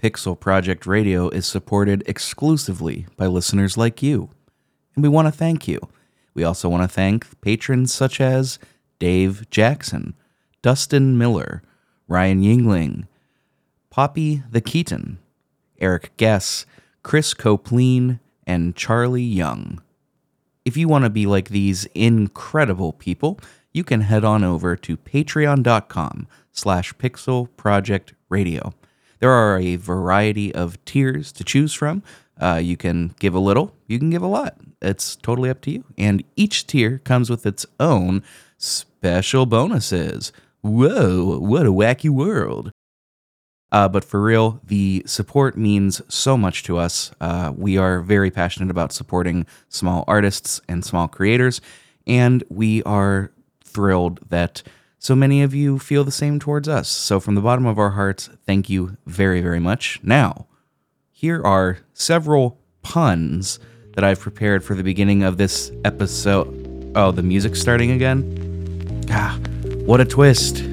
Pixel 0.00 0.38
Project 0.38 0.86
Radio 0.86 1.28
is 1.30 1.46
supported 1.46 2.02
exclusively 2.06 3.06
by 3.16 3.26
listeners 3.26 3.76
like 3.76 4.02
you. 4.02 4.30
And 4.94 5.02
we 5.02 5.08
want 5.08 5.26
to 5.26 5.32
thank 5.32 5.66
you. 5.66 5.80
We 6.34 6.44
also 6.44 6.68
want 6.68 6.82
to 6.82 6.88
thank 6.88 7.40
patrons 7.40 7.94
such 7.94 8.20
as 8.20 8.58
Dave 8.98 9.48
Jackson, 9.50 10.14
Dustin 10.62 11.16
Miller, 11.16 11.62
Ryan 12.08 12.42
Yingling, 12.42 13.06
Poppy 13.90 14.42
the 14.50 14.60
Keaton, 14.60 15.18
Eric 15.80 16.12
Guess, 16.16 16.66
Chris 17.02 17.32
Copleen, 17.34 18.20
and 18.46 18.76
Charlie 18.76 19.22
Young. 19.22 19.82
If 20.64 20.76
you 20.76 20.88
want 20.88 21.04
to 21.04 21.10
be 21.10 21.26
like 21.26 21.48
these 21.48 21.86
incredible 21.94 22.92
people, 22.92 23.40
you 23.72 23.84
can 23.84 24.02
head 24.02 24.24
on 24.24 24.44
over 24.44 24.76
to 24.76 24.96
patreon.com 24.96 26.26
slash 26.52 26.92
pixel 26.94 27.48
project 27.56 28.14
radio. 28.28 28.74
There 29.18 29.30
are 29.30 29.58
a 29.58 29.76
variety 29.76 30.54
of 30.54 30.82
tiers 30.84 31.32
to 31.32 31.44
choose 31.44 31.72
from. 31.72 32.02
Uh, 32.40 32.60
you 32.62 32.76
can 32.76 33.14
give 33.18 33.34
a 33.34 33.38
little, 33.38 33.74
you 33.86 33.98
can 33.98 34.10
give 34.10 34.22
a 34.22 34.26
lot. 34.26 34.56
It's 34.82 35.16
totally 35.16 35.48
up 35.48 35.60
to 35.62 35.70
you. 35.70 35.84
And 35.96 36.22
each 36.36 36.66
tier 36.66 36.98
comes 36.98 37.30
with 37.30 37.46
its 37.46 37.64
own 37.80 38.22
special 38.58 39.46
bonuses. 39.46 40.32
Whoa, 40.60 41.38
what 41.38 41.66
a 41.66 41.72
wacky 41.72 42.10
world. 42.10 42.70
Uh, 43.72 43.88
but 43.88 44.04
for 44.04 44.22
real, 44.22 44.60
the 44.64 45.02
support 45.06 45.56
means 45.56 46.00
so 46.08 46.36
much 46.36 46.62
to 46.64 46.78
us. 46.78 47.10
Uh, 47.20 47.52
we 47.56 47.76
are 47.76 48.00
very 48.00 48.30
passionate 48.30 48.70
about 48.70 48.92
supporting 48.92 49.46
small 49.68 50.04
artists 50.06 50.60
and 50.68 50.84
small 50.84 51.08
creators, 51.08 51.60
and 52.06 52.44
we 52.48 52.82
are 52.84 53.32
thrilled 53.64 54.20
that 54.28 54.62
so 55.06 55.14
many 55.14 55.40
of 55.40 55.54
you 55.54 55.78
feel 55.78 56.02
the 56.02 56.10
same 56.10 56.40
towards 56.40 56.68
us. 56.68 56.88
So, 56.88 57.20
from 57.20 57.36
the 57.36 57.40
bottom 57.40 57.64
of 57.64 57.78
our 57.78 57.90
hearts, 57.90 58.28
thank 58.44 58.68
you 58.68 58.96
very, 59.06 59.40
very 59.40 59.60
much. 59.60 60.00
Now, 60.02 60.48
here 61.12 61.40
are 61.44 61.78
several 61.94 62.58
puns 62.82 63.60
that 63.94 64.02
I've 64.02 64.18
prepared 64.18 64.64
for 64.64 64.74
the 64.74 64.82
beginning 64.82 65.22
of 65.22 65.36
this 65.36 65.70
episode. 65.84 66.92
Oh, 66.96 67.12
the 67.12 67.22
music's 67.22 67.60
starting 67.60 67.92
again? 67.92 69.04
Ah, 69.08 69.38
what 69.84 70.00
a 70.00 70.04
twist. 70.04 70.64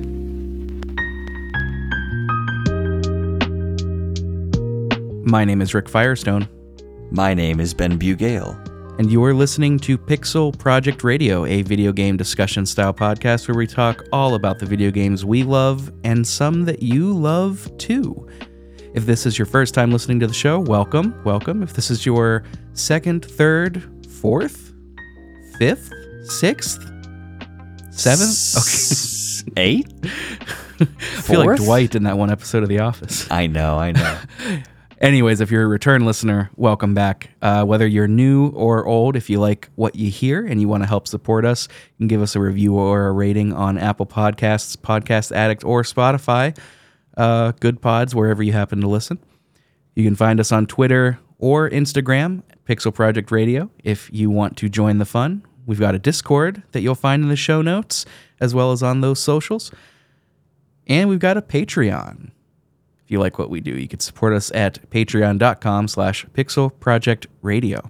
My 5.26 5.46
name 5.46 5.62
is 5.62 5.76
Rick 5.76 5.88
Firestone, 5.88 6.50
My 7.12 7.36
name 7.36 7.60
is 7.60 7.76
Ben 7.76 8.00
Bugale. 8.00 8.63
And 9.00 9.12
you 9.12 9.24
are 9.24 9.34
listening 9.34 9.80
to 9.80 9.98
Pixel 9.98 10.58
Project 10.58 11.04
Radio, 11.04 11.46
a 11.46 11.64
video 11.64 11.92
game 11.92 12.16
discussion 12.16 12.64
style 12.64 12.94
podcast 12.94 13.48
where 13.48 13.58
we 13.58 13.66
talk 13.66 14.04
all 14.12 14.36
about 14.36 14.60
the 14.60 14.68
video 14.68 14.92
games 14.92 15.26
we 15.26 15.42
love 15.42 15.92
and 16.04 16.26
some 16.26 16.66
that 16.66 16.84
you 16.84 17.12
love 17.12 17.76
too. 17.80 18.28
If 18.94 19.08
this 19.08 19.26
is 19.26 19.40
your 19.40 19.48
first 19.48 19.74
time 19.74 19.92
listening 19.92 20.20
to 20.20 20.28
the 20.28 20.34
show, 20.34 20.60
welcome, 20.60 21.20
welcome. 21.24 21.64
If 21.64 21.74
this 21.74 21.90
is 21.90 22.06
your 22.06 22.44
second, 22.74 23.26
third, 23.26 23.82
fourth, 24.08 24.74
fifth, 25.58 25.92
sixth, 26.26 26.80
seventh, 27.90 28.58
okay. 28.58 29.54
Eight? 29.62 29.92
I 30.80 30.86
feel 30.86 31.46
like 31.46 31.58
Dwight 31.58 31.96
in 31.96 32.04
that 32.04 32.18
one 32.18 32.30
episode 32.30 32.62
of 32.62 32.70
The 32.70 32.80
Office. 32.80 33.30
I 33.32 33.48
know, 33.48 33.80
I 33.80 33.92
know. 33.92 34.20
Anyways, 35.04 35.42
if 35.42 35.52
you're 35.52 35.64
a 35.64 35.68
return 35.68 36.06
listener, 36.06 36.50
welcome 36.56 36.94
back. 36.94 37.32
Uh, 37.42 37.66
whether 37.66 37.86
you're 37.86 38.08
new 38.08 38.48
or 38.52 38.88
old, 38.88 39.18
if 39.18 39.30
you 39.30 39.38
like 39.38 39.68
what 39.76 39.98
you 39.98 40.10
hear 40.10 40.46
and 40.46 40.62
you 40.62 40.70
want 40.70 40.82
to 40.82 40.88
help 40.88 41.10
support 41.10 41.44
us, 41.44 41.68
you 41.70 41.98
can 41.98 42.08
give 42.08 42.22
us 42.22 42.38
a 42.38 42.40
review 42.40 42.76
or 42.76 43.08
a 43.08 43.12
rating 43.12 43.52
on 43.52 43.78
Apple 43.78 44.06
Podcasts, 44.06 44.78
Podcast 44.78 45.34
Addict, 45.34 45.66
or 45.66 45.84
Spotify. 45.84 46.58
Uh, 47.18 47.52
good 47.60 47.82
pods, 47.82 48.16
wherever 48.16 48.42
you 48.42 48.54
happen 48.54 48.80
to 48.80 48.88
listen. 48.88 49.20
You 49.94 50.06
can 50.06 50.16
find 50.16 50.40
us 50.40 50.54
on 50.54 50.68
Twitter 50.68 51.20
or 51.38 51.70
Instagram, 51.70 52.42
Pixel 52.66 52.94
Project 52.94 53.30
Radio, 53.30 53.70
if 53.84 54.10
you 54.14 54.30
want 54.30 54.56
to 54.56 54.70
join 54.70 55.00
the 55.00 55.06
fun. 55.06 55.44
We've 55.66 55.82
got 55.82 55.96
a 55.96 56.00
Discord 56.00 56.64
that 56.72 56.80
you'll 56.80 56.96
find 56.96 57.24
in 57.24 57.28
the 57.28 57.36
show 57.36 57.62
notes, 57.62 58.06
as 58.40 58.56
well 58.56 58.72
as 58.72 58.82
on 58.82 59.02
those 59.02 59.20
socials. 59.20 59.70
And 60.88 61.10
we've 61.10 61.20
got 61.20 61.36
a 61.36 61.42
Patreon. 61.42 62.32
If 63.06 63.12
you 63.12 63.20
like 63.20 63.38
what 63.38 63.50
we 63.50 63.60
do, 63.60 63.72
you 63.72 63.88
can 63.88 64.00
support 64.00 64.34
us 64.34 64.52
at 64.52 64.90
patreon.com 64.90 65.88
slash 65.88 66.26
pixelprojectradio. 66.28 67.90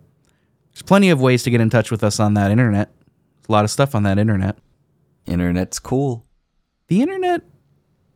There's 0.74 0.81
plenty 0.81 1.09
of 1.09 1.22
ways 1.22 1.44
to 1.44 1.51
get 1.51 1.62
in 1.62 1.69
touch 1.69 1.91
with 1.91 2.03
us 2.03 2.19
on 2.19 2.34
that 2.34 2.50
internet. 2.50 2.90
There's 3.35 3.50
a 3.50 3.51
lot 3.51 3.63
of 3.63 3.72
stuff 3.72 3.94
on 3.94 4.03
that 4.03 4.18
internet. 4.18 4.57
Internet's 5.25 5.79
cool. 5.79 6.25
The 6.88 7.01
internet 7.01 7.41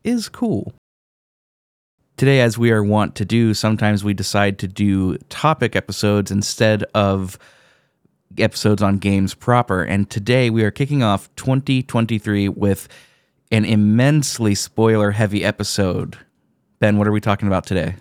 is 0.03 0.27
cool. 0.27 0.73
Today, 2.17 2.41
as 2.41 2.57
we 2.57 2.71
are 2.71 2.83
wont 2.83 3.13
to 3.15 3.25
do, 3.25 3.53
sometimes 3.53 4.03
we 4.03 4.15
decide 4.15 4.57
to 4.59 4.67
do 4.67 5.17
topic 5.29 5.75
episodes 5.75 6.31
instead 6.31 6.83
of 6.95 7.37
episodes 8.39 8.81
on 8.81 8.97
games 8.97 9.35
proper. 9.35 9.83
And 9.83 10.09
today 10.09 10.49
we 10.49 10.63
are 10.63 10.71
kicking 10.71 11.03
off 11.03 11.29
2023 11.35 12.49
with 12.49 12.87
an 13.51 13.65
immensely 13.65 14.55
spoiler 14.55 15.11
heavy 15.11 15.43
episode. 15.43 16.17
Ben, 16.79 16.97
what 16.97 17.07
are 17.07 17.11
we 17.11 17.21
talking 17.21 17.47
about 17.47 17.65
today? 17.65 17.95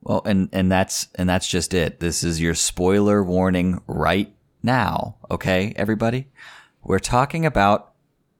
Well, 0.00 0.22
and 0.24 0.48
and 0.52 0.72
that's 0.72 1.08
and 1.16 1.28
that's 1.28 1.48
just 1.48 1.74
it. 1.74 2.00
This 2.00 2.24
is 2.24 2.40
your 2.40 2.54
spoiler 2.54 3.22
warning 3.22 3.82
right 3.86 4.32
now, 4.62 5.16
okay, 5.30 5.74
everybody? 5.76 6.28
We're 6.82 6.98
talking 6.98 7.44
about 7.44 7.92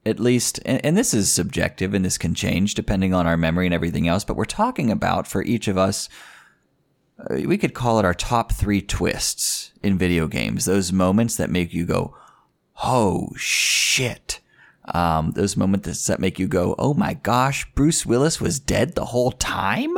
at 0.06 0.20
least 0.20 0.60
and, 0.64 0.82
and 0.84 0.96
this 0.96 1.12
is 1.12 1.30
subjective 1.30 1.92
and 1.92 2.04
this 2.04 2.16
can 2.16 2.34
change 2.34 2.74
depending 2.74 3.12
on 3.12 3.26
our 3.26 3.36
memory 3.36 3.66
and 3.66 3.74
everything 3.74 4.08
else, 4.08 4.24
but 4.24 4.36
we're 4.36 4.44
talking 4.44 4.90
about 4.90 5.26
for 5.26 5.42
each 5.42 5.68
of 5.68 5.76
us 5.76 6.08
uh, 7.18 7.34
we 7.46 7.58
could 7.58 7.74
call 7.74 7.98
it 7.98 8.04
our 8.04 8.14
top 8.14 8.52
3 8.52 8.82
twists 8.82 9.72
in 9.82 9.98
video 9.98 10.26
games. 10.26 10.64
Those 10.64 10.92
moments 10.92 11.36
that 11.36 11.50
make 11.50 11.74
you 11.74 11.84
go, 11.84 12.16
"Oh 12.82 13.30
shit." 13.36 14.40
Um, 14.94 15.32
those 15.32 15.56
moments 15.56 16.06
that 16.06 16.20
make 16.20 16.38
you 16.38 16.46
go, 16.48 16.74
"Oh 16.78 16.94
my 16.94 17.14
gosh, 17.14 17.66
Bruce 17.74 18.06
Willis 18.06 18.40
was 18.40 18.60
dead 18.60 18.94
the 18.94 19.06
whole 19.06 19.32
time?" 19.32 19.96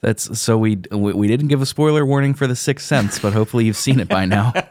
That's 0.00 0.38
so 0.38 0.58
we 0.58 0.82
we 0.90 1.12
we 1.12 1.26
didn't 1.28 1.48
give 1.48 1.62
a 1.62 1.66
spoiler 1.66 2.04
warning 2.04 2.34
for 2.34 2.46
the 2.46 2.56
Sixth 2.56 2.86
Sense, 2.86 3.18
but 3.18 3.32
hopefully 3.32 3.64
you've 3.64 3.76
seen 3.76 4.00
it 4.00 4.08
by 4.08 4.24
now. 4.26 4.52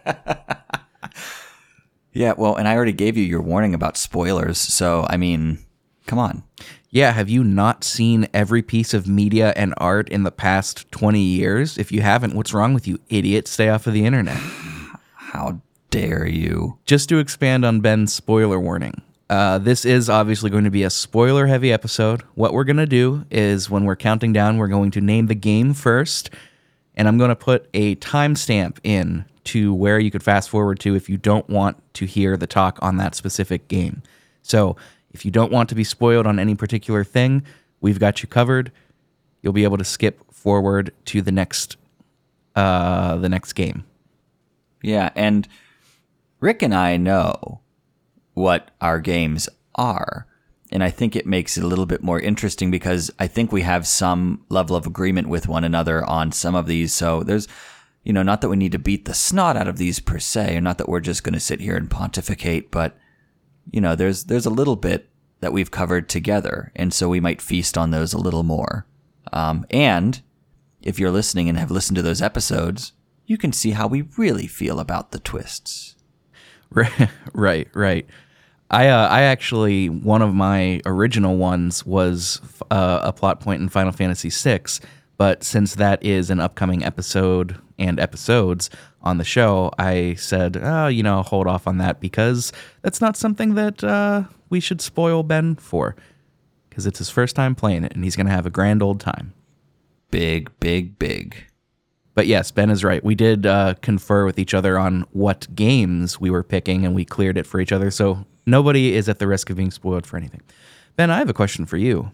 Yeah, 2.13 2.33
well, 2.37 2.55
and 2.55 2.65
I 2.65 2.75
already 2.75 2.93
gave 2.93 3.17
you 3.17 3.25
your 3.25 3.41
warning 3.41 3.73
about 3.73 3.97
spoilers, 3.97 4.57
so 4.57 5.05
I 5.09 5.17
mean, 5.17 5.59
come 6.07 6.17
on. 6.17 6.43
yeah, 6.89 7.11
have 7.11 7.27
you 7.27 7.43
not 7.43 7.83
seen 7.83 8.29
every 8.33 8.61
piece 8.61 8.93
of 8.93 9.05
media 9.05 9.51
and 9.57 9.73
art 9.79 10.07
in 10.07 10.23
the 10.23 10.31
past 10.31 10.89
20 10.91 11.19
years? 11.19 11.77
If 11.77 11.91
you 11.91 11.99
haven't, 12.01 12.33
what's 12.33 12.53
wrong 12.53 12.73
with 12.73 12.87
you, 12.87 12.99
idiot? 13.09 13.49
Stay 13.49 13.67
off 13.67 13.85
of 13.85 13.91
the 13.91 14.05
internet. 14.05 14.37
How 15.15 15.59
dare 15.95 16.27
you? 16.27 16.77
Just 16.83 17.07
to 17.07 17.19
expand 17.19 17.63
on 17.63 17.79
Ben's 17.79 18.13
spoiler 18.13 18.59
warning. 18.59 19.01
Uh, 19.29 19.57
this 19.59 19.85
is 19.85 20.09
obviously 20.09 20.49
going 20.49 20.65
to 20.65 20.69
be 20.69 20.83
a 20.83 20.89
spoiler 20.89 21.47
heavy 21.47 21.71
episode. 21.71 22.21
What 22.35 22.53
we're 22.53 22.65
going 22.65 22.77
to 22.77 22.85
do 22.85 23.25
is 23.31 23.69
when 23.69 23.85
we're 23.85 23.95
counting 23.95 24.33
down, 24.33 24.57
we're 24.57 24.67
going 24.67 24.91
to 24.91 25.01
name 25.01 25.27
the 25.27 25.35
game 25.35 25.73
first, 25.73 26.29
and 26.95 27.07
I'm 27.07 27.17
going 27.17 27.29
to 27.29 27.35
put 27.35 27.69
a 27.73 27.95
timestamp 27.95 28.77
in 28.83 29.23
to 29.45 29.73
where 29.73 29.97
you 29.97 30.11
could 30.11 30.21
fast 30.21 30.49
forward 30.49 30.81
to 30.81 30.95
if 30.95 31.09
you 31.09 31.15
don't 31.15 31.49
want 31.49 31.81
to 31.93 32.05
hear 32.05 32.35
the 32.35 32.47
talk 32.47 32.77
on 32.81 32.97
that 32.97 33.15
specific 33.15 33.69
game. 33.69 34.03
So 34.41 34.75
if 35.11 35.23
you 35.23 35.31
don't 35.31 35.51
want 35.51 35.69
to 35.69 35.75
be 35.75 35.85
spoiled 35.85 36.27
on 36.27 36.39
any 36.39 36.55
particular 36.55 37.05
thing, 37.05 37.45
we've 37.79 37.99
got 37.99 38.21
you 38.21 38.27
covered. 38.27 38.69
You'll 39.41 39.53
be 39.53 39.63
able 39.63 39.77
to 39.77 39.85
skip 39.85 40.29
forward 40.33 40.91
to 41.05 41.21
the 41.21 41.31
next 41.31 41.77
uh, 42.53 43.15
the 43.15 43.29
next 43.29 43.53
game. 43.53 43.85
Yeah, 44.81 45.09
and 45.15 45.47
Rick 46.39 46.61
and 46.61 46.73
I 46.73 46.97
know 46.97 47.61
what 48.33 48.71
our 48.81 48.99
games 48.99 49.49
are. 49.75 50.27
And 50.71 50.83
I 50.83 50.89
think 50.89 51.15
it 51.15 51.25
makes 51.25 51.57
it 51.57 51.63
a 51.63 51.67
little 51.67 51.85
bit 51.85 52.03
more 52.03 52.19
interesting 52.19 52.71
because 52.71 53.11
I 53.19 53.27
think 53.27 53.51
we 53.51 53.61
have 53.61 53.87
some 53.87 54.45
level 54.49 54.75
of 54.75 54.85
agreement 54.85 55.29
with 55.29 55.47
one 55.47 55.63
another 55.63 56.03
on 56.05 56.31
some 56.31 56.55
of 56.55 56.65
these. 56.65 56.93
So 56.93 57.23
there's, 57.23 57.47
you 58.03 58.11
know, 58.11 58.23
not 58.23 58.41
that 58.41 58.49
we 58.49 58.57
need 58.57 58.71
to 58.73 58.79
beat 58.79 59.05
the 59.05 59.13
snot 59.13 59.55
out 59.55 59.67
of 59.67 59.77
these 59.77 59.99
per 59.99 60.19
se, 60.19 60.57
or 60.57 60.61
not 60.61 60.77
that 60.79 60.89
we're 60.89 60.99
just 60.99 61.23
going 61.23 61.33
to 61.33 61.39
sit 61.39 61.61
here 61.61 61.77
and 61.77 61.89
pontificate, 61.89 62.71
but 62.71 62.97
you 63.71 63.81
know, 63.81 63.95
there's 63.95 64.25
there's 64.25 64.45
a 64.45 64.51
little 64.51 64.75
bit 64.75 65.09
that 65.39 65.53
we've 65.53 65.71
covered 65.71 66.09
together, 66.09 66.71
and 66.75 66.93
so 66.93 67.09
we 67.09 67.19
might 67.19 67.41
feast 67.41 67.77
on 67.77 67.91
those 67.91 68.13
a 68.13 68.17
little 68.17 68.43
more. 68.43 68.85
Um, 69.33 69.65
and 69.69 70.21
if 70.81 70.99
you're 70.99 71.11
listening 71.11 71.49
and 71.49 71.57
have 71.57 71.71
listened 71.71 71.95
to 71.95 72.01
those 72.01 72.21
episodes, 72.21 72.93
you 73.25 73.37
can 73.37 73.51
see 73.51 73.71
how 73.71 73.87
we 73.87 74.03
really 74.17 74.47
feel 74.47 74.79
about 74.79 75.11
the 75.11 75.19
twists. 75.19 75.94
Right, 76.71 77.09
right, 77.33 77.67
right. 77.73 78.05
I 78.69 78.87
uh, 78.87 79.07
I 79.07 79.21
actually 79.21 79.89
one 79.89 80.21
of 80.21 80.33
my 80.33 80.81
original 80.85 81.37
ones 81.37 81.85
was 81.85 82.41
uh, 82.71 82.99
a 83.03 83.13
plot 83.13 83.39
point 83.39 83.61
in 83.61 83.69
Final 83.69 83.91
Fantasy 83.91 84.29
VI, 84.29 84.61
but 85.17 85.43
since 85.43 85.75
that 85.75 86.03
is 86.03 86.29
an 86.29 86.39
upcoming 86.39 86.83
episode 86.83 87.57
and 87.77 87.99
episodes 87.99 88.69
on 89.01 89.17
the 89.19 89.23
show, 89.23 89.71
I 89.77 90.15
said, 90.15 90.57
oh, 90.61 90.87
you 90.87 91.03
know, 91.03 91.21
hold 91.21 91.47
off 91.47 91.67
on 91.67 91.77
that 91.77 91.99
because 92.01 92.51
that's 92.81 92.99
not 92.99 93.15
something 93.15 93.53
that 93.55 93.83
uh, 93.83 94.23
we 94.49 94.59
should 94.59 94.81
spoil 94.81 95.21
Ben 95.23 95.55
for, 95.55 95.95
because 96.69 96.85
it's 96.85 96.97
his 96.97 97.09
first 97.09 97.35
time 97.35 97.53
playing 97.55 97.83
it 97.83 97.93
and 97.93 98.03
he's 98.03 98.15
gonna 98.15 98.31
have 98.31 98.45
a 98.47 98.49
grand 98.49 98.81
old 98.81 98.99
time. 98.99 99.33
big, 100.09 100.49
big, 100.59 100.97
big. 100.97 101.45
But 102.15 102.27
yes, 102.27 102.49
Ben 102.49 102.69
is 102.69 102.83
right. 102.83 103.03
We 103.03 103.13
did 103.13 103.45
uh, 103.45 103.75
confer 103.81 104.25
with 104.25 104.39
each 104.39 104.53
other 104.53 104.79
on 104.79 105.05
what 105.11 105.53
games 105.53 106.19
we 106.19 106.29
were 106.29 106.43
picking, 106.43 106.85
and 106.85 106.95
we 106.95 107.03
cleared 107.05 107.37
it 107.37 107.45
for 107.45 107.59
each 107.59 107.73
other. 107.73 107.91
So 107.91 108.25
nobody 108.45 108.95
is 108.95 109.09
at 109.09 109.19
the 109.19 109.27
risk 109.27 109.49
of 109.49 109.57
being 109.57 109.69
spoiled 109.71 110.07
for 110.07 110.15
anything. 110.15 110.41
Ben, 110.95 111.11
I 111.11 111.17
have 111.17 111.29
a 111.29 111.33
question 111.33 111.65
for 111.65 111.77
you. 111.77 112.11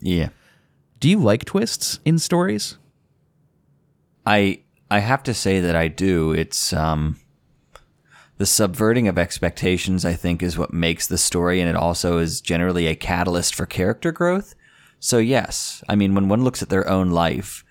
Yeah. 0.00 0.30
Do 0.98 1.08
you 1.08 1.18
like 1.18 1.44
twists 1.44 2.00
in 2.04 2.18
stories? 2.18 2.76
I 4.26 4.60
I 4.90 4.98
have 4.98 5.22
to 5.24 5.34
say 5.34 5.60
that 5.60 5.76
I 5.76 5.88
do. 5.88 6.32
It's 6.32 6.72
um 6.72 7.16
the 8.38 8.46
subverting 8.46 9.06
of 9.06 9.18
expectations 9.18 10.04
I 10.04 10.14
think 10.14 10.42
is 10.42 10.58
what 10.58 10.72
makes 10.72 11.06
the 11.06 11.18
story 11.18 11.60
and 11.60 11.68
it 11.68 11.76
also 11.76 12.18
is 12.18 12.40
generally 12.40 12.86
a 12.86 12.94
catalyst 12.96 13.54
for 13.54 13.66
character 13.66 14.12
growth. 14.12 14.54
So 14.98 15.18
yes, 15.18 15.84
I 15.88 15.94
mean 15.94 16.14
when 16.14 16.28
one 16.28 16.42
looks 16.42 16.62
at 16.62 16.68
their 16.68 16.88
own 16.88 17.10
life 17.10 17.64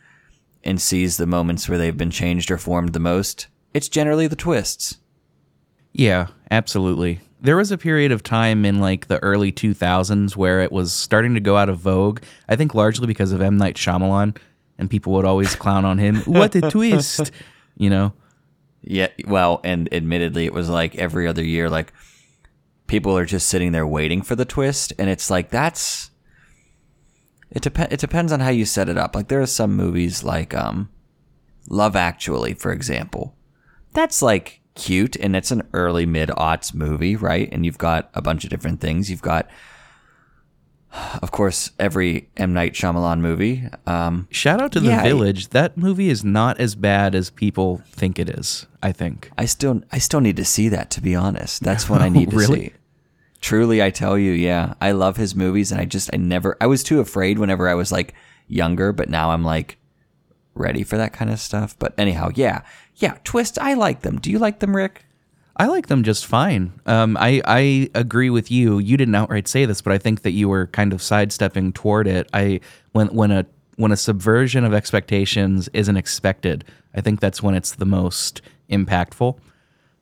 and 0.64 0.82
sees 0.82 1.18
the 1.18 1.26
moments 1.26 1.68
where 1.68 1.78
they've 1.78 1.98
been 1.98 2.12
changed 2.12 2.52
or 2.52 2.58
formed 2.58 2.94
the 2.94 3.00
most, 3.00 3.48
it's 3.74 3.90
generally 3.90 4.28
the 4.28 4.36
twists. 4.36 4.98
Yeah, 5.94 6.28
absolutely. 6.52 7.22
There 7.42 7.56
was 7.58 7.72
a 7.72 7.78
period 7.78 8.12
of 8.12 8.22
time 8.22 8.66
in 8.66 8.80
like 8.80 9.08
the 9.08 9.22
early 9.24 9.52
2000s 9.52 10.36
where 10.36 10.62
it 10.62 10.72
was 10.72 10.94
starting 10.94 11.34
to 11.36 11.40
go 11.40 11.56
out 11.56 11.70
of 11.70 11.78
vogue. 11.80 12.22
I 12.48 12.56
think 12.56 12.76
largely 12.76 13.08
because 13.08 13.32
of 13.32 13.42
M. 13.42 13.58
Night 13.58 13.76
Shyamalan, 13.76 14.38
and 14.78 14.90
people 14.90 15.14
would 15.14 15.26
always 15.26 15.56
clown 15.56 15.86
on 15.86 15.98
him. 15.98 16.18
what 16.26 16.56
a 16.56 16.62
twist! 16.62 17.32
You 17.78 17.90
know? 17.90 18.12
Yeah, 18.82 19.08
well, 19.26 19.62
and 19.64 19.88
admittedly, 19.94 20.46
it 20.46 20.54
was 20.54 20.70
like 20.70 20.96
every 20.96 21.28
other 21.28 21.44
year, 21.44 21.70
like 21.70 21.94
people 22.88 23.18
are 23.18 23.26
just 23.26 23.48
sitting 23.48 23.72
there 23.72 23.88
waiting 23.88 24.22
for 24.22 24.36
the 24.36 24.44
twist, 24.44 24.92
and 25.00 25.10
it's 25.10 25.30
like 25.30 25.50
that's 25.50 26.09
it 27.52 27.62
depends. 27.62 27.94
It 27.94 28.00
depends 28.00 28.32
on 28.32 28.40
how 28.42 28.50
you 28.50 28.66
set 28.66 28.90
it 28.90 28.98
up. 28.98 29.16
Like 29.16 29.28
there 29.28 29.42
are 29.42 29.46
some 29.48 29.76
movies 29.76 30.24
like 30.24 30.54
um, 30.54 30.90
Love 31.70 31.96
Actually, 31.96 32.54
for 32.54 32.72
example. 32.72 33.36
That's 33.94 34.22
like 34.22 34.62
cute, 34.76 35.16
and 35.16 35.36
it's 35.36 35.52
an 35.52 35.64
early 35.74 36.06
mid 36.06 36.30
aughts 36.30 36.74
movie, 36.74 37.16
right? 37.16 37.50
And 37.52 37.66
you've 37.66 37.78
got 37.80 38.10
a 38.14 38.22
bunch 38.22 38.44
of 38.44 38.50
different 38.50 38.80
things. 38.82 39.10
You've 39.10 39.22
got, 39.24 39.50
of 41.22 41.32
course, 41.32 41.72
every 41.80 42.30
M 42.38 42.54
Night 42.54 42.74
Shyamalan 42.74 43.20
movie. 43.20 43.64
Um, 43.86 44.28
Shout 44.32 44.62
out 44.62 44.72
to 44.74 44.80
The 44.80 44.88
Yeah, 44.90 45.02
I- 45.02 45.04
Village. 45.04 45.50
That 45.50 45.78
movie 45.78 46.10
is 46.10 46.24
not 46.24 46.60
as 46.60 46.76
bad 46.76 47.14
as 47.16 47.30
people 47.30 47.82
think 47.92 48.18
it 48.20 48.30
is, 48.30 48.66
I 48.82 48.92
think. 48.92 49.32
I 49.38 49.46
still, 49.46 49.82
I 49.92 49.98
still 50.00 50.22
need 50.22 50.38
to 50.38 50.46
see 50.46 50.70
that. 50.70 50.90
To 50.92 51.02
be 51.02 51.16
honest, 51.16 51.62
that's 51.64 51.90
what 51.90 52.02
I 52.02 52.10
need 52.18 52.32
to 52.32 52.38
Really? 52.38 52.60
see. 52.70 52.74
Truly, 53.42 53.82
I 53.82 53.90
tell 53.90 54.18
you, 54.18 54.32
yeah, 54.32 54.74
I 54.82 54.92
love 54.92 55.18
his 55.18 55.36
movies, 55.36 55.72
and 55.72 55.80
I 55.80 55.86
just, 55.86 56.10
I 56.14 56.18
never, 56.18 56.58
I 56.60 56.68
was 56.68 56.84
too 56.84 57.00
afraid 57.00 57.40
whenever 57.40 57.70
I 57.70 57.74
was 57.74 57.92
like 57.92 58.14
younger, 58.48 58.92
but 58.92 59.10
now 59.10 59.32
I'm 59.32 59.44
like 59.44 59.78
ready 60.56 60.84
for 60.84 60.98
that 60.98 61.14
kind 61.14 61.32
of 61.32 61.40
stuff. 61.40 61.78
But 61.80 61.94
anyhow, 61.98 62.32
yeah, 62.36 62.62
yeah, 62.96 63.18
twists, 63.24 63.58
I 63.58 63.76
like 63.76 64.02
them. 64.02 64.20
Do 64.20 64.30
you 64.30 64.40
like 64.40 64.60
them, 64.60 64.76
Rick? 64.76 65.06
I 65.56 65.66
like 65.66 65.88
them 65.88 66.04
just 66.04 66.26
fine. 66.26 66.72
Um, 66.86 67.18
I 67.20 67.42
I 67.44 67.90
agree 67.94 68.30
with 68.30 68.50
you. 68.50 68.80
You 68.80 68.96
didn't 68.96 69.16
outright 69.16 69.48
say 69.48 69.66
this, 69.66 69.82
but 69.82 69.92
I 69.92 69.98
think 69.98 70.22
that 70.22 70.32
you 70.32 70.48
were 70.48 70.68
kind 70.68 70.94
of 70.94 71.02
sidestepping 71.02 71.74
toward 71.74 72.08
it. 72.08 72.30
I 72.34 72.62
when 72.94 73.08
when 73.08 73.32
a 73.32 73.46
when 73.76 73.92
a 73.92 73.98
subversion 73.98 74.64
of 74.64 74.74
expectations 74.74 75.70
isn't 75.74 75.98
expected, 75.98 76.64
I 76.96 77.02
think 77.02 77.20
that's 77.20 77.44
when 77.44 77.56
it's 77.56 77.76
the 77.76 77.86
most 77.86 78.42
impactful. 78.70 79.38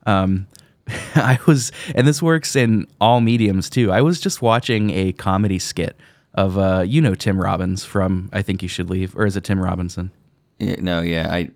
Um, 0.06 0.46
I 1.14 1.38
was, 1.46 1.72
and 1.94 2.06
this 2.06 2.22
works 2.22 2.56
in 2.56 2.86
all 3.00 3.20
mediums 3.20 3.70
too. 3.70 3.92
I 3.92 4.00
was 4.02 4.20
just 4.20 4.42
watching 4.42 4.90
a 4.90 5.12
comedy 5.12 5.58
skit 5.58 5.96
of 6.34 6.58
uh, 6.58 6.84
you 6.86 7.00
know 7.00 7.14
Tim 7.14 7.40
Robbins 7.40 7.84
from 7.84 8.30
I 8.32 8.42
Think 8.42 8.62
You 8.62 8.68
Should 8.68 8.90
Leave, 8.90 9.16
or 9.16 9.26
is 9.26 9.36
it 9.36 9.44
Tim 9.44 9.60
Robinson? 9.60 10.12
Yeah, 10.58 10.76
no, 10.80 11.00
yeah, 11.00 11.32
I, 11.32 11.50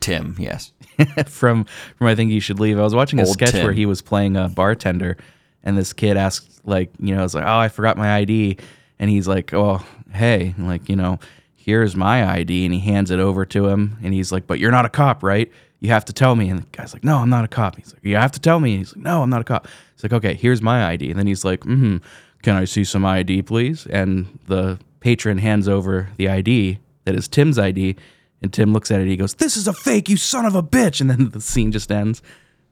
Tim, 0.00 0.36
yes. 0.38 0.72
from 1.26 1.64
from 1.96 2.06
I 2.06 2.14
think 2.14 2.30
you 2.30 2.40
should 2.40 2.60
leave. 2.60 2.78
I 2.78 2.82
was 2.82 2.94
watching 2.94 3.18
a 3.20 3.24
Old 3.24 3.32
sketch 3.32 3.52
Tim. 3.52 3.64
where 3.64 3.72
he 3.72 3.86
was 3.86 4.02
playing 4.02 4.36
a 4.36 4.48
bartender, 4.48 5.16
and 5.62 5.76
this 5.78 5.92
kid 5.92 6.16
asked 6.16 6.60
like 6.64 6.90
you 6.98 7.14
know, 7.14 7.20
I 7.20 7.24
was 7.24 7.34
like, 7.34 7.44
oh, 7.44 7.58
I 7.58 7.68
forgot 7.68 7.96
my 7.96 8.16
ID, 8.16 8.58
and 8.98 9.10
he's 9.10 9.28
like, 9.28 9.54
oh, 9.54 9.84
hey, 10.12 10.54
like 10.58 10.88
you 10.88 10.96
know, 10.96 11.18
here's 11.54 11.96
my 11.96 12.28
ID, 12.30 12.64
and 12.64 12.74
he 12.74 12.80
hands 12.80 13.10
it 13.10 13.18
over 13.18 13.44
to 13.46 13.68
him, 13.68 13.98
and 14.02 14.12
he's 14.12 14.32
like, 14.32 14.46
but 14.46 14.58
you're 14.58 14.70
not 14.70 14.84
a 14.84 14.90
cop, 14.90 15.22
right? 15.22 15.50
You 15.82 15.90
have 15.90 16.04
to 16.04 16.12
tell 16.12 16.36
me. 16.36 16.48
And 16.48 16.60
the 16.60 16.66
guy's 16.70 16.92
like, 16.92 17.02
no, 17.02 17.18
I'm 17.18 17.28
not 17.28 17.44
a 17.44 17.48
cop. 17.48 17.76
He's 17.76 17.92
like, 17.92 18.04
you 18.04 18.14
have 18.14 18.30
to 18.32 18.40
tell 18.40 18.60
me. 18.60 18.74
And 18.74 18.78
he's 18.78 18.94
like, 18.94 19.04
no, 19.04 19.22
I'm 19.22 19.30
not 19.30 19.40
a 19.40 19.44
cop. 19.44 19.66
He's 19.94 20.04
like, 20.04 20.12
okay, 20.12 20.34
here's 20.34 20.62
my 20.62 20.86
ID. 20.86 21.10
And 21.10 21.18
then 21.18 21.26
he's 21.26 21.44
like, 21.44 21.60
mm-hmm, 21.60 21.96
can 22.42 22.54
I 22.54 22.66
see 22.66 22.84
some 22.84 23.04
ID, 23.04 23.42
please? 23.42 23.86
And 23.86 24.38
the 24.46 24.78
patron 25.00 25.38
hands 25.38 25.68
over 25.68 26.10
the 26.18 26.28
ID 26.28 26.78
that 27.04 27.16
is 27.16 27.26
Tim's 27.26 27.58
ID. 27.58 27.96
And 28.42 28.52
Tim 28.52 28.72
looks 28.72 28.92
at 28.92 29.00
it. 29.00 29.06
He 29.06 29.16
goes, 29.16 29.34
"This 29.34 29.56
is 29.56 29.68
a 29.68 29.72
fake, 29.72 30.08
you 30.08 30.16
son 30.16 30.44
of 30.44 30.56
a 30.56 30.64
bitch!" 30.64 31.00
And 31.00 31.08
then 31.08 31.30
the 31.32 31.40
scene 31.40 31.70
just 31.70 31.92
ends. 31.92 32.22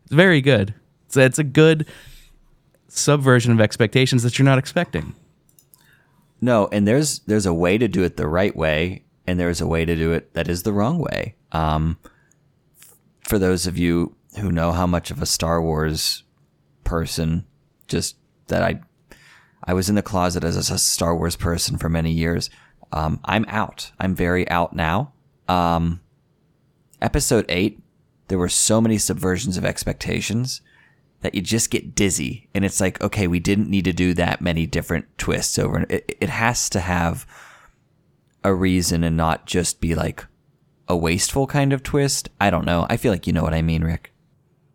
It's 0.03 0.13
very 0.13 0.41
good. 0.41 0.75
It's 1.07 1.17
it's 1.17 1.39
a 1.39 1.45
good 1.45 1.87
subversion 2.89 3.53
of 3.53 3.61
expectations 3.61 4.25
that 4.25 4.37
you're 4.37 4.45
not 4.45 4.59
expecting. 4.59 5.15
No, 6.41 6.69
and 6.73 6.89
there's 6.89 7.21
there's 7.21 7.47
a 7.47 7.55
way 7.55 7.79
to 7.79 7.87
do 7.87 8.03
it 8.03 8.17
the 8.17 8.27
right 8.27 8.55
way, 8.57 9.05
and 9.29 9.39
there's 9.39 9.61
a 9.61 9.67
way 9.67 9.85
to 9.85 9.95
do 9.95 10.13
it 10.13 10.35
that 10.35 10.49
is 10.49 10.65
the 10.65 10.73
wrong 10.73 10.99
way. 10.99 11.37
Um, 11.53 11.99
for 13.31 13.39
those 13.39 13.69
of 13.69 13.79
you 13.79 14.17
who 14.41 14.51
know 14.51 14.73
how 14.73 14.89
much 14.89 15.13
of 15.13 15.23
a 15.23 15.27
Star 15.27 15.63
Wars 15.63 16.25
person, 16.83 17.47
just 17.87 18.17
that 18.49 18.61
I 18.61 18.81
I 19.63 19.73
was 19.73 19.89
in 19.89 19.95
the 19.95 20.03
closet 20.03 20.43
as 20.43 20.57
a 20.69 20.79
Star 20.79 21.15
Wars 21.15 21.37
person 21.37 21.79
for 21.79 21.89
many 21.89 22.11
years. 22.11 22.51
Um, 22.93 23.21
I'm 23.25 23.45
out. 23.47 23.93
I'm 24.01 24.17
very 24.17 24.49
out 24.51 24.75
now. 24.75 25.13
Um, 25.49 26.01
episode 27.01 27.47
eight, 27.49 27.81
there 28.27 28.39
were 28.39 28.49
so 28.49 28.81
many 28.81 28.97
subversions 28.97 29.57
of 29.57 29.65
expectations 29.65 30.61
that 31.21 31.33
you 31.33 31.41
just 31.41 31.71
get 31.71 31.95
dizzy 31.95 32.49
and 32.55 32.65
it's 32.65 32.81
like 32.81 32.99
okay 33.03 33.27
we 33.27 33.39
didn't 33.39 33.69
need 33.69 33.85
to 33.85 33.93
do 33.93 34.15
that 34.15 34.41
many 34.41 34.67
different 34.67 35.05
twists 35.19 35.59
over 35.59 35.85
it, 35.91 36.17
it 36.19 36.31
has 36.31 36.71
to 36.71 36.81
have 36.81 37.27
a 38.43 38.55
reason 38.55 39.05
and 39.05 39.19
not 39.19 39.45
just 39.45 39.83
be 39.83 39.95
like 39.95 40.25
a 40.91 40.97
wasteful 40.97 41.47
kind 41.47 41.73
of 41.73 41.83
twist 41.83 42.29
i 42.41 42.51
don't 42.51 42.65
know 42.65 42.85
i 42.91 42.97
feel 42.97 43.13
like 43.13 43.27
you 43.27 43.33
know 43.33 43.43
what 43.45 43.55
i 43.55 43.63
mean 43.63 43.85
rick 43.85 44.13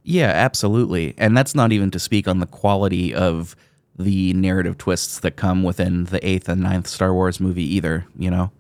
Yeah, 0.04 0.32
absolutely. 0.48 1.16
And 1.18 1.36
that's 1.36 1.56
not 1.56 1.72
even 1.72 1.90
to 1.92 2.00
speak 2.00 2.28
on 2.28 2.40
the 2.40 2.46
quality 2.46 3.12
of 3.12 3.56
the 3.98 4.34
narrative 4.34 4.78
twists 4.78 5.20
that 5.22 5.36
come 5.36 5.64
within 5.64 6.04
the 6.06 6.22
eighth 6.22 6.48
and 6.48 6.62
ninth 6.62 6.86
Star 6.88 7.12
Wars 7.12 7.40
movie 7.40 7.66
either. 7.76 8.06
You 8.16 8.30
know. 8.30 8.52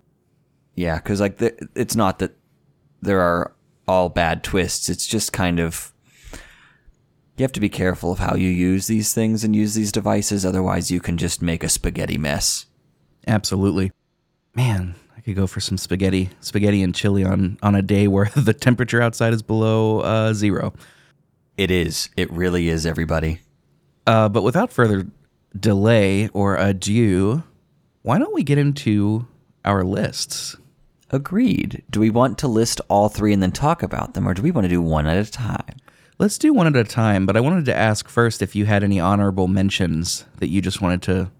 yeah 0.73 0.95
because 0.97 1.21
like 1.21 1.37
the, 1.37 1.53
it's 1.75 1.95
not 1.95 2.17
that 2.17 2.33
there 3.01 3.21
are 3.21 3.53
all 3.87 4.09
bad 4.09 4.43
twists 4.43 4.89
it's 4.89 5.05
just 5.05 5.31
kind 5.31 5.59
of 5.59 5.93
you 7.37 7.43
have 7.43 7.51
to 7.51 7.59
be 7.59 7.69
careful 7.69 8.11
of 8.11 8.19
how 8.19 8.35
you 8.35 8.49
use 8.49 8.87
these 8.87 9.13
things 9.13 9.43
and 9.43 9.55
use 9.55 9.75
these 9.75 9.91
devices 9.91 10.45
otherwise 10.45 10.89
you 10.89 10.99
can 10.99 11.15
just 11.17 11.41
make 11.43 11.63
a 11.63 11.69
spaghetti 11.69 12.17
mess 12.17 12.65
Absolutely. 13.27 13.91
Man, 14.55 14.95
could 15.25 15.35
go 15.35 15.47
for 15.47 15.59
some 15.59 15.77
spaghetti, 15.77 16.29
spaghetti 16.39 16.83
and 16.83 16.93
chili 16.93 17.23
on 17.23 17.57
on 17.63 17.75
a 17.75 17.81
day 17.81 18.07
where 18.07 18.29
the 18.35 18.53
temperature 18.53 19.01
outside 19.01 19.33
is 19.33 19.41
below 19.41 19.99
uh, 20.01 20.33
zero. 20.33 20.73
it 21.57 21.71
is 21.71 22.09
it 22.15 22.31
really 22.31 22.69
is 22.69 22.85
everybody 22.85 23.39
Uh, 24.07 24.29
but 24.29 24.43
without 24.43 24.71
further 24.71 25.07
delay 25.59 26.27
or 26.33 26.55
ado, 26.57 27.43
why 28.03 28.19
don't 28.19 28.33
we 28.35 28.43
get 28.43 28.57
into 28.57 29.25
our 29.63 29.83
lists? 29.83 30.55
Agreed. 31.11 31.81
Do 31.89 31.99
we 31.99 32.09
want 32.09 32.37
to 32.39 32.47
list 32.47 32.81
all 32.89 33.09
three 33.09 33.33
and 33.33 33.41
then 33.41 33.51
talk 33.51 33.81
about 33.81 34.13
them, 34.13 34.27
or 34.27 34.33
do 34.33 34.41
we 34.41 34.51
want 34.51 34.65
to 34.65 34.69
do 34.69 34.81
one 34.81 35.07
at 35.07 35.17
a 35.17 35.31
time? 35.31 35.77
Let's 36.19 36.37
do 36.37 36.53
one 36.53 36.67
at 36.67 36.75
a 36.75 36.83
time, 36.83 37.25
but 37.25 37.35
I 37.35 37.41
wanted 37.41 37.65
to 37.65 37.75
ask 37.75 38.07
first 38.07 38.41
if 38.41 38.55
you 38.55 38.65
had 38.65 38.83
any 38.83 38.99
honorable 38.99 39.47
mentions 39.47 40.25
that 40.37 40.49
you 40.49 40.61
just 40.61 40.81
wanted 40.81 41.01
to 41.03 41.31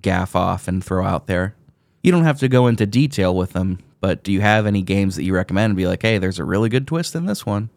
gaff 0.00 0.34
off 0.36 0.68
and 0.68 0.82
throw 0.84 1.04
out 1.04 1.26
there. 1.26 1.54
You 2.02 2.10
don't 2.10 2.24
have 2.24 2.40
to 2.40 2.48
go 2.48 2.66
into 2.66 2.84
detail 2.84 3.34
with 3.34 3.52
them, 3.52 3.78
but 4.00 4.24
do 4.24 4.32
you 4.32 4.40
have 4.40 4.66
any 4.66 4.82
games 4.82 5.16
that 5.16 5.24
you 5.24 5.34
recommend? 5.34 5.70
and 5.70 5.76
Be 5.76 5.86
like, 5.86 6.02
hey, 6.02 6.18
there's 6.18 6.40
a 6.40 6.44
really 6.44 6.68
good 6.68 6.86
twist 6.86 7.14
in 7.14 7.26
this 7.26 7.46
one. 7.46 7.70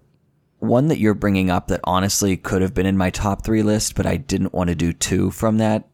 One 0.60 0.88
that 0.88 1.00
you're 1.00 1.14
bringing 1.14 1.50
up 1.50 1.68
that 1.68 1.82
honestly 1.84 2.36
could 2.36 2.62
have 2.62 2.74
been 2.74 2.88
in 2.88 2.98
my 2.98 3.12
top 3.12 3.44
three 3.44 3.62
list, 3.62 3.96
but 3.96 4.06
I 4.06 4.18
didn't 4.18 4.54
want 4.54 4.70
to 4.70 4.76
do 4.76 4.94
two 4.94 5.30
from 5.30 5.60
that. 5.60 5.88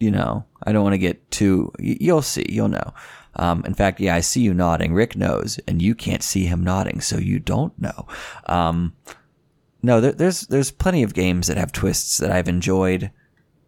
You 0.00 0.10
know, 0.10 0.44
I 0.62 0.72
don't 0.72 0.84
want 0.84 0.94
to 0.94 0.98
get 0.98 1.30
too. 1.30 1.72
You'll 1.78 2.22
see. 2.22 2.46
You'll 2.48 2.68
know. 2.68 2.94
Um, 3.36 3.62
in 3.66 3.74
fact, 3.74 4.00
yeah, 4.00 4.14
I 4.14 4.20
see 4.20 4.40
you 4.40 4.54
nodding. 4.54 4.94
Rick 4.94 5.16
knows, 5.16 5.60
and 5.68 5.82
you 5.82 5.94
can't 5.94 6.22
see 6.22 6.46
him 6.46 6.64
nodding, 6.64 7.00
so 7.00 7.18
you 7.18 7.38
don't 7.38 7.78
know. 7.78 8.06
Um, 8.46 8.94
no, 9.82 10.00
there, 10.00 10.12
there's 10.12 10.42
there's 10.42 10.70
plenty 10.70 11.02
of 11.02 11.14
games 11.14 11.46
that 11.46 11.58
have 11.58 11.72
twists 11.72 12.18
that 12.18 12.30
I've 12.30 12.48
enjoyed, 12.48 13.10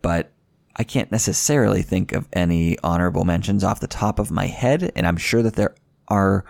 but 0.01 0.33
I 0.79 0.85
can't 0.85 1.11
necessarily 1.11 1.83
think 1.83 2.13
of 2.13 2.29
any 2.33 2.79
honorable 2.85 3.25
mentions 3.25 3.65
off 3.65 3.81
the 3.81 3.87
top 3.87 4.19
of 4.19 4.31
my 4.31 4.47
head, 4.47 4.93
and 4.95 5.07
I'm 5.07 5.17
sure 5.17 5.43
that 5.43 5.55
there 5.55 5.75
are 6.07 6.45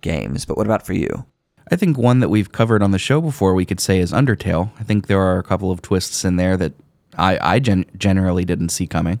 games. 0.00 0.44
But 0.44 0.56
what 0.56 0.66
about 0.66 0.86
for 0.86 0.92
you? 0.92 1.26
I 1.70 1.76
think 1.76 1.98
one 1.98 2.20
that 2.20 2.28
we've 2.28 2.52
covered 2.52 2.82
on 2.82 2.92
the 2.92 2.98
show 2.98 3.20
before 3.20 3.54
we 3.54 3.64
could 3.64 3.80
say 3.80 3.98
is 3.98 4.12
Undertale. 4.12 4.70
I 4.78 4.84
think 4.84 5.06
there 5.06 5.20
are 5.20 5.38
a 5.38 5.42
couple 5.42 5.70
of 5.70 5.82
twists 5.82 6.24
in 6.24 6.36
there 6.36 6.56
that 6.56 6.74
I, 7.16 7.54
I 7.54 7.58
gen- 7.58 7.86
generally 7.96 8.44
didn't 8.44 8.68
see 8.68 8.86
coming. 8.86 9.18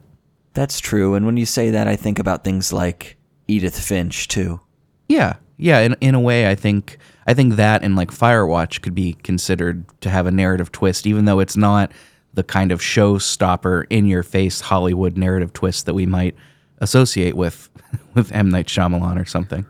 That's 0.52 0.78
true. 0.78 1.14
And 1.14 1.26
when 1.26 1.36
you 1.36 1.46
say 1.46 1.70
that, 1.70 1.88
I 1.88 1.96
think 1.96 2.18
about 2.18 2.44
things 2.44 2.72
like 2.72 3.16
Edith 3.48 3.78
Finch 3.80 4.28
too. 4.28 4.60
Yeah, 5.08 5.36
yeah. 5.56 5.80
In 5.80 5.96
in 6.00 6.14
a 6.14 6.20
way, 6.20 6.48
I 6.48 6.54
think 6.54 6.98
I 7.26 7.34
think 7.34 7.56
that 7.56 7.82
and 7.82 7.96
like 7.96 8.10
Firewatch 8.10 8.80
could 8.82 8.94
be 8.94 9.14
considered 9.14 9.84
to 10.00 10.10
have 10.10 10.26
a 10.26 10.30
narrative 10.30 10.70
twist, 10.70 11.06
even 11.06 11.24
though 11.24 11.40
it's 11.40 11.56
not 11.56 11.90
the 12.34 12.44
kind 12.44 12.72
of 12.72 12.80
showstopper, 12.80 13.86
in 13.90 14.06
your 14.06 14.22
face 14.22 14.60
Hollywood 14.60 15.16
narrative 15.16 15.52
twist 15.52 15.86
that 15.86 15.94
we 15.94 16.06
might 16.06 16.34
associate 16.78 17.36
with 17.36 17.68
with 18.14 18.32
M 18.32 18.50
Night 18.50 18.66
Shyamalan 18.66 19.20
or 19.20 19.24
something. 19.24 19.66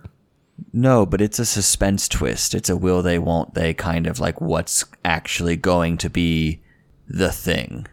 No, 0.73 1.05
but 1.05 1.21
it's 1.21 1.39
a 1.39 1.45
suspense 1.45 2.09
twist. 2.09 2.55
It's 2.55 2.69
a 2.69 2.77
will 2.77 3.03
they, 3.03 3.19
won't 3.19 3.55
they 3.55 3.75
kind 3.75 4.07
of 4.07 4.21
like 4.21 4.41
what's 4.41 4.85
actually 5.05 5.57
going 5.57 5.99
to 5.99 6.11
be 6.11 6.61
the 7.09 7.33
thing. 7.33 7.87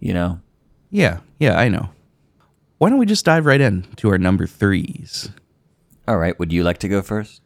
You 0.00 0.14
know? 0.14 0.40
Yeah, 0.90 1.20
yeah, 1.38 1.58
I 1.58 1.68
know. 1.68 1.90
Why 2.78 2.90
don't 2.90 2.98
we 2.98 3.06
just 3.06 3.24
dive 3.24 3.46
right 3.46 3.60
in 3.60 3.86
to 3.96 4.10
our 4.10 4.18
number 4.18 4.46
threes? 4.46 5.30
All 6.06 6.18
right. 6.18 6.38
Would 6.38 6.52
you 6.52 6.62
like 6.62 6.78
to 6.78 6.88
go 6.88 7.02
first? 7.02 7.40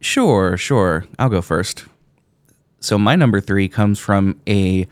Sure, 0.00 0.56
sure. 0.56 1.06
I'll 1.18 1.28
go 1.28 1.40
first. 1.40 1.84
So 2.80 2.98
my 2.98 3.16
number 3.16 3.40
three 3.40 3.68
comes 3.68 3.98
from 3.98 4.40
a 4.48 4.86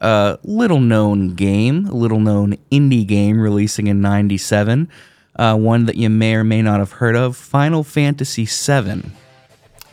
uh, 0.00 0.36
little 0.42 0.80
known 0.80 1.34
game, 1.34 1.86
a 1.86 1.94
little 1.94 2.20
known 2.20 2.56
indie 2.70 3.06
game 3.06 3.40
releasing 3.40 3.86
in 3.86 4.00
97. 4.00 4.88
Uh, 5.34 5.56
one 5.56 5.84
that 5.86 5.96
you 5.96 6.08
may 6.08 6.34
or 6.34 6.44
may 6.44 6.62
not 6.62 6.78
have 6.78 6.92
heard 6.92 7.14
of 7.14 7.36
Final 7.36 7.84
Fantasy 7.84 8.46
VII. 8.46 9.10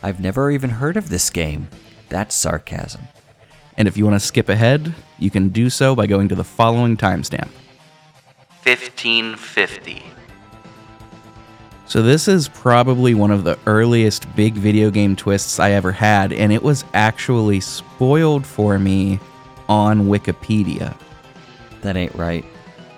I've 0.02 0.20
never 0.20 0.50
even 0.50 0.70
heard 0.70 0.96
of 0.96 1.08
this 1.08 1.30
game. 1.30 1.68
That's 2.08 2.34
sarcasm. 2.34 3.02
And 3.76 3.88
if 3.88 3.96
you 3.96 4.04
want 4.04 4.14
to 4.14 4.26
skip 4.26 4.48
ahead, 4.48 4.94
you 5.18 5.30
can 5.30 5.48
do 5.48 5.68
so 5.68 5.94
by 5.94 6.06
going 6.06 6.28
to 6.28 6.34
the 6.34 6.44
following 6.44 6.96
timestamp 6.96 7.48
1550. 8.62 10.02
So, 11.86 12.00
this 12.00 12.28
is 12.28 12.48
probably 12.48 13.14
one 13.14 13.30
of 13.30 13.44
the 13.44 13.58
earliest 13.66 14.34
big 14.34 14.54
video 14.54 14.90
game 14.90 15.14
twists 15.14 15.60
I 15.60 15.72
ever 15.72 15.92
had, 15.92 16.32
and 16.32 16.50
it 16.50 16.62
was 16.62 16.84
actually 16.94 17.60
spoiled 17.60 18.46
for 18.46 18.78
me 18.78 19.20
on 19.68 20.06
Wikipedia. 20.06 20.96
That 21.82 21.96
ain't 21.96 22.14
right. 22.14 22.44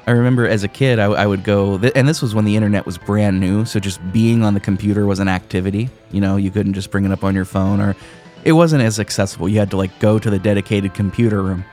I 0.07 0.13
remember 0.13 0.47
as 0.47 0.63
a 0.63 0.69
kid, 0.69 1.01
I, 1.01 1.07
I 1.07 1.27
would 1.27 1.43
go, 1.43 1.79
th- 1.79 1.93
and 1.97 2.09
this 2.09 2.23
was 2.23 2.33
when 2.33 2.45
the 2.45 2.55
internet 2.55 2.87
was 2.87 2.97
brand 2.97 3.41
new. 3.41 3.65
So 3.65 3.81
just 3.81 4.01
being 4.13 4.45
on 4.45 4.55
the 4.55 4.61
computer 4.61 5.05
was 5.05 5.19
an 5.19 5.27
activity. 5.27 5.91
You 6.13 6.21
know, 6.21 6.37
you 6.37 6.53
couldn't 6.53 6.75
just 6.75 6.93
bring 6.93 7.05
it 7.05 7.11
up 7.11 7.25
on 7.25 7.35
your 7.35 7.45
phone, 7.45 7.81
or 7.81 7.97
it 8.45 8.53
wasn't 8.53 8.83
as 8.85 9.01
accessible. 9.01 9.49
You 9.49 9.59
had 9.59 9.71
to 9.73 9.77
like 9.77 9.99
go 9.99 10.21
to 10.21 10.31
the 10.31 10.39
dedicated 10.39 10.95
computer 10.95 11.43
room. 11.43 11.65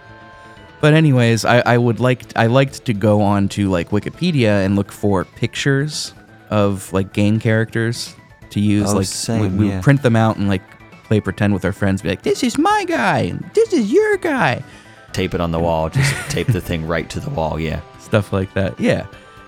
But 0.82 0.96
anyways, 0.96 1.46
I, 1.46 1.60
I 1.60 1.78
would 1.78 2.00
like 2.00 2.36
I 2.36 2.48
liked 2.48 2.86
to 2.86 2.94
go 2.94 3.22
on 3.22 3.48
to 3.50 3.70
like 3.70 3.92
Wikipedia 3.92 4.66
and 4.66 4.76
look 4.76 4.92
for 4.92 5.24
pictures 5.24 6.14
of 6.50 6.92
like 6.92 7.14
game 7.14 7.40
characters 7.40 8.16
to 8.50 8.60
use. 8.60 8.92
Oh, 8.92 8.98
like 8.98 9.06
same, 9.06 9.42
we, 9.42 9.48
we 9.50 9.68
yeah. 9.70 9.76
would 9.76 9.84
print 9.84 10.02
them 10.02 10.16
out 10.16 10.38
and 10.38 10.50
like 10.50 10.64
play 11.04 11.22
pretend 11.22 11.54
with 11.54 11.64
our 11.64 11.72
friends. 11.72 12.02
Be 12.02 12.10
like, 12.10 12.24
this 12.24 12.44
is 12.44 12.58
my 12.58 12.86
guy, 12.88 13.20
and 13.20 13.50
this 13.54 13.72
is 13.72 13.92
your 13.92 14.18
guy. 14.18 14.64
Tape 15.13 15.34
it 15.34 15.41
on 15.41 15.51
the 15.51 15.60
wall. 15.60 15.89
Just 15.89 16.13
tape 16.32 16.48
the 16.48 16.62
thing 16.62 16.86
right 16.86 17.10
to 17.10 17.20
the 17.20 17.29
wall. 17.29 17.60
Yeah. 17.60 17.82
stuff 18.00 18.34
like 18.34 18.53
that. 18.53 18.79
Yeah, 18.79 19.08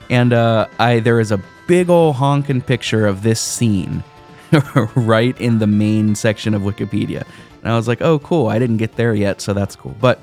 and 0.10 0.34
uh, 0.34 0.68
I 0.80 1.00
there 1.00 1.20
is 1.20 1.32
a 1.32 1.42
big 1.68 1.90
old 1.90 2.16
honking 2.16 2.62
picture 2.62 3.08
of 3.08 3.24
this 3.24 3.42
scene 3.42 4.04
right 4.96 5.40
in 5.42 5.60
the 5.60 5.68
main 5.68 6.16
section 6.16 6.54
of 6.54 6.62
Wikipedia, 6.62 7.26
and 7.62 7.72
I 7.72 7.76
was 7.76 7.88
like, 7.88 8.02
oh, 8.02 8.20
cool. 8.20 8.48
I 8.48 8.60
didn't 8.60 8.78
get 8.78 8.96
there 8.96 9.14
yet, 9.14 9.42
so 9.42 9.54
that's 9.54 9.76
cool. 9.76 9.96
But 10.00 10.20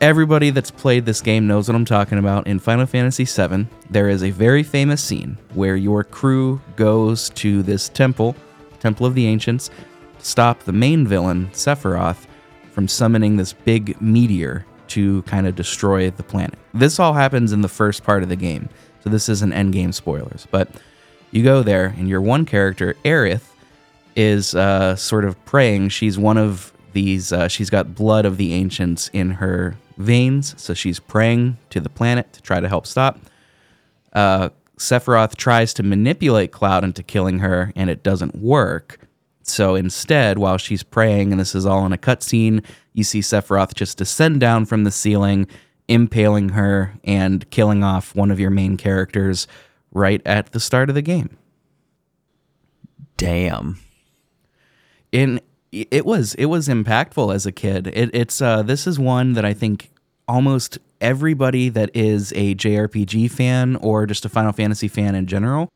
everybody 0.00 0.50
that's 0.50 0.70
played 0.70 1.04
this 1.06 1.20
game 1.20 1.46
knows 1.46 1.68
what 1.68 1.74
I'm 1.74 1.84
talking 1.84 2.18
about. 2.18 2.46
In 2.46 2.58
Final 2.58 2.86
Fantasy 2.86 3.24
VII, 3.24 3.66
there 3.90 4.08
is 4.08 4.24
a 4.24 4.30
very 4.30 4.62
famous 4.62 5.02
scene 5.02 5.36
where 5.54 5.76
your 5.76 6.02
crew 6.02 6.60
goes 6.76 7.30
to 7.30 7.62
this 7.62 7.88
temple, 7.88 8.34
Temple 8.80 9.06
of 9.06 9.14
the 9.14 9.26
Ancients, 9.26 9.70
to 10.18 10.24
stop 10.24 10.60
the 10.64 10.72
main 10.72 11.06
villain 11.06 11.48
Sephiroth 11.52 12.26
from 12.72 12.88
summoning 12.88 13.36
this 13.36 13.52
big 13.52 14.00
meteor 14.00 14.64
to 14.88 15.22
kind 15.22 15.46
of 15.46 15.54
destroy 15.54 16.10
the 16.10 16.22
planet. 16.22 16.58
This 16.74 16.98
all 16.98 17.12
happens 17.12 17.52
in 17.52 17.62
the 17.62 17.68
first 17.68 18.02
part 18.02 18.22
of 18.22 18.28
the 18.28 18.36
game, 18.36 18.68
so 19.02 19.10
this 19.10 19.28
isn't 19.28 19.52
endgame 19.52 19.94
spoilers. 19.94 20.46
But 20.50 20.68
you 21.30 21.42
go 21.42 21.62
there, 21.62 21.94
and 21.96 22.08
your 22.08 22.20
one 22.20 22.44
character, 22.44 22.94
Aerith, 23.04 23.48
is 24.16 24.54
uh, 24.54 24.96
sort 24.96 25.24
of 25.24 25.42
praying. 25.44 25.90
She's 25.90 26.18
one 26.18 26.36
of 26.36 26.72
these, 26.92 27.32
uh, 27.32 27.48
she's 27.48 27.70
got 27.70 27.94
blood 27.94 28.26
of 28.26 28.36
the 28.36 28.52
ancients 28.52 29.08
in 29.14 29.30
her 29.30 29.76
veins, 29.96 30.54
so 30.60 30.74
she's 30.74 30.98
praying 30.98 31.56
to 31.70 31.80
the 31.80 31.88
planet 31.88 32.32
to 32.34 32.42
try 32.42 32.60
to 32.60 32.68
help 32.68 32.86
stop. 32.86 33.18
Uh, 34.12 34.50
Sephiroth 34.76 35.36
tries 35.36 35.72
to 35.74 35.82
manipulate 35.82 36.52
Cloud 36.52 36.84
into 36.84 37.02
killing 37.02 37.38
her, 37.38 37.72
and 37.76 37.88
it 37.88 38.02
doesn't 38.02 38.34
work. 38.34 38.98
So 39.46 39.74
instead, 39.74 40.38
while 40.38 40.58
she's 40.58 40.82
praying, 40.82 41.32
and 41.32 41.40
this 41.40 41.54
is 41.54 41.66
all 41.66 41.84
in 41.86 41.92
a 41.92 41.98
cutscene, 41.98 42.64
you 42.92 43.04
see 43.04 43.20
Sephiroth 43.20 43.74
just 43.74 43.98
descend 43.98 44.40
down 44.40 44.64
from 44.64 44.84
the 44.84 44.90
ceiling, 44.90 45.46
impaling 45.88 46.50
her 46.50 46.94
and 47.04 47.48
killing 47.50 47.82
off 47.82 48.14
one 48.14 48.30
of 48.30 48.40
your 48.40 48.50
main 48.50 48.76
characters 48.76 49.46
right 49.92 50.22
at 50.24 50.52
the 50.52 50.60
start 50.60 50.88
of 50.88 50.94
the 50.94 51.02
game. 51.02 51.36
Damn. 53.16 53.78
in 55.12 55.40
it 55.70 56.04
was 56.04 56.34
it 56.34 56.46
was 56.46 56.68
impactful 56.68 57.34
as 57.34 57.46
a 57.46 57.52
kid. 57.52 57.86
It, 57.86 58.10
it's 58.12 58.42
uh, 58.42 58.62
this 58.62 58.86
is 58.86 58.98
one 58.98 59.32
that 59.34 59.44
I 59.44 59.54
think 59.54 59.90
almost 60.28 60.78
everybody 61.00 61.68
that 61.70 61.90
is 61.94 62.32
a 62.32 62.54
JRPG 62.54 63.30
fan 63.30 63.76
or 63.76 64.06
just 64.06 64.24
a 64.24 64.28
Final 64.28 64.52
Fantasy 64.52 64.88
fan 64.88 65.14
in 65.14 65.26
general, 65.26 65.68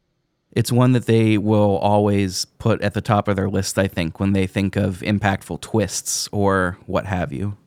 it's 0.57 0.73
one 0.73 0.93
that 0.93 1.05
they 1.05 1.37
will 1.37 1.77
always 1.77 2.47
put 2.47 2.81
at 2.81 2.95
the 2.95 3.03
top 3.03 3.29
of 3.29 3.37
their 3.37 3.51
list. 3.51 3.79
I 3.79 3.89
think 3.89 4.19
when 4.19 4.33
they 4.33 4.47
think 4.47 4.75
of 4.75 5.01
impactful 5.01 5.61
twists 5.61 6.31
or 6.33 6.79
what 6.87 7.05
have 7.05 7.31
you. 7.31 7.59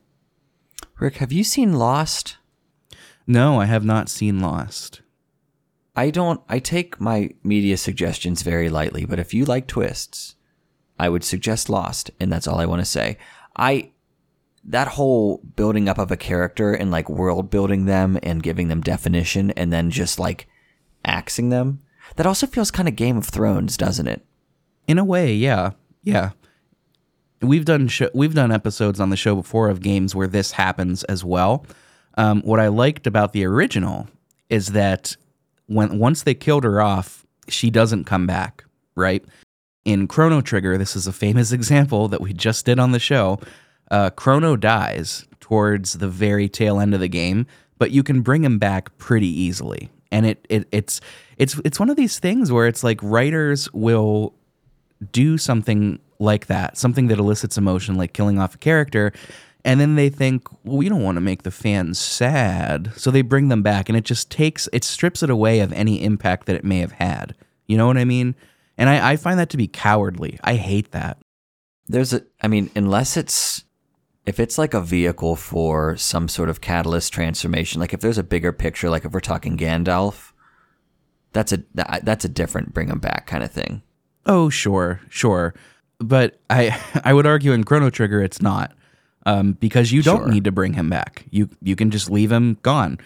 Rick, 0.97 1.17
have 1.17 1.31
you 1.31 1.43
seen 1.43 1.73
Lost? 1.73 2.37
No, 3.27 3.61
I 3.61 3.65
have 3.65 3.85
not 3.85 4.09
seen 4.09 4.39
Lost. 4.39 5.01
I 5.95 6.09
don't. 6.09 6.41
I 6.49 6.57
take 6.57 6.99
my 6.99 7.29
media 7.43 7.77
suggestions 7.77 8.41
very 8.41 8.69
lightly, 8.69 9.05
but 9.05 9.19
if 9.19 9.35
you 9.35 9.45
like 9.45 9.67
twists, 9.67 10.35
I 10.97 11.09
would 11.09 11.23
suggest 11.23 11.69
Lost, 11.69 12.09
and 12.19 12.33
that's 12.33 12.47
all 12.47 12.59
I 12.59 12.65
want 12.65 12.81
to 12.81 12.85
say. 12.85 13.19
I 13.55 13.91
that 14.63 14.87
whole 14.87 15.43
building 15.55 15.87
up 15.87 15.99
of 15.99 16.11
a 16.11 16.17
character 16.17 16.73
and 16.73 16.89
like 16.89 17.07
world 17.07 17.51
building 17.51 17.85
them 17.85 18.17
and 18.23 18.41
giving 18.41 18.67
them 18.67 18.81
definition 18.81 19.51
and 19.51 19.71
then 19.71 19.91
just 19.91 20.17
like 20.17 20.47
axing 21.05 21.49
them. 21.49 21.81
That 22.15 22.25
also 22.25 22.47
feels 22.47 22.71
kind 22.71 22.87
of 22.87 22.95
Game 22.95 23.17
of 23.17 23.25
Thrones, 23.25 23.77
doesn't 23.77 24.07
it? 24.07 24.25
In 24.87 24.97
a 24.97 25.05
way, 25.05 25.33
yeah, 25.33 25.71
yeah. 26.03 26.31
We've 27.41 27.65
done 27.65 27.87
sh- 27.87 28.13
we've 28.13 28.33
done 28.33 28.51
episodes 28.51 28.99
on 28.99 29.09
the 29.09 29.17
show 29.17 29.35
before 29.35 29.69
of 29.69 29.81
games 29.81 30.15
where 30.15 30.27
this 30.27 30.51
happens 30.51 31.03
as 31.05 31.23
well. 31.23 31.65
Um, 32.17 32.41
what 32.41 32.59
I 32.59 32.67
liked 32.67 33.07
about 33.07 33.33
the 33.33 33.45
original 33.45 34.07
is 34.49 34.67
that 34.69 35.15
when 35.67 35.99
once 35.99 36.23
they 36.23 36.33
killed 36.33 36.63
her 36.63 36.81
off, 36.81 37.25
she 37.47 37.69
doesn't 37.69 38.05
come 38.05 38.27
back. 38.27 38.65
Right 38.95 39.23
in 39.85 40.07
Chrono 40.07 40.41
Trigger, 40.41 40.77
this 40.77 40.95
is 40.95 41.07
a 41.07 41.13
famous 41.13 41.51
example 41.53 42.07
that 42.09 42.21
we 42.21 42.33
just 42.33 42.65
did 42.65 42.79
on 42.79 42.91
the 42.91 42.99
show. 42.99 43.39
Uh, 43.91 44.09
Chrono 44.09 44.55
dies 44.55 45.25
towards 45.39 45.93
the 45.93 46.07
very 46.07 46.47
tail 46.47 46.79
end 46.79 46.93
of 46.93 46.99
the 46.99 47.07
game, 47.07 47.47
but 47.77 47.91
you 47.91 48.03
can 48.03 48.21
bring 48.21 48.43
him 48.43 48.59
back 48.59 48.95
pretty 48.97 49.27
easily. 49.27 49.89
And 50.11 50.25
it, 50.25 50.45
it 50.49 50.67
it's 50.71 51.01
it's 51.39 51.59
it's 51.65 51.79
one 51.79 51.89
of 51.89 51.95
these 51.95 52.19
things 52.19 52.51
where 52.51 52.67
it's 52.67 52.83
like 52.83 53.01
writers 53.01 53.71
will 53.73 54.35
do 55.11 55.37
something 55.37 55.99
like 56.19 56.47
that, 56.47 56.77
something 56.77 57.07
that 57.07 57.17
elicits 57.17 57.57
emotion, 57.57 57.95
like 57.95 58.13
killing 58.13 58.37
off 58.37 58.55
a 58.55 58.57
character, 58.57 59.13
and 59.63 59.79
then 59.79 59.95
they 59.95 60.09
think, 60.09 60.47
well, 60.63 60.77
we 60.77 60.89
don't 60.89 61.01
want 61.01 61.15
to 61.15 61.21
make 61.21 61.43
the 61.43 61.51
fans 61.51 61.97
sad, 61.97 62.91
so 62.95 63.09
they 63.09 63.21
bring 63.21 63.47
them 63.47 63.63
back, 63.63 63.89
and 63.89 63.97
it 63.97 64.03
just 64.03 64.29
takes, 64.29 64.67
it 64.73 64.83
strips 64.83 65.23
it 65.23 65.29
away 65.29 65.61
of 65.61 65.73
any 65.73 66.03
impact 66.03 66.45
that 66.45 66.55
it 66.55 66.63
may 66.63 66.79
have 66.79 66.91
had. 66.93 67.35
You 67.67 67.77
know 67.77 67.87
what 67.87 67.97
I 67.97 68.05
mean? 68.05 68.35
And 68.77 68.89
I, 68.89 69.11
I 69.11 69.15
find 69.15 69.39
that 69.39 69.49
to 69.49 69.57
be 69.57 69.67
cowardly. 69.67 70.39
I 70.43 70.55
hate 70.55 70.91
that. 70.91 71.17
There's 71.87 72.13
a. 72.13 72.23
I 72.41 72.47
mean, 72.47 72.69
unless 72.75 73.17
it's 73.17 73.63
if 74.25 74.39
it's 74.39 74.57
like 74.57 74.73
a 74.73 74.81
vehicle 74.81 75.35
for 75.35 75.97
some 75.97 76.27
sort 76.27 76.49
of 76.49 76.61
catalyst 76.61 77.11
transformation, 77.13 77.81
like 77.81 77.93
if 77.93 77.99
there's 77.99 78.17
a 78.17 78.23
bigger 78.23 78.53
picture, 78.53 78.89
like 78.89 79.05
if 79.05 79.11
we're 79.11 79.19
talking 79.19 79.57
Gandalf, 79.57 80.33
that's 81.33 81.51
a 81.53 81.63
that's 82.03 82.25
a 82.25 82.29
different 82.29 82.73
bring 82.73 82.87
him 82.89 82.99
back 82.99 83.27
kind 83.27 83.43
of 83.43 83.51
thing. 83.51 83.81
Oh, 84.25 84.49
sure, 84.49 85.01
sure. 85.09 85.53
But 85.99 86.39
I 86.49 86.79
I 87.03 87.13
would 87.13 87.25
argue 87.25 87.51
in 87.53 87.63
Chrono 87.63 87.89
Trigger 87.89 88.21
it's 88.21 88.41
not. 88.41 88.73
Um, 89.25 89.51
because 89.53 89.91
you 89.91 90.01
don't 90.01 90.19
Sure. 90.23 90.27
need 90.31 90.45
to 90.45 90.51
bring 90.51 90.73
him 90.73 90.89
back. 90.89 91.25
You 91.29 91.49
you 91.61 91.75
can 91.75 91.91
just 91.91 92.09
leave 92.09 92.31
him 92.31 92.57
gone. 92.63 92.99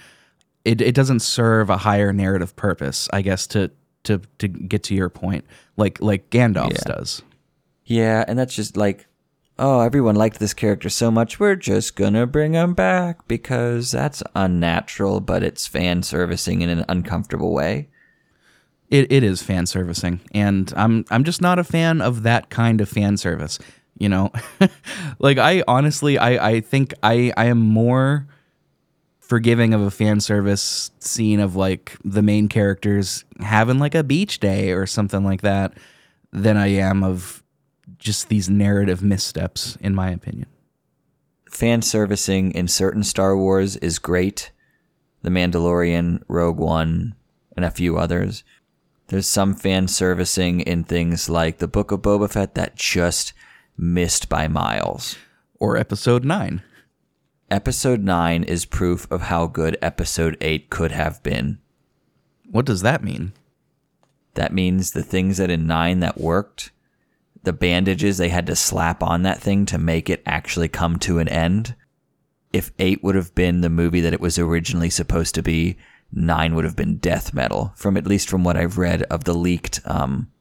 It 0.64 0.80
it 0.80 0.94
doesn't 0.96 1.22
serve 1.22 1.70
a 1.70 1.78
higher 1.78 2.14
narrative 2.14 2.56
purpose, 2.56 3.10
I 3.12 3.22
guess, 3.24 3.48
to 3.48 3.72
to 4.04 4.22
to 4.38 4.48
get 4.48 4.84
to 4.84 4.96
your 4.96 5.10
point, 5.10 5.44
like 5.76 6.00
like 6.02 6.30
Gandalf's 6.30 6.84
Yeah. 6.88 6.94
does. 6.96 7.22
Yeah, 7.86 8.24
and 8.28 8.38
that's 8.40 8.56
just 8.56 8.78
like, 8.78 9.08
oh, 9.60 9.82
everyone 9.82 10.16
liked 10.16 10.40
this 10.40 10.54
character 10.54 10.88
so 10.90 11.12
much, 11.12 11.40
we're 11.40 11.56
just 11.56 11.96
gonna 11.98 12.26
bring 12.28 12.54
him 12.54 12.74
back 12.76 13.28
because 13.28 13.92
that's 13.92 14.24
unnatural, 14.36 15.20
but 15.20 15.44
it's 15.44 15.68
fan 15.68 16.04
servicing 16.04 16.62
in 16.62 16.70
an 16.70 16.86
uncomfortable 16.88 17.52
way. 17.54 17.90
It, 18.94 19.12
it 19.12 19.24
is 19.24 19.42
fan 19.42 19.66
servicing, 19.66 20.22
and 20.36 20.72
I'm 20.78 21.04
I'm 21.10 21.24
just 21.24 21.42
not 21.42 21.58
a 21.58 21.64
fan 21.64 22.00
of 22.00 22.22
that 22.22 22.52
kind 22.52 22.80
of 22.80 22.88
fan 22.88 23.18
service. 23.18 23.58
You 23.98 24.08
know, 24.08 24.32
like 25.20 25.40
I 25.40 25.64
honestly 25.68 26.20
I 26.20 26.50
I 26.50 26.62
think 26.62 26.94
I 27.02 27.34
I 27.36 27.46
am 27.46 27.58
more 27.58 28.28
forgiving 29.20 29.74
of 29.74 29.82
a 29.82 29.90
fan 29.90 30.20
service 30.20 30.92
scene 31.00 31.40
of 31.40 31.56
like 31.56 31.98
the 32.06 32.22
main 32.22 32.48
characters 32.48 33.26
having 33.40 33.80
like 33.80 33.96
a 33.96 34.04
beach 34.04 34.40
day 34.40 34.74
or 34.74 34.86
something 34.86 35.24
like 35.24 35.42
that 35.42 35.74
than 36.32 36.56
I 36.56 36.68
am 36.68 37.04
of 37.04 37.42
just 37.98 38.30
these 38.30 38.48
narrative 38.48 39.02
missteps, 39.02 39.76
in 39.82 39.96
my 39.96 40.12
opinion. 40.12 40.46
Fan 41.50 41.82
servicing 41.82 42.52
in 42.52 42.68
certain 42.68 43.04
Star 43.04 43.36
Wars 43.36 43.76
is 43.78 43.98
great. 43.98 44.52
The 45.24 45.32
Mandalorian, 45.32 46.22
Rogue 46.28 46.60
One, 46.60 47.16
and 47.56 47.66
a 47.66 47.72
few 47.72 47.98
others. 47.98 48.44
There's 49.08 49.28
some 49.28 49.54
fan 49.54 49.88
servicing 49.88 50.62
in 50.62 50.84
things 50.84 51.30
like 51.30 51.58
the 51.58 51.68
Book 51.68 51.92
of 51.92 52.02
Boba 52.02 52.32
Fett 52.32 52.56
that 52.56 52.76
just 52.76 53.34
missed 53.78 54.30
by 54.30 54.48
miles. 54.48 55.18
Or 55.60 55.78
episode 55.78 56.24
9. 56.24 56.64
Episode 57.52 58.02
9 58.02 58.44
is 58.44 58.66
proof 58.66 59.10
of 59.12 59.24
how 59.24 59.48
good 59.48 59.78
episode 59.82 60.38
8 60.42 60.70
could 60.70 60.92
have 60.92 61.22
been. 61.22 61.60
What 62.50 62.66
does 62.66 62.82
that 62.82 63.04
mean? 63.04 63.34
That 64.36 64.54
means 64.54 64.92
the 64.92 65.04
things 65.04 65.38
that 65.38 65.52
in 65.52 65.68
9 65.68 66.00
that 66.00 66.20
worked, 66.20 66.72
the 67.44 67.54
bandages 67.54 68.18
they 68.18 68.30
had 68.30 68.48
to 68.48 68.56
slap 68.56 69.04
on 69.04 69.24
that 69.24 69.42
thing 69.42 69.66
to 69.68 69.78
make 69.78 70.10
it 70.10 70.24
actually 70.26 70.70
come 70.70 70.98
to 71.00 71.20
an 71.20 71.28
end. 71.28 71.76
If 72.52 72.72
8 72.80 73.04
would 73.04 73.16
have 73.16 73.36
been 73.36 73.62
the 73.62 73.70
movie 73.70 74.02
that 74.02 74.14
it 74.14 74.22
was 74.22 74.40
originally 74.40 74.90
supposed 74.90 75.36
to 75.36 75.44
be, 75.44 75.78
9 76.16 76.56
would 76.56 76.66
have 76.66 76.76
been 76.76 76.98
death 76.98 77.34
metal, 77.34 77.74
from 77.76 77.98
at 77.98 78.08
least 78.08 78.30
from 78.30 78.44
what 78.44 78.58
I've 78.58 78.78
read 78.78 79.04
of 79.04 79.24
the 79.24 79.34
leaked 79.34 79.80
um, 79.86 80.32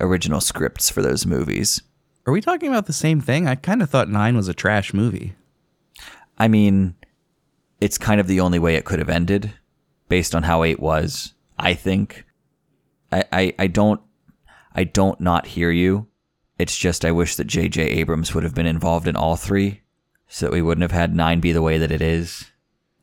original 0.00 0.40
scripts 0.40 0.90
for 0.90 1.02
those 1.02 1.26
movies. 1.26 1.82
Are 2.26 2.32
we 2.32 2.40
talking 2.40 2.68
about 2.68 2.86
the 2.86 2.92
same 2.92 3.20
thing? 3.20 3.48
I 3.48 3.54
kind 3.54 3.82
of 3.82 3.90
thought 3.90 4.08
9 4.08 4.36
was 4.36 4.48
a 4.48 4.54
trash 4.54 4.94
movie. 4.94 5.34
I 6.38 6.48
mean, 6.48 6.94
it's 7.80 7.98
kind 7.98 8.20
of 8.20 8.26
the 8.26 8.40
only 8.40 8.58
way 8.58 8.76
it 8.76 8.84
could 8.84 8.98
have 8.98 9.08
ended 9.08 9.52
based 10.08 10.34
on 10.34 10.44
how 10.44 10.62
8 10.62 10.78
was, 10.80 11.34
I 11.58 11.74
think. 11.74 12.24
I, 13.10 13.24
I, 13.32 13.54
I 13.58 13.66
don't 13.66 14.00
I 14.74 14.84
don't 14.84 15.20
not 15.20 15.46
hear 15.48 15.70
you. 15.70 16.08
It's 16.58 16.76
just 16.76 17.04
I 17.04 17.12
wish 17.12 17.36
that 17.36 17.46
J.J. 17.46 17.82
Abrams 17.82 18.34
would 18.34 18.44
have 18.44 18.54
been 18.54 18.66
involved 18.66 19.08
in 19.08 19.16
all 19.16 19.36
three 19.36 19.82
so 20.28 20.46
that 20.46 20.52
we 20.52 20.62
wouldn't 20.62 20.82
have 20.82 20.92
had 20.92 21.14
9 21.14 21.40
be 21.40 21.52
the 21.52 21.62
way 21.62 21.76
that 21.78 21.92
it 21.92 22.00
is. 22.00 22.50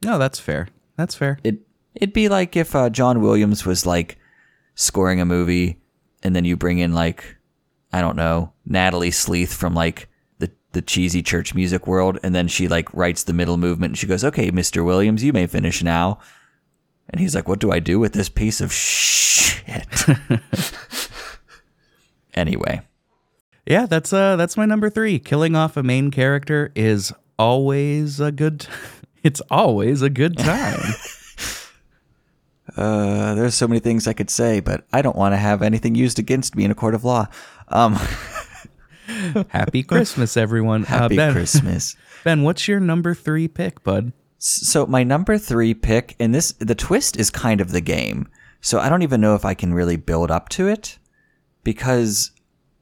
No, 0.03 0.17
that's 0.17 0.39
fair. 0.39 0.69
That's 0.95 1.15
fair. 1.15 1.39
It 1.43 1.59
it'd 1.96 2.13
be 2.13 2.29
like 2.29 2.55
if 2.55 2.75
uh, 2.75 2.89
John 2.89 3.22
Williams 3.22 3.65
was 3.65 3.86
like 3.86 4.17
scoring 4.75 5.19
a 5.19 5.25
movie 5.25 5.81
and 6.24 6.36
then 6.36 6.46
you 6.46 6.55
bring 6.55 6.79
in 6.79 6.93
like 6.93 7.36
I 7.91 8.01
don't 8.01 8.15
know, 8.15 8.53
Natalie 8.65 9.12
Sleeth 9.12 9.53
from 9.53 9.74
like 9.74 10.08
the 10.38 10.51
the 10.74 10.81
cheesy 10.81 11.22
church 11.24 11.53
music 11.55 11.88
world 11.88 12.19
and 12.24 12.36
then 12.36 12.48
she 12.48 12.67
like 12.67 12.93
writes 12.93 13.24
the 13.24 13.34
middle 13.34 13.58
movement 13.58 13.91
and 13.91 13.98
she 13.98 14.08
goes, 14.08 14.24
"Okay, 14.24 14.51
Mr. 14.51 14.86
Williams, 14.86 15.24
you 15.24 15.34
may 15.34 15.48
finish 15.48 15.81
now." 15.84 16.19
And 17.10 17.19
he's 17.19 17.34
like, 17.34 17.48
"What 17.48 17.60
do 17.60 17.72
I 17.72 17.79
do 17.79 18.00
with 18.00 18.13
this 18.13 18.29
piece 18.29 18.62
of 18.62 18.72
shit?" 18.72 20.05
anyway, 22.34 22.81
Yeah, 23.65 23.86
that's 23.86 24.13
uh 24.13 24.36
that's 24.36 24.58
my 24.58 24.65
number 24.65 24.89
3. 24.89 25.19
Killing 25.19 25.55
off 25.55 25.77
a 25.77 25.84
main 25.84 26.12
character 26.12 26.72
is 26.75 27.12
always 27.38 28.19
a 28.19 28.31
good 28.31 28.67
it's 29.24 29.41
always 29.50 30.01
a 30.01 30.10
good 30.10 30.38
time. 30.38 30.79
Uh, 32.79 33.36
there's 33.36 33.55
so 33.55 33.67
many 33.67 33.79
things 33.79 34.07
I 34.07 34.13
could 34.13 34.29
say, 34.29 34.59
but 34.59 34.86
I 34.93 35.01
don't 35.01 35.15
want 35.15 35.33
to 35.33 35.38
have 35.38 35.62
anything 35.62 35.95
used 35.95 36.19
against 36.19 36.55
me 36.55 36.63
in 36.63 36.71
a 36.71 36.75
court 36.75 36.95
of 36.95 37.03
law. 37.03 37.27
Um, 37.67 37.98
Happy 39.50 39.83
Christmas 39.83 40.38
everyone. 40.38 40.84
happy 40.84 41.15
uh, 41.15 41.27
ben, 41.27 41.34
Christmas. 41.34 41.95
Ben, 42.23 42.43
what's 42.43 42.67
your 42.67 42.80
number 42.80 43.13
3 43.13 43.47
pick, 43.47 43.84
bud? 43.84 44.12
So 44.39 44.86
my 44.86 45.04
number 45.04 45.38
three 45.38 45.73
pick, 45.73 46.15
and 46.17 46.34
this 46.34 46.54
the 46.54 46.75
twist 46.75 47.17
is 47.17 47.30
kind 47.30 47.60
of 47.60 47.71
the 47.71 47.82
game. 47.82 48.30
So 48.62 48.80
I 48.80 48.88
don't 48.88 49.01
even 49.01 49.19
know 49.19 49.36
if 49.36 49.43
I 49.43 49.54
can 49.54 49.73
really 49.73 49.97
build 49.97 50.32
up 50.32 50.47
to 50.49 50.67
it, 50.69 50.97
because 51.63 52.32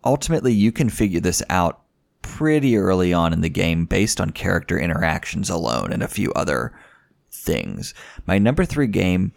ultimately 0.04 0.54
you 0.54 0.72
can 0.72 0.90
figure 0.90 1.20
this 1.20 1.42
out 1.50 1.82
pretty 2.22 2.78
early 2.78 3.12
on 3.12 3.34
in 3.34 3.42
the 3.42 3.50
game 3.50 3.86
based 3.86 4.22
on 4.22 4.30
character 4.30 4.78
interactions 4.78 5.50
alone 5.50 5.92
and 5.92 6.04
a 6.04 6.08
few 6.08 6.32
other 6.34 6.78
things. 7.32 7.96
My 8.28 8.38
number 8.38 8.64
three 8.64 8.88
game, 8.88 9.32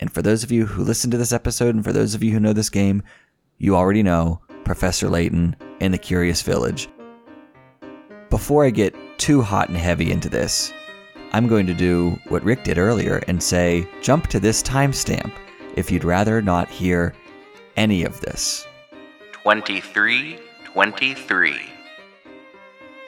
and 0.00 0.12
for 0.12 0.22
those 0.22 0.44
of 0.44 0.52
you 0.52 0.66
who 0.66 0.84
listen 0.84 1.10
to 1.10 1.16
this 1.16 1.32
episode, 1.32 1.74
and 1.74 1.84
for 1.84 1.92
those 1.92 2.14
of 2.14 2.22
you 2.22 2.32
who 2.32 2.40
know 2.40 2.52
this 2.52 2.70
game, 2.70 3.02
you 3.58 3.76
already 3.76 4.02
know 4.02 4.40
Professor 4.64 5.08
Layton 5.08 5.56
and 5.80 5.92
the 5.92 5.98
Curious 5.98 6.42
Village. 6.42 6.88
Before 8.30 8.64
I 8.64 8.70
get 8.70 8.94
too 9.18 9.42
hot 9.42 9.68
and 9.68 9.76
heavy 9.76 10.12
into 10.12 10.28
this, 10.28 10.72
I'm 11.32 11.48
going 11.48 11.66
to 11.66 11.74
do 11.74 12.18
what 12.28 12.44
Rick 12.44 12.64
did 12.64 12.78
earlier 12.78 13.22
and 13.28 13.42
say, 13.42 13.88
jump 14.00 14.28
to 14.28 14.40
this 14.40 14.62
timestamp 14.62 15.32
if 15.76 15.90
you'd 15.90 16.04
rather 16.04 16.40
not 16.40 16.70
hear 16.70 17.14
any 17.76 18.04
of 18.04 18.20
this. 18.20 18.66
23 19.32 20.38
23. 20.64 21.56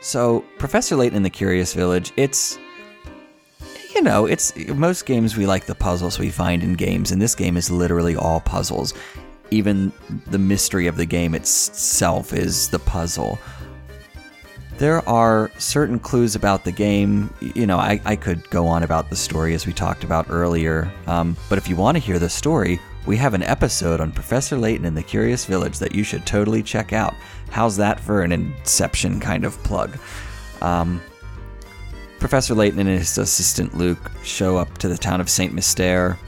So, 0.01 0.45
Professor 0.59 0.97
Layton 0.97 1.17
and 1.17 1.25
the 1.25 1.31
Curious 1.31 1.75
Village, 1.75 2.13
it's. 2.17 2.59
You 3.95 4.03
know, 4.03 4.27
it's. 4.27 4.57
Most 4.69 5.07
games 5.07 5.37
we 5.37 5.47
like 5.47 5.67
the 5.67 5.75
puzzles 5.75 6.19
we 6.19 6.31
find 6.31 6.63
in 6.63 6.75
games, 6.75 7.11
and 7.11 7.21
this 7.21 7.35
game 7.35 7.57
is 7.57 7.71
literally 7.71 8.17
all 8.17 8.41
puzzles. 8.41 8.95
Even 9.51 9.93
the 10.27 10.39
mystery 10.39 10.87
of 10.87 10.97
the 10.97 11.07
game 11.07 11.35
itself 11.35 12.33
is 12.33 12.69
the 12.69 12.79
puzzle. 12.79 13.39
There 14.79 15.07
are 15.09 15.51
certain 15.59 15.99
clues 15.99 16.35
about 16.37 16.65
the 16.65 16.73
game. 16.73 17.35
You 17.41 17.67
know, 17.67 17.79
I, 17.79 18.01
I 18.05 18.17
could 18.17 18.49
go 18.51 18.67
on 18.67 18.83
about 18.83 19.11
the 19.11 19.17
story 19.17 19.55
as 19.55 19.67
we 19.67 19.73
talked 19.73 20.05
about 20.05 20.27
earlier, 20.31 20.91
um, 21.07 21.37
but 21.49 21.59
if 21.59 21.69
you 21.69 21.77
want 21.77 21.97
to 21.97 22.03
hear 22.03 22.19
the 22.19 22.31
story, 22.31 22.81
we 23.07 23.17
have 23.17 23.35
an 23.35 23.43
episode 23.43 24.01
on 24.01 24.13
Professor 24.13 24.57
Layton 24.57 24.87
in 24.87 24.95
the 24.95 25.03
Curious 25.03 25.45
Village 25.45 25.79
that 25.79 25.95
you 25.95 26.05
should 26.05 26.25
totally 26.27 26.63
check 26.63 26.93
out. 26.93 27.15
How's 27.51 27.77
that 27.77 27.99
for 27.99 28.23
an 28.23 28.31
Inception 28.33 29.21
kind 29.21 29.45
of 29.45 29.61
plug? 29.65 29.99
Um, 30.63 31.01
Professor 32.21 32.55
Layton 32.55 32.79
and 32.79 32.89
his 32.89 33.17
assistant 33.17 33.77
Luke 33.77 34.11
show 34.23 34.59
up 34.59 34.77
to 34.79 34.89
the 34.89 34.99
town 34.99 35.21
of 35.21 35.31
St. 35.31 35.55
Mystere. 35.55 36.19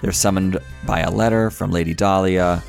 They're 0.00 0.10
summoned 0.10 0.58
by 0.86 1.00
a 1.00 1.10
letter 1.10 1.50
from 1.50 1.70
Lady 1.70 1.94
Dahlia, 1.94 2.62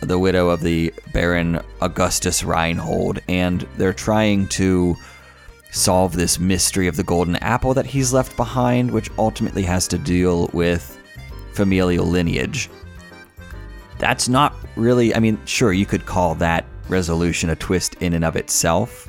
the 0.00 0.18
widow 0.18 0.48
of 0.48 0.62
the 0.62 0.92
Baron 1.12 1.60
Augustus 1.82 2.42
Reinhold, 2.42 3.20
and 3.28 3.66
they're 3.76 3.92
trying 3.92 4.48
to 4.48 4.96
solve 5.70 6.14
this 6.14 6.38
mystery 6.38 6.86
of 6.86 6.96
the 6.96 7.02
golden 7.02 7.36
apple 7.36 7.74
that 7.74 7.86
he's 7.86 8.14
left 8.14 8.34
behind, 8.36 8.90
which 8.90 9.10
ultimately 9.18 9.62
has 9.62 9.86
to 9.88 9.98
deal 9.98 10.48
with 10.54 10.98
familial 11.52 12.06
lineage. 12.06 12.70
That's 13.98 14.28
not 14.28 14.54
really, 14.74 15.14
I 15.14 15.20
mean, 15.20 15.38
sure, 15.44 15.72
you 15.72 15.86
could 15.86 16.06
call 16.06 16.34
that 16.36 16.64
resolution 16.88 17.50
a 17.50 17.56
twist 17.56 17.94
in 18.00 18.14
and 18.14 18.24
of 18.24 18.36
itself, 18.36 19.08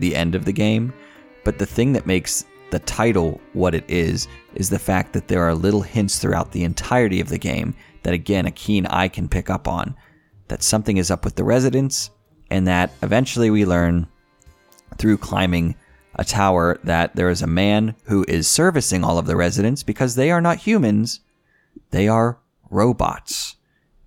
the 0.00 0.14
end 0.14 0.34
of 0.34 0.44
the 0.44 0.52
game, 0.52 0.92
but 1.44 1.58
the 1.58 1.66
thing 1.66 1.92
that 1.92 2.06
makes 2.06 2.44
the 2.70 2.78
title 2.80 3.40
what 3.52 3.74
it 3.74 3.84
is 3.88 4.28
is 4.54 4.68
the 4.68 4.78
fact 4.78 5.12
that 5.12 5.28
there 5.28 5.42
are 5.42 5.54
little 5.54 5.82
hints 5.82 6.18
throughout 6.18 6.52
the 6.52 6.64
entirety 6.64 7.20
of 7.20 7.28
the 7.28 7.38
game 7.38 7.74
that, 8.02 8.14
again, 8.14 8.46
a 8.46 8.50
keen 8.50 8.86
eye 8.86 9.08
can 9.08 9.28
pick 9.28 9.50
up 9.50 9.66
on 9.66 9.94
that 10.48 10.62
something 10.62 10.96
is 10.96 11.10
up 11.10 11.24
with 11.24 11.36
the 11.36 11.44
residents, 11.44 12.10
and 12.50 12.66
that 12.66 12.92
eventually 13.02 13.50
we 13.50 13.64
learn 13.64 14.06
through 14.96 15.18
climbing 15.18 15.74
a 16.14 16.24
tower 16.24 16.78
that 16.84 17.14
there 17.14 17.30
is 17.30 17.42
a 17.42 17.46
man 17.46 17.94
who 18.04 18.24
is 18.26 18.48
servicing 18.48 19.04
all 19.04 19.18
of 19.18 19.26
the 19.26 19.36
residents 19.36 19.82
because 19.82 20.14
they 20.14 20.30
are 20.30 20.40
not 20.40 20.58
humans, 20.58 21.20
they 21.90 22.08
are 22.08 22.38
robots. 22.70 23.56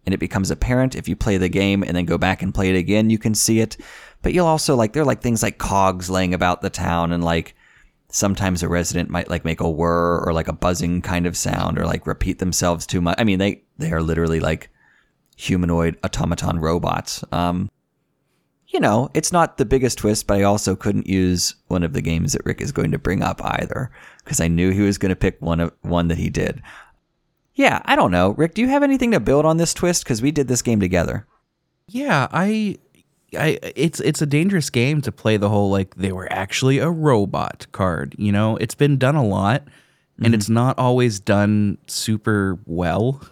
And 0.05 0.13
it 0.15 0.19
becomes 0.19 0.49
apparent 0.49 0.95
if 0.95 1.07
you 1.07 1.15
play 1.15 1.37
the 1.37 1.47
game 1.47 1.83
and 1.83 1.95
then 1.95 2.05
go 2.05 2.17
back 2.17 2.41
and 2.41 2.53
play 2.53 2.69
it 2.69 2.75
again, 2.75 3.11
you 3.11 3.19
can 3.19 3.35
see 3.35 3.59
it. 3.59 3.77
But 4.23 4.33
you'll 4.33 4.47
also 4.47 4.75
like, 4.75 4.93
there 4.93 5.03
are 5.03 5.05
like 5.05 5.21
things 5.21 5.43
like 5.43 5.59
cogs 5.59 6.09
laying 6.09 6.33
about 6.33 6.61
the 6.61 6.71
town 6.71 7.11
and 7.11 7.23
like, 7.23 7.55
sometimes 8.11 8.61
a 8.61 8.69
resident 8.69 9.09
might 9.09 9.29
like 9.29 9.45
make 9.45 9.61
a 9.61 9.69
whir 9.69 10.19
or 10.19 10.33
like 10.33 10.47
a 10.47 10.53
buzzing 10.53 11.01
kind 11.01 11.25
of 11.25 11.35
sound 11.35 11.79
or 11.79 11.85
like 11.85 12.05
repeat 12.05 12.39
themselves 12.39 12.85
too 12.85 13.01
much. 13.01 13.15
I 13.17 13.23
mean, 13.23 13.39
they, 13.39 13.63
they 13.77 13.91
are 13.91 14.01
literally 14.01 14.39
like 14.39 14.69
humanoid 15.35 15.97
automaton 16.03 16.59
robots. 16.59 17.23
Um, 17.31 17.71
you 18.67 18.79
know, 18.79 19.09
it's 19.13 19.31
not 19.31 19.57
the 19.57 19.65
biggest 19.65 19.97
twist, 19.97 20.27
but 20.27 20.37
I 20.37 20.43
also 20.43 20.75
couldn't 20.75 21.07
use 21.07 21.55
one 21.67 21.83
of 21.83 21.93
the 21.93 22.01
games 22.01 22.33
that 22.33 22.45
Rick 22.45 22.61
is 22.61 22.71
going 22.71 22.91
to 22.91 22.99
bring 22.99 23.21
up 23.21 23.41
either 23.43 23.91
because 24.23 24.39
I 24.39 24.47
knew 24.47 24.71
he 24.71 24.81
was 24.81 24.97
going 24.97 25.09
to 25.09 25.15
pick 25.15 25.41
one 25.41 25.59
of 25.59 25.73
one 25.81 26.07
that 26.07 26.17
he 26.17 26.29
did. 26.29 26.61
Yeah, 27.53 27.81
I 27.83 27.95
don't 27.95 28.11
know, 28.11 28.31
Rick. 28.31 28.53
Do 28.53 28.61
you 28.61 28.69
have 28.69 28.83
anything 28.83 29.11
to 29.11 29.19
build 29.19 29.45
on 29.45 29.57
this 29.57 29.73
twist? 29.73 30.03
Because 30.03 30.21
we 30.21 30.31
did 30.31 30.47
this 30.47 30.61
game 30.61 30.79
together. 30.79 31.27
Yeah, 31.87 32.29
I 32.31 32.77
I 33.37 33.59
it's 33.75 33.99
it's 34.01 34.21
a 34.21 34.25
dangerous 34.25 34.69
game 34.69 35.01
to 35.01 35.11
play 35.11 35.37
the 35.37 35.49
whole 35.49 35.69
like 35.71 35.95
they 35.95 36.11
were 36.11 36.27
actually 36.31 36.79
a 36.79 36.89
robot 36.89 37.65
card, 37.71 38.15
you 38.17 38.31
know? 38.31 38.57
It's 38.57 38.75
been 38.75 38.97
done 38.97 39.15
a 39.15 39.23
lot 39.25 39.63
and 40.23 40.35
it's 40.35 40.49
not 40.49 40.77
always 40.77 41.19
done 41.19 41.77
super 41.87 42.59
well. 42.65 43.21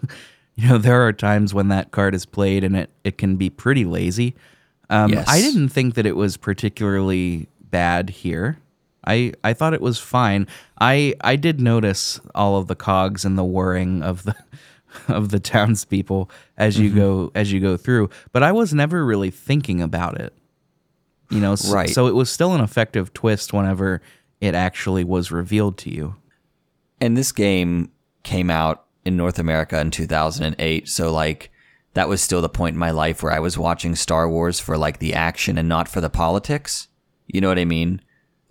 You 0.56 0.68
know, 0.68 0.78
there 0.78 1.08
are 1.08 1.14
times 1.14 1.54
when 1.54 1.70
that 1.70 1.92
card 1.92 2.14
is 2.14 2.26
played 2.26 2.66
and 2.66 2.76
it, 2.76 2.90
it 3.06 3.18
can 3.18 3.38
be 3.38 3.50
pretty 3.50 3.86
lazy. 3.86 4.36
Um, 4.90 5.12
Yes. 5.14 5.26
I 5.30 5.40
didn't 5.40 5.70
think 5.70 5.94
that 5.96 6.06
it 6.06 6.18
was 6.18 6.36
particularly 6.36 7.48
bad 7.62 8.10
here. 8.10 8.60
I, 9.08 9.32
I 9.42 9.54
thought 9.54 9.74
it 9.74 9.80
was 9.80 10.00
fine. 10.00 10.48
I 10.82 11.16
I 11.22 11.38
did 11.38 11.62
notice 11.62 12.20
all 12.36 12.58
of 12.58 12.68
the 12.68 12.76
cogs 12.76 13.24
and 13.24 13.38
the 13.38 13.46
whirring 13.46 14.04
of 14.04 14.24
the 14.24 14.36
of 15.08 15.30
the 15.30 15.40
townspeople 15.40 16.30
as 16.58 16.78
you 16.80 16.90
mm-hmm. 16.90 17.00
go 17.00 17.32
as 17.36 17.52
you 17.52 17.60
go 17.60 17.78
through, 17.78 18.10
but 18.32 18.44
I 18.44 18.52
was 18.52 18.74
never 18.74 19.06
really 19.06 19.32
thinking 19.32 19.82
about 19.82 20.20
it. 20.20 20.34
You 21.30 21.40
know, 21.40 21.54
s- 21.54 21.72
Right. 21.72 21.90
so 21.90 22.08
it 22.08 22.16
was 22.16 22.30
still 22.30 22.54
an 22.54 22.62
effective 22.62 23.14
twist 23.14 23.54
whenever 23.54 24.02
it 24.42 24.56
actually 24.56 25.04
was 25.04 25.32
revealed 25.32 25.78
to 25.80 25.94
you. 25.94 26.16
And 27.00 27.16
this 27.16 27.32
game 27.32 27.92
came 28.24 28.50
out 28.50 28.86
in 29.06 29.16
North 29.16 29.40
America 29.40 29.80
in 29.80 29.92
2008. 29.92 30.88
So, 30.88 31.12
like, 31.12 31.52
that 31.94 32.10
was 32.10 32.22
still 32.22 32.42
the 32.42 32.50
point 32.50 32.74
in 32.74 32.80
my 32.80 32.92
life 32.92 33.24
where 33.24 33.32
I 33.32 33.40
was 33.40 33.58
watching 33.58 33.96
Star 33.96 34.30
Wars 34.30 34.60
for, 34.60 34.78
like, 34.78 35.00
the 35.00 35.14
action 35.14 35.58
and 35.58 35.70
not 35.70 35.88
for 35.88 36.02
the 36.02 36.10
politics. 36.10 36.88
You 37.28 37.42
know 37.42 37.48
what 37.48 37.60
I 37.60 37.66
mean? 37.66 38.02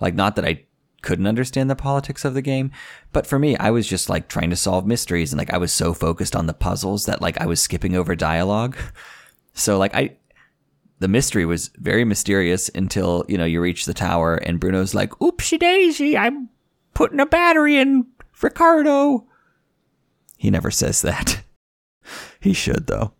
Like, 0.00 0.14
not 0.14 0.36
that 0.36 0.44
I 0.44 0.64
couldn't 1.02 1.26
understand 1.26 1.70
the 1.70 1.76
politics 1.76 2.24
of 2.24 2.34
the 2.34 2.42
game, 2.42 2.70
but 3.12 3.26
for 3.26 3.38
me, 3.38 3.56
I 3.56 3.70
was 3.70 3.86
just, 3.86 4.08
like, 4.08 4.28
trying 4.28 4.50
to 4.50 4.56
solve 4.56 4.86
mysteries. 4.86 5.32
And, 5.32 5.38
like, 5.38 5.52
I 5.52 5.58
was 5.58 5.72
so 5.72 5.94
focused 5.94 6.34
on 6.34 6.46
the 6.46 6.54
puzzles 6.54 7.06
that, 7.06 7.22
like, 7.22 7.40
I 7.40 7.46
was 7.46 7.60
skipping 7.60 7.96
over 7.96 8.14
dialogue. 8.14 8.76
So, 9.54 9.76
like, 9.76 9.92
I. 9.92 10.16
The 11.00 11.08
mystery 11.08 11.44
was 11.44 11.72
very 11.78 12.04
mysterious 12.04 12.68
until, 12.76 13.24
you 13.28 13.36
know, 13.36 13.44
you 13.44 13.60
reach 13.60 13.86
the 13.86 13.94
tower 13.94 14.36
and 14.36 14.60
Bruno's 14.60 14.94
like, 14.94 15.10
oopsie 15.18 15.58
daisy, 15.58 16.16
I'm 16.16 16.48
putting 16.94 17.18
a 17.18 17.26
battery 17.26 17.76
in 17.76 18.06
Ricardo. 18.40 19.26
He 20.36 20.50
never 20.50 20.70
says 20.70 21.02
that. 21.02 21.42
he 22.40 22.52
should 22.52 22.86
though. 22.86 23.12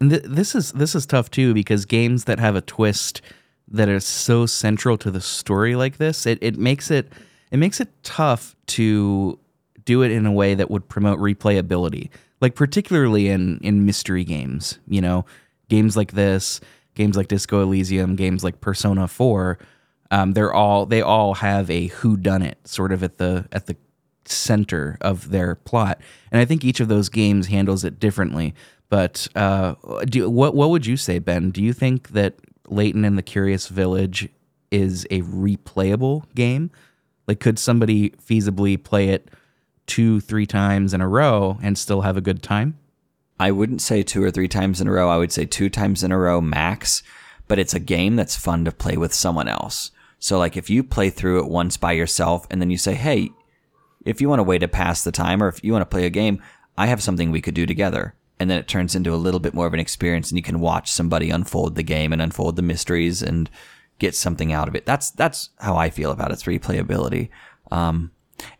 And 0.00 0.10
th- 0.10 0.24
this 0.24 0.54
is 0.54 0.72
this 0.72 0.94
is 0.94 1.06
tough 1.06 1.30
too 1.30 1.54
because 1.54 1.84
games 1.84 2.24
that 2.24 2.38
have 2.38 2.56
a 2.56 2.60
twist 2.60 3.20
that 3.68 3.88
are 3.88 4.00
so 4.00 4.46
central 4.46 4.98
to 4.98 5.10
the 5.10 5.20
story 5.20 5.74
like 5.74 5.96
this, 5.96 6.26
it, 6.26 6.38
it 6.40 6.58
makes 6.58 6.90
it 6.90 7.12
it 7.50 7.56
makes 7.58 7.80
it 7.80 7.88
tough 8.02 8.56
to 8.66 9.38
do 9.84 10.02
it 10.02 10.10
in 10.10 10.26
a 10.26 10.32
way 10.32 10.54
that 10.54 10.70
would 10.70 10.88
promote 10.88 11.18
replayability. 11.18 12.10
Like 12.40 12.54
particularly 12.54 13.28
in 13.28 13.58
in 13.62 13.86
mystery 13.86 14.24
games, 14.24 14.78
you 14.86 15.00
know, 15.00 15.24
games 15.68 15.96
like 15.96 16.12
this, 16.12 16.60
games 16.94 17.16
like 17.16 17.28
Disco 17.28 17.62
Elysium, 17.62 18.16
games 18.16 18.44
like 18.44 18.60
Persona 18.60 19.08
4, 19.08 19.58
um, 20.10 20.32
they're 20.32 20.52
all 20.52 20.86
they 20.86 21.02
all 21.02 21.34
have 21.34 21.70
a 21.70 21.88
who 21.88 22.16
done 22.16 22.42
it 22.42 22.58
sort 22.66 22.92
of 22.92 23.02
at 23.02 23.18
the 23.18 23.46
at 23.52 23.66
the 23.66 23.76
center 24.26 24.96
of 25.00 25.30
their 25.30 25.54
plot, 25.54 26.00
and 26.30 26.40
I 26.40 26.44
think 26.44 26.64
each 26.64 26.80
of 26.80 26.88
those 26.88 27.08
games 27.08 27.48
handles 27.48 27.84
it 27.84 27.98
differently. 27.98 28.54
But 28.88 29.26
uh, 29.34 29.74
do 30.04 30.28
what 30.30 30.54
what 30.54 30.70
would 30.70 30.86
you 30.86 30.96
say, 30.96 31.18
Ben? 31.18 31.50
Do 31.50 31.62
you 31.62 31.72
think 31.72 32.10
that 32.10 32.34
Leighton 32.68 33.04
and 33.04 33.18
the 33.18 33.22
Curious 33.22 33.68
Village 33.68 34.28
is 34.70 35.06
a 35.10 35.22
replayable 35.22 36.24
game? 36.34 36.70
Like, 37.26 37.40
could 37.40 37.58
somebody 37.58 38.10
feasibly 38.10 38.82
play 38.82 39.08
it 39.08 39.30
two, 39.86 40.20
three 40.20 40.46
times 40.46 40.92
in 40.94 41.00
a 41.00 41.08
row 41.08 41.58
and 41.62 41.78
still 41.78 42.02
have 42.02 42.16
a 42.16 42.22
good 42.22 42.42
time? 42.42 42.78
I 43.38 43.50
wouldn't 43.50 43.82
say 43.82 44.02
two 44.02 44.22
or 44.22 44.30
three 44.30 44.48
times 44.48 44.80
in 44.80 44.88
a 44.88 44.92
row. 44.92 45.08
I 45.08 45.16
would 45.16 45.32
say 45.32 45.44
two 45.44 45.68
times 45.68 46.02
in 46.02 46.12
a 46.12 46.18
row 46.18 46.40
max, 46.40 47.02
but 47.48 47.58
it's 47.58 47.74
a 47.74 47.80
game 47.80 48.16
that's 48.16 48.36
fun 48.36 48.64
to 48.64 48.72
play 48.72 48.96
with 48.96 49.12
someone 49.12 49.48
else. 49.48 49.90
So 50.18 50.38
like 50.38 50.56
if 50.56 50.70
you 50.70 50.82
play 50.82 51.10
through 51.10 51.40
it 51.40 51.50
once 51.50 51.76
by 51.76 51.92
yourself 51.92 52.46
and 52.50 52.60
then 52.60 52.70
you 52.70 52.78
say, 52.78 52.94
"Hey, 52.94 53.30
if 54.04 54.20
you 54.20 54.28
want 54.28 54.40
a 54.40 54.44
way 54.44 54.58
to 54.58 54.68
pass 54.68 55.02
the 55.02 55.12
time 55.12 55.42
or 55.42 55.48
if 55.48 55.62
you 55.62 55.72
want 55.72 55.82
to 55.82 55.86
play 55.86 56.06
a 56.06 56.10
game, 56.10 56.40
I 56.78 56.86
have 56.86 57.02
something 57.02 57.30
we 57.30 57.42
could 57.42 57.54
do 57.54 57.66
together." 57.66 58.14
And 58.40 58.50
then 58.50 58.58
it 58.58 58.68
turns 58.68 58.94
into 58.94 59.14
a 59.14 59.16
little 59.16 59.40
bit 59.40 59.54
more 59.54 59.66
of 59.66 59.74
an 59.74 59.80
experience 59.80 60.30
and 60.30 60.36
you 60.36 60.42
can 60.42 60.60
watch 60.60 60.90
somebody 60.90 61.30
unfold 61.30 61.76
the 61.76 61.82
game 61.82 62.12
and 62.12 62.20
unfold 62.20 62.56
the 62.56 62.62
mysteries 62.62 63.22
and 63.22 63.48
get 63.98 64.14
something 64.14 64.52
out 64.52 64.68
of 64.68 64.74
it. 64.74 64.86
That's 64.86 65.10
that's 65.10 65.50
how 65.60 65.76
I 65.76 65.90
feel 65.90 66.10
about 66.10 66.32
its 66.32 66.44
replayability. 66.44 67.28
Um, 67.70 68.10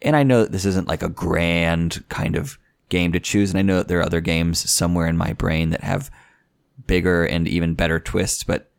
and 0.01 0.15
I 0.15 0.23
know 0.23 0.43
that 0.43 0.53
this 0.53 0.65
isn't 0.65 0.89
like 0.89 1.03
a 1.03 1.09
grand 1.09 2.05
kind 2.09 2.37
of 2.37 2.59
game 2.89 3.13
to 3.13 3.21
choose, 3.21 3.51
and 3.51 3.59
I 3.59 3.63
know 3.63 3.79
that 3.79 3.89
there 3.89 3.99
are 3.99 4.07
other 4.07 4.21
games 4.21 4.71
somewhere 4.71 5.07
in 5.07 5.17
my 5.17 5.33
brain 5.33 5.71
that 5.71 5.83
have 5.83 6.11
bigger 6.87 7.25
and 7.25 7.49
even 7.49 7.75
better 7.75 7.99
twists, 7.99 8.45
but 8.45 8.71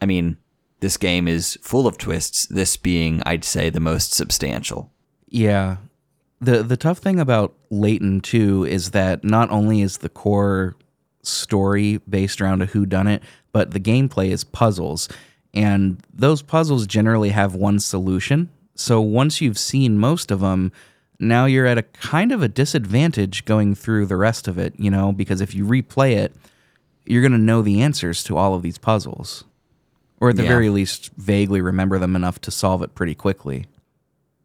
I 0.00 0.06
mean, 0.06 0.36
this 0.80 0.96
game 0.96 1.28
is 1.28 1.58
full 1.62 1.86
of 1.86 1.98
twists, 1.98 2.46
this 2.46 2.76
being, 2.76 3.22
I'd 3.24 3.44
say, 3.44 3.70
the 3.70 3.80
most 3.80 4.12
substantial. 4.12 4.92
Yeah. 5.28 5.78
The 6.40 6.62
the 6.62 6.76
tough 6.76 6.98
thing 6.98 7.20
about 7.20 7.54
Layton 7.70 8.20
too 8.20 8.64
is 8.64 8.90
that 8.90 9.24
not 9.24 9.50
only 9.50 9.80
is 9.80 9.98
the 9.98 10.08
core 10.08 10.74
story 11.22 11.98
based 12.08 12.40
around 12.40 12.62
a 12.62 12.66
who 12.66 12.84
done 12.86 13.06
it, 13.06 13.22
but 13.52 13.70
the 13.70 13.80
gameplay 13.80 14.30
is 14.30 14.44
puzzles. 14.44 15.08
And 15.54 16.02
those 16.12 16.42
puzzles 16.42 16.86
generally 16.86 17.30
have 17.30 17.54
one 17.54 17.78
solution. 17.78 18.50
So 18.74 19.00
once 19.00 19.40
you've 19.40 19.58
seen 19.58 19.98
most 19.98 20.30
of 20.30 20.40
them, 20.40 20.72
now 21.20 21.46
you're 21.46 21.66
at 21.66 21.78
a 21.78 21.84
kind 21.84 22.32
of 22.32 22.42
a 22.42 22.48
disadvantage 22.48 23.44
going 23.44 23.74
through 23.76 24.06
the 24.06 24.16
rest 24.16 24.48
of 24.48 24.58
it, 24.58 24.74
you 24.76 24.90
know, 24.90 25.12
because 25.12 25.40
if 25.40 25.54
you 25.54 25.64
replay 25.64 26.16
it, 26.16 26.34
you're 27.06 27.22
going 27.22 27.32
to 27.32 27.38
know 27.38 27.62
the 27.62 27.80
answers 27.80 28.24
to 28.24 28.36
all 28.36 28.54
of 28.54 28.62
these 28.62 28.78
puzzles. 28.78 29.44
Or 30.20 30.30
at 30.30 30.36
the 30.36 30.42
Yeah. 30.42 30.48
very 30.48 30.70
least, 30.70 31.10
vaguely 31.16 31.60
remember 31.60 31.98
them 32.00 32.16
enough 32.16 32.40
to 32.42 32.50
solve 32.50 32.82
it 32.82 32.94
pretty 32.96 33.14
quickly. 33.14 33.66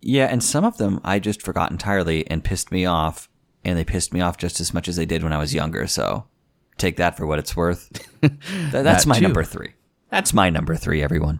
Yeah, 0.01 0.25
and 0.25 0.43
some 0.43 0.63
of 0.65 0.77
them 0.77 0.99
I 1.03 1.19
just 1.19 1.41
forgot 1.41 1.71
entirely 1.71 2.25
and 2.29 2.43
pissed 2.43 2.71
me 2.71 2.85
off, 2.85 3.27
and 3.65 3.77
they 3.77 3.83
pissed 3.83 4.13
me 4.13 4.21
off 4.21 4.38
just 4.38 4.59
as 4.59 4.73
much 4.73 4.88
as 4.88 4.95
they 4.95 5.05
did 5.05 5.23
when 5.23 5.33
I 5.33 5.38
was 5.38 5.53
younger, 5.53 5.88
so 5.88 6.25
take 6.77 6.95
that 6.97 7.17
for 7.17 7.25
what 7.25 7.39
it's 7.39 7.55
worth. 7.55 7.89
Th- 8.21 8.33
that's 8.71 9.03
That 9.03 9.07
my 9.07 9.15
too. 9.17 9.23
number 9.23 9.43
three. 9.43 9.73
That's 10.09 10.33
my 10.33 10.49
number 10.49 10.75
three, 10.75 11.03
everyone. 11.03 11.39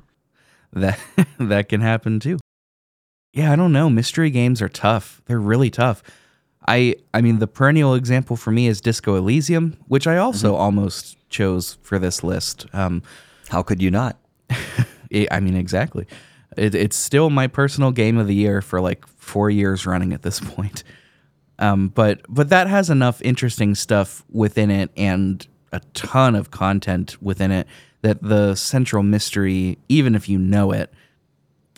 that 0.74 1.00
that 1.40 1.70
can 1.70 1.82
happen 1.82 2.20
too. 2.20 2.38
Yeah, 3.34 3.52
I 3.52 3.56
don't 3.56 3.72
know. 3.72 3.90
Mystery 3.90 4.30
games 4.32 4.62
are 4.62 4.70
tough. 4.70 5.22
They're 5.26 5.40
really 5.40 5.70
tough. 5.70 6.04
I 6.68 6.96
I 7.14 7.22
mean 7.22 7.40
the 7.40 7.48
perennial 7.48 7.94
example 7.96 8.36
for 8.36 8.52
me 8.52 8.68
is 8.68 8.82
Disco 8.82 9.16
Elysium, 9.16 9.78
which 9.88 10.06
I 10.08 10.18
also 10.18 10.56
almost 10.56 11.18
chose 11.30 11.78
for 11.82 11.98
this 11.98 12.24
list. 12.24 12.66
Um, 12.74 13.02
How 13.48 13.64
could 13.64 13.82
you 13.82 13.90
not? 13.92 14.18
I 14.52 15.28
I 15.32 15.40
mean 15.40 15.56
exactly. 15.56 16.06
It, 16.58 16.76
it's 16.76 16.96
still 16.96 17.30
my 17.30 17.48
personal 17.48 17.92
game 17.92 18.18
of 18.18 18.28
the 18.28 18.36
year 18.36 18.62
for 18.62 18.82
like 18.82 19.06
four 19.08 19.50
years 19.50 19.86
running 19.86 20.14
at 20.14 20.22
this 20.22 20.40
point. 20.56 20.84
Um, 21.60 21.90
but 21.90 22.22
but 22.30 22.50
that 22.50 22.68
has 22.68 22.90
enough 22.90 23.22
interesting 23.22 23.76
stuff 23.76 24.24
within 24.30 24.72
it 24.72 24.92
and 24.96 25.46
a 25.72 25.82
ton 25.94 26.36
of 26.36 26.52
content 26.52 27.22
within 27.22 27.52
it 27.52 27.68
that 28.02 28.22
the 28.22 28.56
central 28.56 29.04
mystery, 29.04 29.78
even 29.90 30.16
if 30.16 30.30
you 30.30 30.40
know 30.40 30.72
it, 30.72 30.92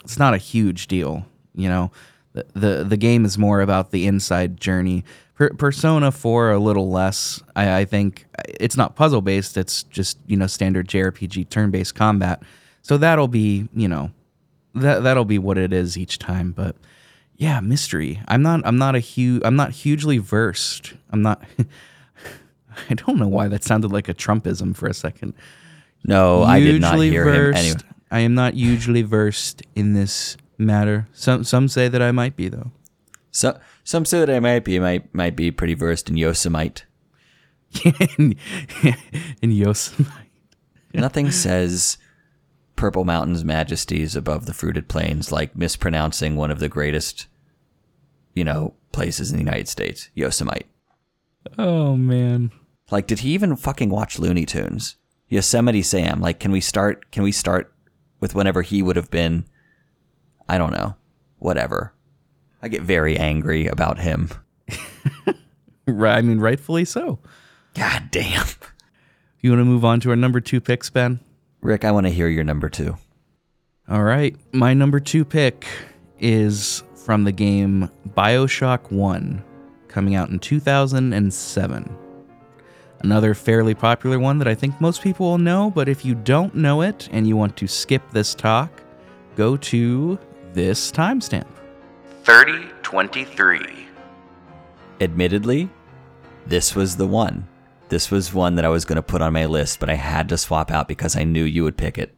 it's 0.04 0.20
not 0.20 0.34
a 0.34 0.38
huge 0.38 0.88
deal. 0.88 1.26
You 1.56 1.70
know, 1.70 1.92
the 2.34 2.46
the, 2.54 2.84
the 2.84 2.98
game 2.98 3.26
is 3.26 3.38
more 3.38 3.62
about 3.62 3.92
the 3.92 4.08
inside 4.08 4.60
journey. 4.60 5.04
Per- 5.36 5.54
Persona 5.54 6.12
Four 6.12 6.52
a 6.52 6.60
little 6.60 6.90
less. 6.90 7.42
I, 7.56 7.80
I 7.80 7.86
think 7.86 8.26
it's 8.48 8.78
not 8.78 8.96
puzzle 8.96 9.22
based. 9.22 9.58
It's 9.58 9.84
just 9.84 10.20
you 10.28 10.38
know 10.38 10.48
standard 10.48 10.88
JRPG 10.88 11.50
turn 11.50 11.72
based 11.72 11.96
combat. 11.96 12.44
So 12.84 12.98
that'll 12.98 13.28
be 13.28 13.68
you 13.74 13.88
know 13.88 14.12
that 14.76 15.04
that'll 15.04 15.26
be 15.26 15.40
what 15.40 15.58
it 15.58 15.74
is 15.74 15.98
each 15.98 16.20
time. 16.20 16.52
But 16.52 16.76
yeah, 17.36 17.60
mystery. 17.60 18.22
I'm 18.28 18.42
not. 18.42 18.62
I'm 18.66 18.78
not 18.78 18.96
a 18.96 19.00
huge. 19.00 19.42
I'm 19.44 19.56
not 19.56 19.72
hugely 19.72 20.18
versed. 20.18 20.94
I'm 21.10 21.22
not. 21.22 21.44
I 22.90 22.94
don't 22.94 23.18
know 23.18 23.28
why 23.28 23.48
that 23.48 23.64
sounded 23.64 23.92
like 23.92 24.08
a 24.08 24.14
Trumpism 24.14 24.76
for 24.76 24.88
a 24.88 24.94
second. 24.94 25.34
No, 26.04 26.44
I 26.44 26.60
did 26.60 26.82
not 26.82 26.94
Hugely 26.94 27.10
hear 27.10 27.28
him 27.28 27.36
versed. 27.36 27.60
anyway. 27.60 27.82
I 28.10 28.20
am 28.20 28.34
not 28.34 28.54
hugely 28.54 29.02
versed 29.04 29.62
in 29.76 29.94
this 29.94 30.38
matter. 30.58 31.08
Some 31.14 31.44
some 31.44 31.68
say 31.68 31.88
that 31.88 32.02
I 32.02 32.12
might 32.12 32.36
be 32.36 32.50
though. 32.50 32.72
So, 33.32 33.58
some 33.84 34.04
say 34.06 34.20
that 34.20 34.30
I 34.30 34.40
might 34.40 34.66
be 34.66 34.80
might 34.80 35.14
might 35.14 35.36
be 35.36 35.52
pretty 35.52 35.74
versed 35.74 36.10
in 36.10 36.18
Yosemite. 36.18 36.84
in, 38.18 38.36
in 39.42 39.52
Yosemite. 39.52 40.12
Nothing 40.94 41.32
says 41.32 41.98
Purple 42.82 43.06
Mountain's 43.06 43.46
majesties 43.46 44.16
above 44.16 44.48
the 44.48 44.56
fruited 44.56 44.88
plains 44.88 45.32
like 45.32 45.56
mispronouncing 45.56 46.36
one 46.36 46.50
of 46.50 46.58
the 46.58 46.68
greatest, 46.68 47.28
you 48.34 48.44
know, 48.44 48.74
places 48.92 49.30
in 49.30 49.38
the 49.38 49.44
United 49.44 49.68
States, 49.68 50.10
Yosemite. 50.16 50.66
Oh 51.60 51.96
man. 51.96 52.50
Like, 52.90 53.06
did 53.06 53.20
he 53.20 53.36
even 53.36 53.56
fucking 53.56 53.92
watch 53.92 54.18
Looney 54.18 54.48
Tunes? 54.48 54.96
Yosemite 55.30 55.84
Sam. 55.84 56.22
Like, 56.22 56.40
can 56.40 56.52
we 56.52 56.60
start? 56.60 57.12
Can 57.12 57.22
we 57.22 57.32
start 57.32 57.72
with 58.20 58.34
whenever 58.34 58.64
he 58.64 58.82
would 58.82 58.96
have 58.96 59.12
been? 59.12 59.46
I 60.50 60.58
don't 60.58 60.74
know. 60.74 60.96
Whatever. 61.38 61.94
I 62.64 62.68
get 62.68 62.82
very 62.82 63.16
angry 63.16 63.68
about 63.68 64.00
him. 64.00 64.32
Right, 65.88 66.18
I 66.18 66.22
mean, 66.22 66.40
rightfully 66.40 66.86
so. 66.86 67.20
God 67.76 68.10
damn. 68.10 68.48
You 69.40 69.52
want 69.52 69.60
to 69.60 69.66
move 69.66 69.86
on 69.86 70.00
to 70.00 70.10
our 70.12 70.16
number 70.16 70.40
two 70.40 70.62
picks, 70.62 70.90
Ben? 70.90 71.20
Rick, 71.62 71.86
I 71.86 71.92
want 71.92 72.08
to 72.08 72.12
hear 72.12 72.28
your 72.28 72.44
number 72.44 72.70
two. 72.70 72.98
All 73.88 74.04
right. 74.04 74.36
My 74.52 74.74
number 74.74 75.00
two 75.00 75.24
pick 75.24 75.68
is 76.20 76.84
from 76.96 77.24
the 77.24 77.32
game 77.32 77.90
Bioshock 78.10 78.92
1, 78.92 79.44
coming 79.88 80.16
out 80.16 80.30
in 80.30 80.40
2007. 80.40 81.98
Another 83.04 83.34
fairly 83.34 83.74
popular 83.74 84.20
one 84.20 84.38
that 84.38 84.48
I 84.48 84.56
think 84.56 84.80
most 84.80 85.02
people 85.02 85.28
will 85.28 85.38
know, 85.38 85.72
but 85.72 85.90
if 85.90 86.06
you 86.06 86.16
don't 86.16 86.56
know 86.56 86.82
it 86.82 87.10
and 87.12 87.28
you 87.28 87.36
want 87.36 87.58
to 87.58 87.68
skip 87.68 88.04
this 88.12 88.36
talk, 88.36 88.72
go 89.36 89.58
to 89.58 90.20
this 90.54 90.92
timestamp 90.92 91.48
3023. 92.24 93.88
Admittedly, 95.00 95.70
this 96.46 96.76
was 96.76 96.96
the 96.96 97.08
one. 97.08 97.48
This 97.92 98.10
was 98.10 98.34
one 98.34 98.56
that 98.56 98.64
I 98.64 98.70
was 98.70 98.86
going 98.86 98.96
to 98.96 99.02
put 99.02 99.22
on 99.22 99.34
my 99.34 99.48
list, 99.48 99.82
but 99.82 99.90
I 99.90 99.96
had 99.96 100.30
to 100.30 100.38
swap 100.38 100.72
out 100.72 100.88
because 100.88 101.18
I 101.18 101.26
knew 101.26 101.44
you 101.44 101.66
would 101.66 101.76
pick 101.76 101.98
it. 101.98 102.16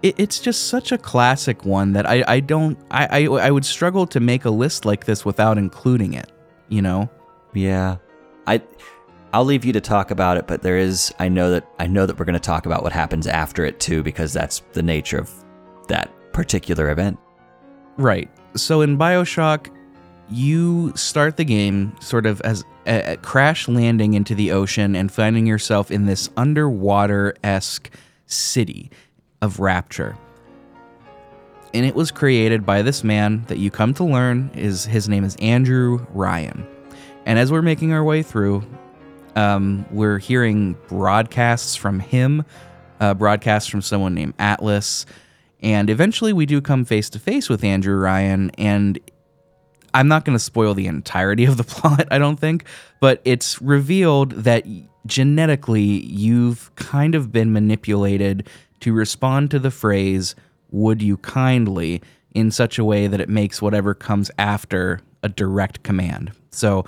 It, 0.00 0.14
it's 0.16 0.38
just 0.38 0.68
such 0.68 0.92
a 0.92 0.96
classic 0.96 1.64
one 1.64 1.92
that 1.94 2.08
I, 2.08 2.22
I 2.28 2.38
don't 2.38 2.78
I, 2.92 3.24
I 3.24 3.46
I 3.48 3.50
would 3.50 3.64
struggle 3.64 4.06
to 4.06 4.20
make 4.20 4.44
a 4.44 4.50
list 4.50 4.84
like 4.84 5.06
this 5.06 5.24
without 5.24 5.58
including 5.58 6.14
it. 6.14 6.30
You 6.68 6.82
know? 6.82 7.10
Yeah. 7.52 7.96
I 8.46 8.62
I'll 9.34 9.44
leave 9.44 9.64
you 9.64 9.72
to 9.72 9.80
talk 9.80 10.12
about 10.12 10.36
it, 10.36 10.46
but 10.46 10.62
there 10.62 10.78
is 10.78 11.12
I 11.18 11.28
know 11.28 11.50
that 11.50 11.68
I 11.80 11.88
know 11.88 12.06
that 12.06 12.16
we're 12.16 12.24
going 12.24 12.34
to 12.34 12.38
talk 12.38 12.64
about 12.64 12.84
what 12.84 12.92
happens 12.92 13.26
after 13.26 13.64
it 13.64 13.80
too 13.80 14.04
because 14.04 14.32
that's 14.32 14.62
the 14.72 14.84
nature 14.84 15.18
of 15.18 15.32
that 15.88 16.12
particular 16.32 16.90
event. 16.90 17.18
Right. 17.96 18.30
So 18.54 18.82
in 18.82 18.96
BioShock, 18.96 19.74
you 20.30 20.92
start 20.94 21.36
the 21.36 21.44
game 21.44 21.96
sort 22.00 22.24
of 22.24 22.40
as 22.42 22.62
a 22.88 23.16
crash 23.18 23.68
landing 23.68 24.14
into 24.14 24.34
the 24.34 24.50
ocean 24.50 24.96
and 24.96 25.12
finding 25.12 25.46
yourself 25.46 25.90
in 25.90 26.06
this 26.06 26.30
underwater 26.36 27.34
esque 27.44 27.90
city 28.26 28.90
of 29.42 29.60
Rapture. 29.60 30.16
And 31.74 31.84
it 31.84 31.94
was 31.94 32.10
created 32.10 32.64
by 32.64 32.82
this 32.82 33.04
man 33.04 33.44
that 33.48 33.58
you 33.58 33.70
come 33.70 33.92
to 33.94 34.04
learn 34.04 34.50
is 34.54 34.86
his 34.86 35.08
name 35.08 35.22
is 35.22 35.36
Andrew 35.36 36.06
Ryan. 36.14 36.66
And 37.26 37.38
as 37.38 37.52
we're 37.52 37.62
making 37.62 37.92
our 37.92 38.02
way 38.02 38.22
through, 38.22 38.64
um, 39.36 39.84
we're 39.90 40.18
hearing 40.18 40.76
broadcasts 40.88 41.76
from 41.76 42.00
him, 42.00 42.44
uh, 43.00 43.12
broadcasts 43.12 43.68
from 43.68 43.82
someone 43.82 44.14
named 44.14 44.34
Atlas, 44.38 45.04
and 45.60 45.90
eventually 45.90 46.32
we 46.32 46.46
do 46.46 46.60
come 46.60 46.84
face 46.84 47.10
to 47.10 47.18
face 47.18 47.48
with 47.48 47.62
Andrew 47.64 47.96
Ryan. 47.96 48.50
And 48.56 48.98
I'm 49.94 50.08
not 50.08 50.24
going 50.24 50.36
to 50.36 50.42
spoil 50.42 50.74
the 50.74 50.86
entirety 50.86 51.44
of 51.44 51.56
the 51.56 51.64
plot, 51.64 52.08
I 52.10 52.18
don't 52.18 52.38
think, 52.38 52.64
but 53.00 53.20
it's 53.24 53.60
revealed 53.62 54.32
that 54.32 54.64
genetically 55.06 56.04
you've 56.06 56.74
kind 56.76 57.14
of 57.14 57.32
been 57.32 57.52
manipulated 57.52 58.48
to 58.80 58.92
respond 58.92 59.50
to 59.50 59.58
the 59.58 59.70
phrase, 59.70 60.34
would 60.70 61.02
you 61.02 61.16
kindly, 61.18 62.02
in 62.34 62.50
such 62.50 62.78
a 62.78 62.84
way 62.84 63.06
that 63.06 63.20
it 63.20 63.28
makes 63.28 63.62
whatever 63.62 63.94
comes 63.94 64.30
after 64.38 65.00
a 65.22 65.28
direct 65.28 65.82
command. 65.82 66.32
So, 66.50 66.84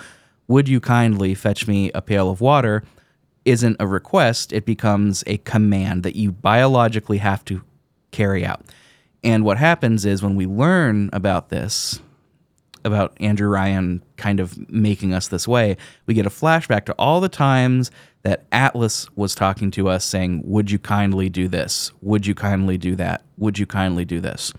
would 0.47 0.69
you 0.69 0.81
kindly 0.81 1.35
fetch 1.35 1.69
me 1.69 1.91
a 1.93 2.03
pail 2.03 2.29
of 2.29 2.41
water 2.41 2.83
isn't 3.45 3.77
a 3.81 3.87
request, 3.87 4.53
it 4.53 4.67
becomes 4.67 5.25
a 5.27 5.39
command 5.39 6.03
that 6.03 6.17
you 6.17 6.33
biologically 6.33 7.19
have 7.19 7.45
to 7.47 7.63
carry 8.11 8.45
out. 8.45 8.65
And 9.23 9.45
what 9.45 9.59
happens 9.59 10.05
is 10.05 10.23
when 10.23 10.37
we 10.37 10.47
learn 10.47 11.11
about 11.13 11.49
this, 11.49 12.01
about 12.85 13.17
Andrew 13.21 13.49
Ryan 13.49 14.03
kind 14.17 14.41
of 14.41 14.71
making 14.71 15.13
us 15.13 15.29
this 15.29 15.47
way, 15.47 15.77
we 16.07 16.15
get 16.15 16.27
a 16.27 16.31
flashback 16.31 16.85
to 16.87 16.95
all 16.95 17.21
the 17.21 17.29
times 17.29 17.91
that 18.23 18.45
Atlas 18.53 19.09
was 19.17 19.35
talking 19.35 19.71
to 19.73 19.89
us 19.89 20.05
saying, 20.05 20.43
Would 20.45 20.71
you 20.71 20.79
kindly 20.79 21.29
do 21.29 21.49
this? 21.49 21.93
Would 22.03 22.27
you 22.27 22.35
kindly 22.35 22.79
do 22.79 22.97
that? 22.97 23.23
Would 23.39 23.59
you 23.59 23.67
kindly 23.67 24.05
do 24.05 24.21
this? 24.21 24.53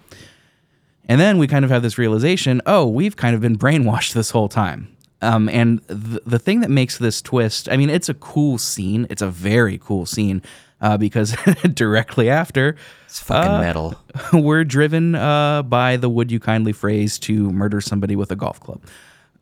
And 1.05 1.19
then 1.19 1.37
we 1.37 1.47
kind 1.47 1.65
of 1.65 1.71
have 1.71 1.81
this 1.81 1.97
realization 1.97 2.61
oh, 2.65 2.87
we've 2.87 3.15
kind 3.15 3.35
of 3.35 3.41
been 3.41 3.57
brainwashed 3.57 4.13
this 4.13 4.31
whole 4.31 4.49
time. 4.49 4.95
Um, 5.23 5.49
and 5.49 5.87
th- 5.87 6.23
the 6.25 6.39
thing 6.39 6.61
that 6.61 6.71
makes 6.71 6.97
this 6.97 7.21
twist, 7.21 7.69
I 7.69 7.77
mean, 7.77 7.91
it's 7.91 8.09
a 8.09 8.15
cool 8.15 8.57
scene. 8.57 9.05
It's 9.09 9.21
a 9.21 9.29
very 9.29 9.77
cool 9.77 10.07
scene 10.07 10.41
uh, 10.81 10.97
because 10.97 11.35
directly 11.73 12.29
after, 12.29 12.75
It's 13.05 13.19
fucking 13.19 13.51
Uh, 13.51 13.59
metal. 13.61 13.95
we're 14.33 14.63
driven 14.63 15.15
uh, 15.15 15.63
by 15.63 15.97
the 15.97 16.09
"Would 16.09 16.31
you 16.31 16.39
kindly" 16.39 16.73
phrase 16.73 17.19
to 17.19 17.49
murder 17.51 17.81
somebody 17.81 18.15
with 18.15 18.31
a 18.31 18.35
golf 18.35 18.59
club, 18.59 18.81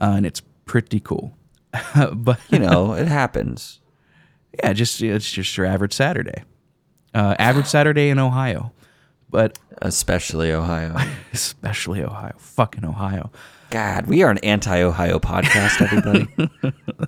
uh, 0.01 0.13
and 0.17 0.25
it's 0.25 0.41
pretty 0.65 0.99
cool. 0.99 1.35
but 2.13 2.39
You 2.49 2.59
know, 2.59 2.93
it 2.93 3.07
happens. 3.07 3.79
yeah, 4.63 4.73
just 4.73 5.01
it's 5.01 5.31
just 5.31 5.55
your 5.57 5.65
average 5.65 5.93
Saturday, 5.93 6.43
uh, 7.13 7.35
average 7.39 7.67
Saturday 7.77 8.09
in 8.09 8.19
Ohio, 8.19 8.71
but 9.29 9.57
Especially 9.81 10.51
Ohio. 10.51 10.95
especially 11.31 12.03
Ohio, 12.03 12.33
fucking 12.37 12.83
Ohio. 12.85 13.31
God, 13.69 14.07
we 14.07 14.23
are 14.23 14.31
an 14.31 14.39
anti-Ohio 14.39 15.19
podcast, 15.19 15.79
everybody. 15.79 16.27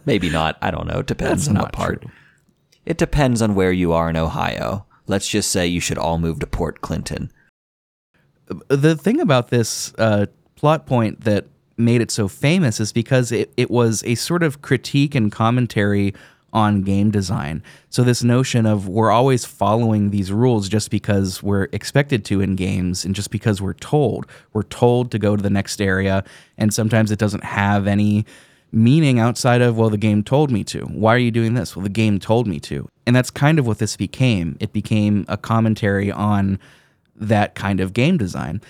Maybe 0.05 0.29
not. 0.29 0.57
I 0.61 0.69
don't 0.69 0.85
know. 0.85 0.99
It 0.99 1.07
depends 1.07 1.47
That's 1.47 1.57
on 1.57 1.63
what 1.63 1.73
part. 1.73 2.01
true. 2.03 2.11
It 2.85 2.97
depends 2.97 3.41
on 3.41 3.55
where 3.55 3.71
you 3.71 3.93
are 3.93 4.09
in 4.09 4.17
Ohio. 4.17 4.85
Let's 5.07 5.27
just 5.27 5.51
say 5.51 5.67
you 5.67 5.79
should 5.79 5.97
all 5.97 6.17
move 6.17 6.39
to 6.39 6.47
Port 6.47 6.81
Clinton. 6.81 7.31
the 8.67 8.95
thing 8.95 9.21
about 9.21 9.49
this 9.49 9.93
uh, 9.97 10.25
plot 10.55 10.85
point 10.85 11.21
that 11.21 11.45
made 11.77 12.01
it 12.01 12.11
so 12.11 12.27
famous 12.27 12.79
is 12.79 12.91
because 12.91 13.31
it, 13.31 13.51
it 13.57 13.71
was 13.71 14.03
a 14.05 14.15
sort 14.15 14.43
of 14.43 14.61
critique 14.61 15.15
and 15.15 15.31
commentary 15.31 16.13
on 16.53 16.81
game 16.81 17.11
design. 17.11 17.63
So, 17.89 18.03
this 18.03 18.23
notion 18.23 18.65
of 18.65 18.87
we're 18.87 19.11
always 19.11 19.45
following 19.45 20.09
these 20.09 20.31
rules 20.31 20.67
just 20.67 20.91
because 20.91 21.41
we're 21.41 21.69
expected 21.71 22.25
to 22.25 22.41
in 22.41 22.55
games 22.55 23.05
and 23.05 23.15
just 23.15 23.31
because 23.31 23.61
we're 23.61 23.73
told. 23.73 24.27
We're 24.53 24.63
told 24.63 25.11
to 25.11 25.19
go 25.19 25.35
to 25.35 25.41
the 25.41 25.49
next 25.49 25.81
area, 25.81 26.23
and 26.57 26.73
sometimes 26.73 27.11
it 27.11 27.19
doesn't 27.19 27.43
have 27.43 27.87
any 27.87 28.25
meaning 28.71 29.19
outside 29.19 29.61
of, 29.61 29.77
well, 29.77 29.89
the 29.89 29.97
game 29.97 30.23
told 30.23 30.51
me 30.51 30.63
to. 30.65 30.81
Why 30.85 31.13
are 31.13 31.19
you 31.19 31.31
doing 31.31 31.53
this? 31.53 31.75
Well, 31.75 31.83
the 31.83 31.89
game 31.89 32.19
told 32.19 32.47
me 32.47 32.59
to. 32.61 32.87
And 33.05 33.15
that's 33.15 33.29
kind 33.29 33.59
of 33.59 33.67
what 33.67 33.79
this 33.79 33.97
became. 33.97 34.57
It 34.59 34.71
became 34.73 35.25
a 35.27 35.37
commentary 35.37 36.11
on 36.11 36.59
that 37.15 37.55
kind 37.55 37.79
of 37.79 37.93
game 37.93 38.17
design. 38.17 38.61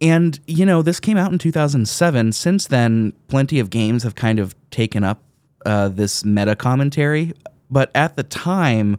And, 0.00 0.40
you 0.46 0.66
know, 0.66 0.82
this 0.82 0.98
came 0.98 1.16
out 1.16 1.30
in 1.30 1.38
2007. 1.38 2.32
Since 2.32 2.66
then, 2.66 3.12
plenty 3.28 3.60
of 3.60 3.70
games 3.70 4.02
have 4.02 4.14
kind 4.14 4.40
of 4.40 4.54
taken 4.70 5.04
up 5.04 5.22
uh, 5.64 5.88
this 5.88 6.24
meta 6.24 6.56
commentary. 6.56 7.32
But 7.70 7.90
at 7.94 8.16
the 8.16 8.24
time, 8.24 8.98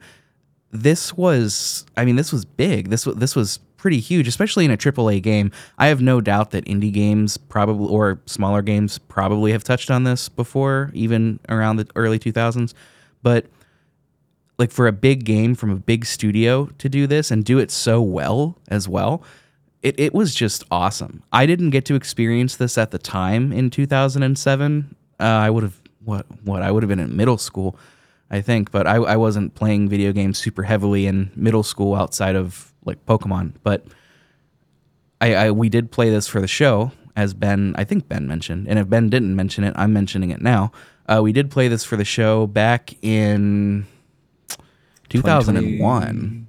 this 0.74 1.16
was, 1.16 1.86
I 1.96 2.04
mean, 2.04 2.16
this 2.16 2.34
was 2.34 2.44
big. 2.46 2.90
This, 2.90 3.06
wa- 3.06 3.14
this 3.14 3.36
was 3.36 3.60
pretty 3.78 4.00
huge, 4.00 4.28
especially 4.28 4.66
in 4.66 4.72
a 4.72 4.78
AAA 4.78 5.22
game. 5.22 5.52
I 5.78 5.88
have 5.88 6.02
no 6.02 6.20
doubt 6.20 6.52
that 6.52 6.66
indie 6.66 6.92
games 6.92 7.38
probably, 7.38 7.88
or 7.88 8.20
smaller 8.26 8.62
games 8.62 8.98
probably 8.98 9.52
have 9.52 9.64
touched 9.64 9.92
on 9.92 10.04
this 10.04 10.30
before, 10.30 10.92
even 10.94 11.40
around 11.50 11.78
the 11.78 11.88
early 11.96 12.20
2000s. 12.20 12.74
But 13.22 13.46
like 14.58 14.72
for 14.72 14.88
a 14.88 14.92
big 14.92 15.26
game 15.26 15.56
from 15.56 15.70
a 15.70 15.76
big 15.76 16.06
studio 16.06 16.68
to 16.78 16.90
do 16.90 17.08
this 17.08 17.32
and 17.32 17.44
do 17.44 17.60
it 17.60 17.72
so 17.72 18.02
well 18.02 18.58
as 18.68 18.88
well 18.88 19.24
it, 19.82 20.00
it 20.00 20.14
was 20.14 20.34
just 20.34 20.64
awesome 20.72 21.24
i 21.32 21.46
didn't 21.46 21.72
get 21.72 21.86
to 21.86 21.96
experience 21.96 22.56
this 22.56 22.78
at 22.78 22.92
the 22.92 22.98
time 22.98 23.52
in 23.52 23.70
2007 23.70 24.96
uh, 25.20 25.24
i 25.24 25.50
would 25.50 25.64
have 25.64 25.82
what 26.04 26.26
what 26.44 26.62
i 26.62 26.72
would 26.72 26.84
have 26.84 26.90
been 26.90 27.00
in 27.00 27.16
middle 27.16 27.38
school 27.38 27.78
i 28.34 28.42
think 28.42 28.72
but 28.72 28.86
I, 28.86 28.96
I 28.96 29.16
wasn't 29.16 29.56
playing 29.56 29.88
video 29.88 30.12
games 30.12 30.38
super 30.38 30.64
heavily 30.64 31.08
in 31.08 31.32
middle 31.36 31.64
school 31.64 31.96
outside 31.96 32.36
of 32.36 32.74
like 32.84 33.06
pokemon 33.06 33.54
but 33.64 33.86
I, 35.22 35.36
I 35.36 35.52
we 35.52 35.70
did 35.70 35.92
play 35.92 36.10
this 36.10 36.28
for 36.28 36.42
the 36.42 36.48
show 36.48 36.92
as 37.16 37.34
ben 37.34 37.74
i 37.78 37.86
think 37.86 38.10
ben 38.10 38.28
mentioned 38.28 38.68
and 38.68 38.78
if 38.78 38.90
ben 38.90 39.10
didn't 39.10 39.36
mention 39.36 39.64
it 39.64 39.74
i'm 39.78 39.94
mentioning 39.94 40.32
it 40.32 40.42
now 40.42 40.72
uh, 41.08 41.22
we 41.22 41.34
did 41.34 41.52
play 41.52 41.68
this 41.68 41.84
for 41.84 41.98
the 41.98 42.06
show 42.06 42.48
back 42.48 42.94
in 43.02 43.86
2001. 45.10 46.48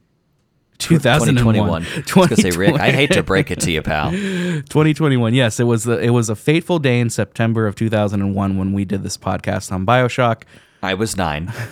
2001. 0.78 1.58
2021. 1.58 1.82
I 1.82 1.96
was 1.96 2.28
gonna 2.28 2.36
say, 2.36 2.50
Rick, 2.50 2.74
I 2.74 2.90
hate 2.90 3.12
to 3.12 3.22
break 3.22 3.50
it 3.50 3.60
to 3.60 3.70
you, 3.70 3.82
pal. 3.82 4.10
2021. 4.10 5.34
Yes, 5.34 5.58
it 5.58 5.64
was 5.64 5.84
the, 5.84 5.98
it 5.98 6.10
was 6.10 6.28
a 6.28 6.36
fateful 6.36 6.78
day 6.78 7.00
in 7.00 7.10
September 7.10 7.66
of 7.66 7.74
2001 7.74 8.56
when 8.56 8.72
we 8.72 8.84
did 8.84 9.02
this 9.02 9.16
podcast 9.16 9.72
on 9.72 9.86
BioShock. 9.86 10.42
I 10.84 10.94
was 10.94 11.16
nine. 11.16 11.52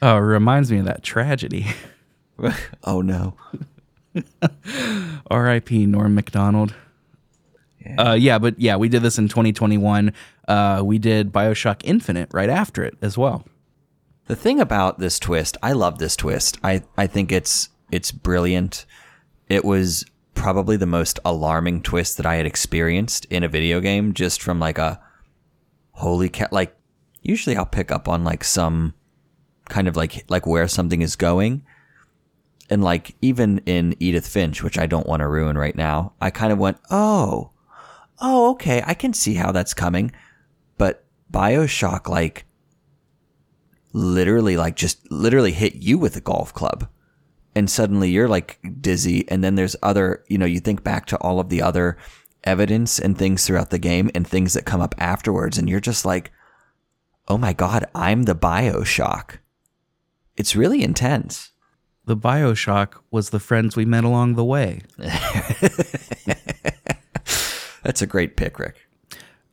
Oh, 0.00 0.16
it 0.16 0.20
reminds 0.20 0.70
me 0.70 0.78
of 0.78 0.84
that 0.84 1.02
tragedy. 1.02 1.66
oh 2.84 3.00
no. 3.00 3.34
R.I.P. 5.30 5.86
Norm 5.86 6.14
Macdonald. 6.14 6.74
Yeah. 7.84 7.96
Uh, 7.98 8.14
yeah, 8.14 8.38
but 8.38 8.58
yeah, 8.60 8.76
we 8.76 8.88
did 8.88 9.02
this 9.02 9.18
in 9.18 9.28
2021. 9.28 10.12
Uh, 10.46 10.82
we 10.84 10.98
did 10.98 11.32
Bioshock 11.32 11.80
Infinite 11.84 12.28
right 12.32 12.48
after 12.48 12.84
it 12.84 12.96
as 13.02 13.18
well. 13.18 13.44
The 14.26 14.36
thing 14.36 14.60
about 14.60 14.98
this 14.98 15.18
twist, 15.18 15.56
I 15.62 15.72
love 15.72 15.98
this 15.98 16.16
twist. 16.16 16.58
I, 16.62 16.82
I 16.96 17.06
think 17.06 17.32
it's 17.32 17.70
it's 17.90 18.12
brilliant. 18.12 18.84
It 19.48 19.64
was 19.64 20.04
probably 20.34 20.76
the 20.76 20.86
most 20.86 21.18
alarming 21.24 21.82
twist 21.82 22.18
that 22.18 22.26
I 22.26 22.36
had 22.36 22.46
experienced 22.46 23.24
in 23.26 23.42
a 23.42 23.48
video 23.48 23.80
game 23.80 24.12
just 24.12 24.42
from 24.42 24.60
like 24.60 24.78
a 24.78 25.00
holy 25.98 26.28
cat 26.28 26.52
like 26.52 26.76
usually 27.22 27.56
I'll 27.56 27.66
pick 27.66 27.90
up 27.90 28.08
on 28.08 28.24
like 28.24 28.44
some 28.44 28.94
kind 29.68 29.88
of 29.88 29.96
like 29.96 30.24
like 30.28 30.46
where 30.46 30.68
something 30.68 31.02
is 31.02 31.16
going. 31.16 31.64
And 32.70 32.84
like 32.84 33.16
even 33.22 33.58
in 33.66 33.96
Edith 33.98 34.26
Finch, 34.26 34.62
which 34.62 34.78
I 34.78 34.86
don't 34.86 35.06
want 35.06 35.20
to 35.20 35.28
ruin 35.28 35.56
right 35.56 35.74
now, 35.74 36.12
I 36.20 36.30
kind 36.30 36.52
of 36.52 36.58
went, 36.58 36.78
"Oh. 36.90 37.50
Oh, 38.20 38.50
okay, 38.50 38.82
I 38.84 38.94
can 38.94 39.12
see 39.12 39.34
how 39.34 39.52
that's 39.52 39.74
coming." 39.74 40.12
But 40.76 41.04
BioShock 41.32 42.08
like 42.08 42.44
literally 43.92 44.56
like 44.56 44.76
just 44.76 45.10
literally 45.10 45.52
hit 45.52 45.76
you 45.76 45.98
with 45.98 46.14
a 46.16 46.20
golf 46.20 46.52
club 46.52 46.88
and 47.54 47.70
suddenly 47.70 48.10
you're 48.10 48.28
like 48.28 48.58
dizzy 48.80 49.28
and 49.30 49.42
then 49.42 49.54
there's 49.54 49.74
other 49.82 50.22
you 50.28 50.36
know 50.36 50.46
you 50.46 50.60
think 50.60 50.84
back 50.84 51.06
to 51.06 51.16
all 51.18 51.40
of 51.40 51.48
the 51.48 51.62
other 51.62 51.96
evidence 52.44 52.98
and 52.98 53.16
things 53.18 53.46
throughout 53.46 53.70
the 53.70 53.78
game 53.78 54.10
and 54.14 54.26
things 54.26 54.54
that 54.54 54.64
come 54.64 54.80
up 54.80 54.94
afterwards 54.98 55.58
and 55.58 55.68
you're 55.68 55.80
just 55.80 56.04
like 56.04 56.30
oh 57.28 57.36
my 57.38 57.52
god 57.52 57.84
i'm 57.94 58.22
the 58.24 58.34
bioshock 58.34 59.38
it's 60.36 60.54
really 60.56 60.82
intense 60.82 61.50
The 62.06 62.16
Bioshock 62.16 62.94
was 63.10 63.30
the 63.30 63.40
friends 63.40 63.76
we 63.76 63.84
met 63.84 64.04
along 64.04 64.34
the 64.36 64.44
way. 64.44 64.80
that's 67.82 68.02
a 68.02 68.06
great 68.06 68.36
pick 68.36 68.58
rick 68.58 68.76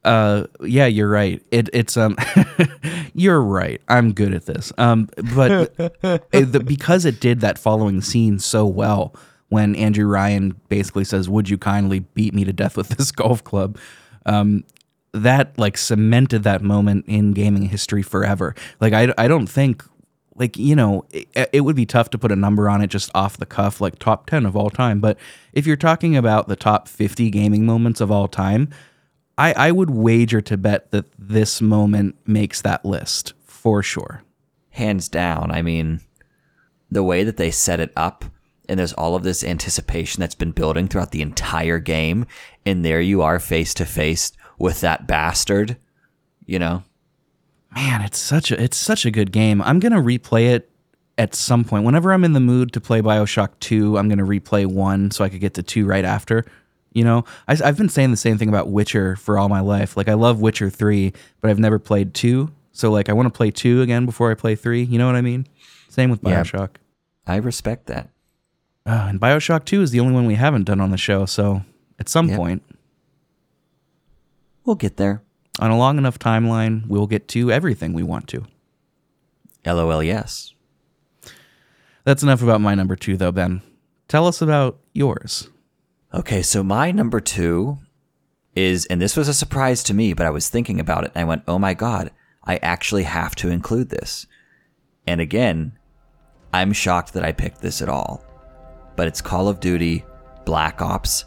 Uh, 0.04 0.46
yeah, 0.62 0.86
you're 0.86 1.10
right. 1.10 1.42
It, 1.50 1.68
it's 1.74 1.98
um, 1.98 2.16
you're 3.16 3.42
right. 3.42 3.82
I'm 3.88 4.14
good 4.14 4.36
at 4.36 4.46
this. 4.46 4.72
Um, 4.78 5.10
but 5.36 5.74
it, 6.32 6.52
the, 6.52 6.60
because 6.64 7.06
it 7.06 7.20
did 7.20 7.42
that 7.42 7.58
following 7.58 8.02
scene 8.02 8.38
so 8.38 8.68
well, 8.68 9.16
when 9.50 9.76
Andrew 9.76 10.08
Ryan 10.08 10.60
basically 10.70 11.04
says, 11.04 11.30
"Would 11.30 11.50
you 11.50 11.58
kindly 11.58 12.00
beat 12.00 12.34
me 12.34 12.44
to 12.46 12.54
death 12.54 12.78
with 12.78 12.90
this 12.90 13.12
golf 13.24 13.44
club?" 13.44 13.78
Um, 14.26 14.64
that 15.14 15.58
like 15.58 15.78
cemented 15.78 16.44
that 16.44 16.62
moment 16.62 17.06
in 17.08 17.34
gaming 17.34 17.64
history 17.64 18.02
forever. 18.02 18.56
Like 18.82 18.94
I, 18.94 19.14
I 19.18 19.28
don't 19.28 19.48
think 19.48 19.84
like 20.36 20.58
you 20.58 20.76
know 20.76 21.06
it, 21.12 21.50
it 21.54 21.62
would 21.62 21.76
be 21.76 21.86
tough 21.86 22.10
to 22.12 22.18
put 22.18 22.32
a 22.32 22.36
number 22.36 22.70
on 22.70 22.82
it 22.82 22.88
just 22.88 23.10
off 23.16 23.38
the 23.38 23.46
cuff 23.46 23.80
like 23.80 23.98
top 24.00 24.26
10 24.28 24.46
of 24.46 24.54
all 24.58 24.70
time 24.70 25.00
but 25.00 25.18
if 25.54 25.66
you're 25.66 25.78
talking 25.78 26.18
about 26.18 26.50
the 26.50 26.58
top 26.58 26.90
50 26.90 27.30
gaming 27.30 27.66
moments 27.66 28.02
of 28.02 28.12
all 28.12 28.28
time 28.28 28.68
I, 29.38 29.54
I 29.54 29.72
would 29.72 29.90
wager 29.90 30.42
to 30.42 30.58
bet 30.58 30.92
that 30.92 31.06
this 31.18 31.62
moment 31.62 32.16
makes 32.26 32.62
that 32.62 32.86
list 32.86 33.34
for 33.44 33.84
sure. 33.84 34.22
hands 34.70 35.10
down. 35.10 35.52
I 35.52 35.62
mean, 35.62 36.02
the 36.92 37.04
way 37.04 37.24
that 37.24 37.38
they 37.38 37.52
set 37.52 37.80
it 37.80 37.92
up, 37.96 38.26
and 38.70 38.80
there's 38.80 38.94
all 38.94 39.16
of 39.16 39.24
this 39.24 39.44
anticipation 39.44 40.22
that's 40.22 40.36
been 40.36 40.52
building 40.52 40.88
throughout 40.88 41.12
the 41.12 41.22
entire 41.22 41.80
game, 41.80 42.26
and 42.66 42.84
there 42.84 43.02
you 43.02 43.22
are 43.22 43.40
face 43.40 43.74
to 43.76 43.86
face 43.86 44.32
with 44.58 44.82
that 44.82 45.08
bastard. 45.08 45.78
You 46.46 46.60
know, 46.60 46.84
Man, 47.76 48.02
it's 48.02 48.18
such 48.18 48.52
a 48.52 48.62
it's 48.64 48.78
such 48.78 49.06
a 49.06 49.12
good 49.12 49.32
game. 49.32 49.62
I'm 49.62 49.80
gonna 49.80 50.02
replay 50.02 50.54
it 50.54 50.70
at 51.18 51.36
some 51.36 51.64
point. 51.66 51.84
Whenever 51.84 52.14
I'm 52.14 52.24
in 52.24 52.34
the 52.34 52.40
mood 52.40 52.72
to 52.74 52.82
play 52.82 53.02
Bioshock 53.02 53.50
2, 53.60 53.98
I'm 53.98 54.08
gonna 54.08 54.26
replay 54.26 54.66
one 54.66 55.12
so 55.12 55.24
I 55.24 55.30
could 55.30 55.42
get 55.42 55.54
to 55.56 55.64
two 55.64 55.86
right 55.86 56.06
after. 56.06 56.46
You 56.94 57.04
know, 57.04 57.26
I, 57.50 57.58
I've 57.64 57.78
been 57.78 57.90
saying 57.90 58.12
the 58.12 58.18
same 58.18 58.38
thing 58.38 58.48
about 58.48 58.70
Witcher 58.70 59.18
for 59.18 59.38
all 59.38 59.50
my 59.50 59.60
life. 59.60 59.98
Like 59.98 60.08
I 60.08 60.14
love 60.14 60.40
Witcher 60.40 60.70
3, 60.70 61.12
but 61.42 61.50
I've 61.50 61.60
never 61.60 61.78
played 61.80 62.14
two. 62.14 62.52
So 62.72 62.92
like 62.92 63.10
I 63.10 63.14
want 63.14 63.26
to 63.26 63.36
play 63.36 63.52
two 63.52 63.82
again 63.82 64.06
before 64.06 64.32
I 64.32 64.36
play 64.36 64.56
three. 64.56 64.84
You 64.84 64.98
know 64.98 65.06
what 65.06 65.16
I 65.16 65.22
mean? 65.22 65.46
Same 65.90 66.10
with 66.10 66.22
Yeah. 66.24 66.42
Bioshock. 66.44 66.70
I 67.28 67.38
respect 67.38 67.88
that. 67.88 68.10
Uh, 68.86 69.08
and 69.10 69.20
Bioshock 69.20 69.66
2 69.66 69.82
is 69.82 69.92
the 69.92 70.00
only 70.00 70.14
one 70.14 70.26
we 70.28 70.36
haven't 70.36 70.64
done 70.66 70.80
on 70.80 70.92
the 70.92 70.98
show. 70.98 71.26
So 71.26 71.64
at 72.00 72.08
some 72.10 72.28
Yep. 72.30 72.38
point, 72.38 72.64
We'll 74.64 74.76
get 74.76 74.98
there. 74.98 75.22
on 75.60 75.72
a 75.72 75.78
long 75.78 75.98
enough 75.98 76.20
timeline, 76.20 76.86
we'll 76.88 77.08
get 77.08 77.28
to 77.30 77.52
everything 77.52 77.94
we 77.94 78.04
want 78.04 78.28
to. 78.28 78.46
LOL, 79.66 80.04
yes. 80.04 80.54
That's 82.04 82.22
enough 82.24 82.42
about 82.44 82.62
my 82.62 82.76
number 82.76 82.96
two, 82.96 83.16
though, 83.18 83.32
Ben. 83.32 83.62
Tell 84.08 84.28
us 84.28 84.42
about 84.42 84.80
yours. 84.94 85.50
Okay, 86.14 86.42
so 86.42 86.62
my 86.64 86.92
number 86.92 87.20
two 87.20 87.80
is, 88.56 88.86
and 88.88 89.02
this 89.02 89.16
was 89.18 89.28
a 89.28 89.34
surprise 89.34 89.82
to 89.84 89.94
me, 89.94 90.14
but 90.14 90.26
I 90.26 90.30
was 90.30 90.50
thinking 90.50 90.80
about 90.80 91.04
it 91.06 91.12
and 91.16 91.22
I 91.22 91.26
went, 91.26 91.44
oh 91.48 91.58
my 91.60 91.74
God, 91.74 92.12
I 92.44 92.58
actually 92.58 93.04
have 93.04 93.34
to 93.38 93.50
include 93.50 93.90
this. 93.90 94.28
And 95.08 95.22
again, 95.22 95.78
I'm 96.54 96.74
shocked 96.74 97.14
that 97.14 97.24
I 97.26 97.32
picked 97.32 97.62
this 97.62 97.82
at 97.82 97.90
all. 97.90 98.24
But 98.96 99.08
it's 99.08 99.22
Call 99.22 99.48
of 99.48 99.60
Duty 99.60 100.06
Black 100.46 100.82
Ops 100.82 101.26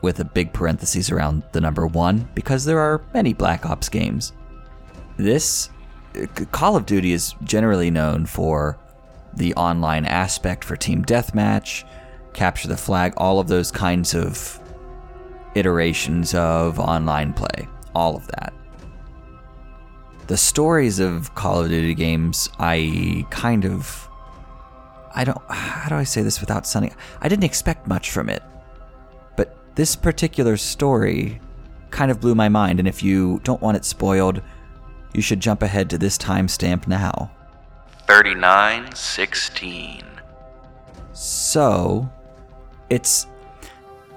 with 0.00 0.18
a 0.20 0.24
big 0.24 0.52
parentheses 0.52 1.10
around 1.10 1.42
the 1.52 1.60
number 1.60 1.86
one 1.86 2.28
because 2.34 2.64
there 2.64 2.80
are 2.80 3.02
many 3.14 3.32
Black 3.32 3.64
Ops 3.64 3.88
games. 3.88 4.32
This 5.16 5.70
Call 6.50 6.76
of 6.76 6.86
Duty 6.86 7.12
is 7.12 7.34
generally 7.44 7.90
known 7.90 8.26
for 8.26 8.78
the 9.34 9.54
online 9.54 10.04
aspect 10.04 10.64
for 10.64 10.76
team 10.76 11.04
deathmatch, 11.04 11.84
capture 12.34 12.68
the 12.68 12.76
flag, 12.76 13.14
all 13.16 13.38
of 13.38 13.48
those 13.48 13.70
kinds 13.70 14.14
of 14.14 14.60
iterations 15.54 16.34
of 16.34 16.78
online 16.78 17.32
play, 17.32 17.68
all 17.94 18.16
of 18.16 18.26
that. 18.28 18.52
The 20.26 20.36
stories 20.36 20.98
of 20.98 21.34
Call 21.34 21.62
of 21.62 21.68
Duty 21.68 21.94
games, 21.94 22.48
I 22.58 23.26
kind 23.30 23.64
of 23.64 24.08
I 25.14 25.24
don't 25.24 25.40
how 25.48 25.88
do 25.88 25.94
I 25.96 26.04
say 26.04 26.22
this 26.22 26.40
without 26.40 26.66
sounding 26.66 26.94
I 27.20 27.28
didn't 27.28 27.44
expect 27.44 27.86
much 27.86 28.10
from 28.10 28.28
it. 28.28 28.42
But 29.36 29.56
this 29.74 29.96
particular 29.96 30.56
story 30.56 31.40
kind 31.90 32.10
of 32.10 32.20
blew 32.20 32.34
my 32.34 32.48
mind 32.48 32.78
and 32.78 32.88
if 32.88 33.02
you 33.02 33.40
don't 33.44 33.60
want 33.60 33.76
it 33.76 33.84
spoiled, 33.84 34.42
you 35.14 35.22
should 35.22 35.40
jump 35.40 35.62
ahead 35.62 35.90
to 35.90 35.98
this 35.98 36.16
timestamp 36.16 36.86
now. 36.86 37.30
3916. 38.06 40.02
So, 41.12 42.10
it's 42.90 43.26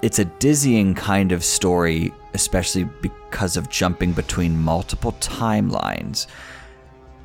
it's 0.01 0.19
a 0.19 0.25
dizzying 0.25 0.93
kind 0.93 1.31
of 1.31 1.43
story, 1.43 2.13
especially 2.33 2.83
because 3.01 3.57
of 3.57 3.69
jumping 3.69 4.11
between 4.11 4.57
multiple 4.57 5.13
timelines. 5.13 6.27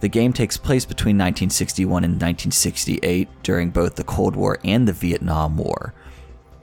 The 0.00 0.08
game 0.08 0.32
takes 0.32 0.56
place 0.56 0.84
between 0.84 1.16
1961 1.16 2.04
and 2.04 2.14
1968 2.14 3.28
during 3.42 3.70
both 3.70 3.96
the 3.96 4.04
Cold 4.04 4.34
War 4.34 4.58
and 4.64 4.88
the 4.88 4.92
Vietnam 4.92 5.56
War. 5.56 5.94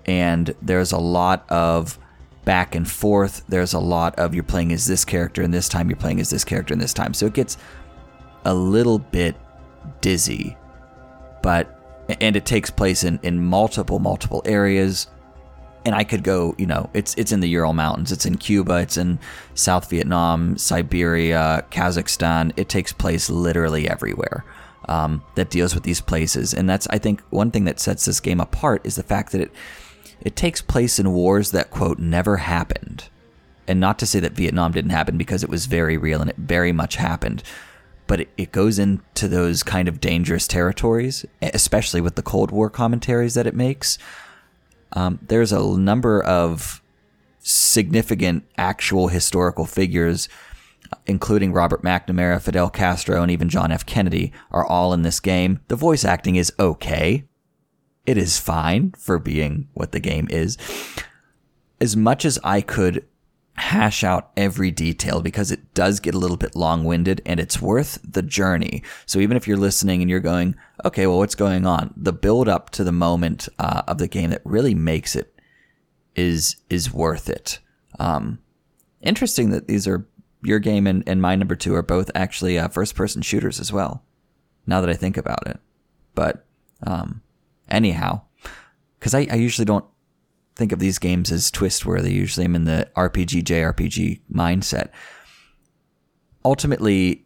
And 0.06 0.56
there's 0.62 0.92
a 0.92 0.98
lot 0.98 1.46
of 1.50 2.00
back 2.46 2.74
and 2.76 2.90
forth. 2.90 3.44
There's 3.48 3.74
a 3.74 3.80
lot 3.80 4.16
of 4.16 4.34
you're 4.34 4.44
playing 4.44 4.72
as 4.72 4.88
this 4.88 5.06
character 5.06 5.42
and 5.42 5.54
this 5.54 5.70
time 5.70 5.90
you're 5.90 5.98
playing 5.98 6.20
as 6.20 6.30
this 6.30 6.44
character 6.44 6.74
and 6.74 6.82
this 6.82 6.94
time. 6.94 7.14
So 7.14 7.26
it 7.26 7.34
gets 7.34 7.58
a 8.46 8.54
little 8.54 9.00
bit 9.00 9.36
dizzy 10.02 10.58
but 11.42 11.80
and 12.20 12.36
it 12.36 12.46
takes 12.46 12.70
place 12.70 13.04
in 13.04 13.20
in 13.24 13.44
multiple 13.44 14.00
multiple 14.00 14.42
areas 14.46 15.08
and 15.86 15.96
I 15.96 16.04
could 16.04 16.24
go, 16.24 16.56
you 16.58 16.66
know, 16.66 16.90
it's 16.94 17.14
it's 17.16 17.32
in 17.32 17.40
the 17.40 17.48
Ural 17.48 17.74
Mountains, 17.74 18.12
it's 18.12 18.26
in 18.26 18.38
Cuba, 18.38 18.78
it's 18.78 18.98
in 18.98 19.20
South 19.54 19.90
Vietnam, 19.90 20.58
Siberia, 20.58 21.66
Kazakhstan. 21.72 22.52
It 22.58 22.70
takes 22.70 22.92
place 22.94 23.30
literally 23.30 23.90
everywhere 23.90 24.44
um, 24.88 25.24
that 25.36 25.50
deals 25.50 25.74
with 25.74 25.84
these 25.84 26.02
places, 26.02 26.54
and 26.54 26.70
that's 26.70 26.88
I 26.90 26.98
think 26.98 27.22
one 27.30 27.52
thing 27.52 27.66
that 27.66 27.80
sets 27.80 28.06
this 28.06 28.20
game 28.20 28.40
apart 28.40 28.82
is 28.86 28.96
the 28.96 29.04
fact 29.04 29.32
that 29.32 29.42
it 29.42 29.52
it 30.22 30.36
takes 30.36 30.62
place 30.62 31.00
in 31.00 31.14
wars 31.14 31.52
that 31.52 31.72
quote 31.72 32.00
never 32.00 32.38
happened, 32.38 33.10
and 33.68 33.80
not 33.80 34.00
to 34.00 34.06
say 34.06 34.20
that 34.20 34.34
Vietnam 34.34 34.72
didn't 34.72 34.92
happen 34.92 35.18
because 35.18 35.44
it 35.44 35.50
was 35.50 35.68
very 35.68 35.98
real 35.98 36.22
and 36.22 36.30
it 36.30 36.38
very 36.38 36.72
much 36.72 36.96
happened, 36.98 37.44
but 38.08 38.22
it, 38.22 38.30
it 38.38 38.52
goes 38.52 38.80
into 38.80 39.28
those 39.28 39.64
kind 39.64 39.88
of 39.88 40.02
dangerous 40.02 40.48
territories, 40.48 41.26
especially 41.42 42.02
with 42.02 42.16
the 42.16 42.22
Cold 42.22 42.52
War 42.52 42.70
commentaries 42.70 43.36
that 43.36 43.48
it 43.48 43.56
makes. 43.56 43.98
Um, 44.94 45.20
there's 45.28 45.52
a 45.52 45.78
number 45.78 46.24
of 46.24 46.82
significant 47.40 48.44
actual 48.58 49.08
historical 49.08 49.66
figures, 49.66 50.28
including 51.06 51.54
Robert 51.54 51.84
McNamara, 51.84 52.42
Fidel 52.42 52.70
Castro, 52.70 53.22
and 53.22 53.32
even 53.32 53.50
John 53.50 53.72
F. 53.72 53.86
Kennedy, 53.86 54.32
are 54.52 54.66
all 54.66 54.94
in 54.94 55.02
this 55.02 55.20
game. 55.20 55.60
The 55.68 55.76
voice 55.76 56.04
acting 56.06 56.36
is 56.36 56.52
okay. 56.60 57.26
It 58.06 58.18
is 58.18 58.40
fine 58.40 58.94
for 58.98 59.20
being 59.20 59.68
what 59.74 59.92
the 59.92 60.00
game 60.00 60.28
is. 60.30 60.58
As 61.80 61.96
much 61.96 62.26
as 62.26 62.40
I 62.44 62.62
could 62.62 63.06
hash 63.58 64.04
out 64.04 64.32
every 64.38 64.70
detail 64.70 65.22
because 65.22 65.52
it 65.52 65.74
does 65.74 66.00
get 66.00 66.14
a 66.14 66.18
little 66.18 66.38
bit 66.38 66.56
long 66.56 66.84
winded 66.84 67.22
and 67.26 67.40
it's 67.40 67.62
worth 67.62 68.00
the 68.04 68.22
journey. 68.22 68.84
So 69.06 69.20
even 69.20 69.36
if 69.36 69.48
you're 69.48 69.58
listening 69.58 70.02
and 70.02 70.10
you're 70.10 70.20
going, 70.20 70.56
okay, 70.86 71.08
well, 71.08 71.18
what's 71.18 71.36
going 71.36 71.66
on? 71.66 71.94
The 71.98 72.14
build 72.14 72.48
up 72.48 72.70
to 72.72 72.84
the 72.84 72.92
moment 72.92 73.50
uh, 73.58 73.82
of 73.88 73.98
the 73.98 74.08
game 74.08 74.30
that 74.30 74.42
really 74.46 74.76
makes 74.76 75.16
it 75.16 75.34
is 76.16 76.58
is 76.70 76.94
worth 76.94 77.30
it. 77.30 77.60
Um, 78.00 78.40
interesting 79.02 79.50
that 79.52 79.68
these 79.68 79.88
are 79.88 80.08
your 80.44 80.60
game 80.60 80.86
and, 80.86 81.04
and 81.08 81.22
my 81.22 81.36
number 81.36 81.56
two 81.56 81.74
are 81.76 81.84
both 81.84 82.12
actually 82.14 82.60
uh, 82.60 82.68
first 82.68 82.96
person 82.96 83.22
shooters 83.22 83.60
as 83.60 83.74
well. 83.74 84.04
Now 84.68 84.82
that 84.82 84.90
I 84.90 84.96
think 84.96 85.18
about 85.18 85.48
it, 85.48 85.60
but 86.14 86.46
um, 86.86 87.22
anyhow, 87.70 88.22
because 89.00 89.16
I, 89.16 89.28
I 89.32 89.36
usually 89.36 89.66
don't 89.66 89.86
think 90.58 90.72
of 90.72 90.80
these 90.80 90.98
games 90.98 91.32
as 91.32 91.52
twist 91.52 91.86
worthy. 91.86 92.14
Usually 92.14 92.46
I'm 92.46 92.56
in 92.56 92.66
the 92.66 92.90
RPG, 92.96 93.44
JRPG 93.44 94.22
mindset. 94.34 94.90
Ultimately, 96.44 97.26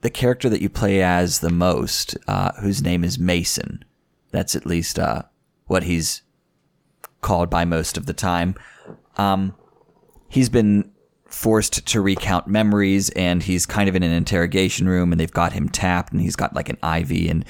the 0.00 0.10
character 0.10 0.48
that 0.48 0.60
you 0.60 0.68
play 0.68 1.02
as 1.02 1.38
the 1.38 1.50
most, 1.50 2.16
uh, 2.26 2.52
whose 2.60 2.82
name 2.82 3.04
is 3.04 3.18
Mason, 3.18 3.84
that's 4.32 4.56
at 4.56 4.66
least 4.66 4.98
uh, 4.98 5.22
what 5.66 5.84
he's 5.84 6.22
called 7.20 7.48
by 7.48 7.64
most 7.64 7.96
of 7.96 8.06
the 8.06 8.12
time. 8.12 8.56
Um, 9.16 9.54
he's 10.28 10.48
been 10.48 10.90
forced 11.26 11.86
to 11.86 12.00
recount 12.00 12.48
memories 12.48 13.10
and 13.10 13.42
he's 13.42 13.66
kind 13.66 13.88
of 13.88 13.94
in 13.96 14.02
an 14.02 14.12
interrogation 14.12 14.88
room 14.88 15.12
and 15.12 15.20
they've 15.20 15.30
got 15.30 15.52
him 15.52 15.68
tapped 15.68 16.12
and 16.12 16.20
he's 16.20 16.36
got 16.36 16.54
like 16.54 16.68
an 16.68 16.78
IV 16.82 17.30
and 17.30 17.44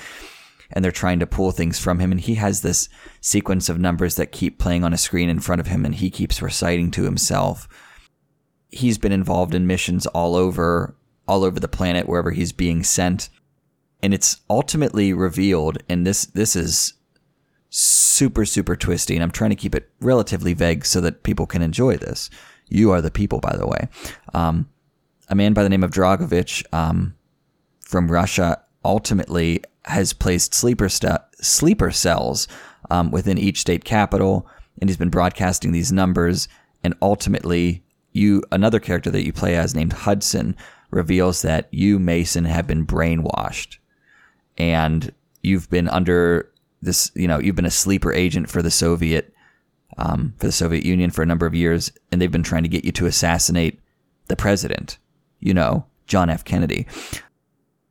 and 0.72 0.84
they're 0.84 0.92
trying 0.92 1.18
to 1.20 1.26
pull 1.26 1.52
things 1.52 1.78
from 1.78 1.98
him. 1.98 2.12
And 2.12 2.20
he 2.20 2.34
has 2.36 2.62
this 2.62 2.88
sequence 3.20 3.68
of 3.68 3.78
numbers 3.78 4.16
that 4.16 4.32
keep 4.32 4.58
playing 4.58 4.84
on 4.84 4.92
a 4.92 4.98
screen 4.98 5.28
in 5.28 5.40
front 5.40 5.60
of 5.60 5.66
him 5.66 5.84
and 5.84 5.94
he 5.94 6.10
keeps 6.10 6.42
reciting 6.42 6.90
to 6.92 7.04
himself. 7.04 7.68
He's 8.70 8.98
been 8.98 9.12
involved 9.12 9.54
in 9.54 9.66
missions 9.66 10.06
all 10.06 10.34
over 10.34 10.96
all 11.28 11.42
over 11.42 11.58
the 11.58 11.68
planet 11.68 12.08
wherever 12.08 12.30
he's 12.30 12.52
being 12.52 12.84
sent. 12.84 13.28
And 14.02 14.14
it's 14.14 14.38
ultimately 14.48 15.12
revealed 15.12 15.78
and 15.88 16.06
this 16.06 16.26
this 16.26 16.56
is 16.56 16.94
super 17.70 18.44
super 18.44 18.76
twisty 18.76 19.14
and 19.14 19.22
I'm 19.22 19.30
trying 19.30 19.50
to 19.50 19.56
keep 19.56 19.74
it 19.74 19.90
relatively 20.00 20.54
vague 20.54 20.86
so 20.86 21.00
that 21.00 21.22
people 21.22 21.46
can 21.46 21.62
enjoy 21.62 21.96
this. 21.96 22.30
You 22.68 22.90
are 22.90 23.00
the 23.00 23.10
people 23.10 23.40
by 23.40 23.56
the 23.56 23.66
way. 23.66 23.88
Um, 24.34 24.68
a 25.28 25.34
man 25.34 25.54
by 25.54 25.62
the 25.62 25.68
name 25.68 25.82
of 25.82 25.90
Dragovich 25.90 26.64
um, 26.72 27.16
from 27.80 28.10
Russia 28.10 28.62
ultimately 28.84 29.62
has 29.86 30.12
placed 30.12 30.54
sleeper 30.54 30.88
st- 30.88 31.20
sleeper 31.40 31.90
cells 31.90 32.48
um, 32.90 33.10
within 33.10 33.38
each 33.38 33.60
state 33.60 33.84
capital 33.84 34.46
and 34.80 34.90
he's 34.90 34.96
been 34.96 35.10
broadcasting 35.10 35.72
these 35.72 35.92
numbers 35.92 36.48
and 36.84 36.94
ultimately 37.00 37.82
you 38.12 38.42
another 38.52 38.80
character 38.80 39.10
that 39.10 39.24
you 39.24 39.32
play 39.32 39.56
as 39.56 39.74
named 39.74 39.92
Hudson 39.92 40.56
reveals 40.90 41.42
that 41.42 41.68
you 41.72 41.98
Mason 41.98 42.44
have 42.44 42.66
been 42.66 42.86
brainwashed 42.86 43.78
and 44.58 45.12
you've 45.42 45.68
been 45.70 45.88
under 45.88 46.50
this, 46.82 47.10
you 47.14 47.28
know, 47.28 47.38
you've 47.38 47.56
been 47.56 47.64
a 47.66 47.70
sleeper 47.70 48.12
agent 48.12 48.50
for 48.50 48.62
the 48.62 48.70
Soviet, 48.70 49.32
um, 49.98 50.34
for 50.38 50.46
the 50.46 50.52
Soviet 50.52 50.84
Union 50.84 51.10
for 51.10 51.22
a 51.22 51.26
number 51.26 51.46
of 51.46 51.54
years, 51.54 51.92
and 52.10 52.20
they've 52.20 52.32
been 52.32 52.42
trying 52.42 52.62
to 52.62 52.68
get 52.68 52.84
you 52.84 52.92
to 52.92 53.06
assassinate 53.06 53.80
the 54.28 54.36
president, 54.36 54.98
you 55.40 55.54
know, 55.54 55.86
John 56.06 56.30
F. 56.30 56.44
Kennedy. 56.44 56.86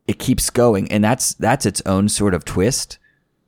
It 0.08 0.20
keeps 0.20 0.50
going, 0.50 0.92
and 0.92 1.04
that's 1.04 1.34
that's 1.36 1.66
its 1.66 1.82
own 1.86 2.10
sort 2.10 2.34
of 2.34 2.46
twist. 2.46 3.00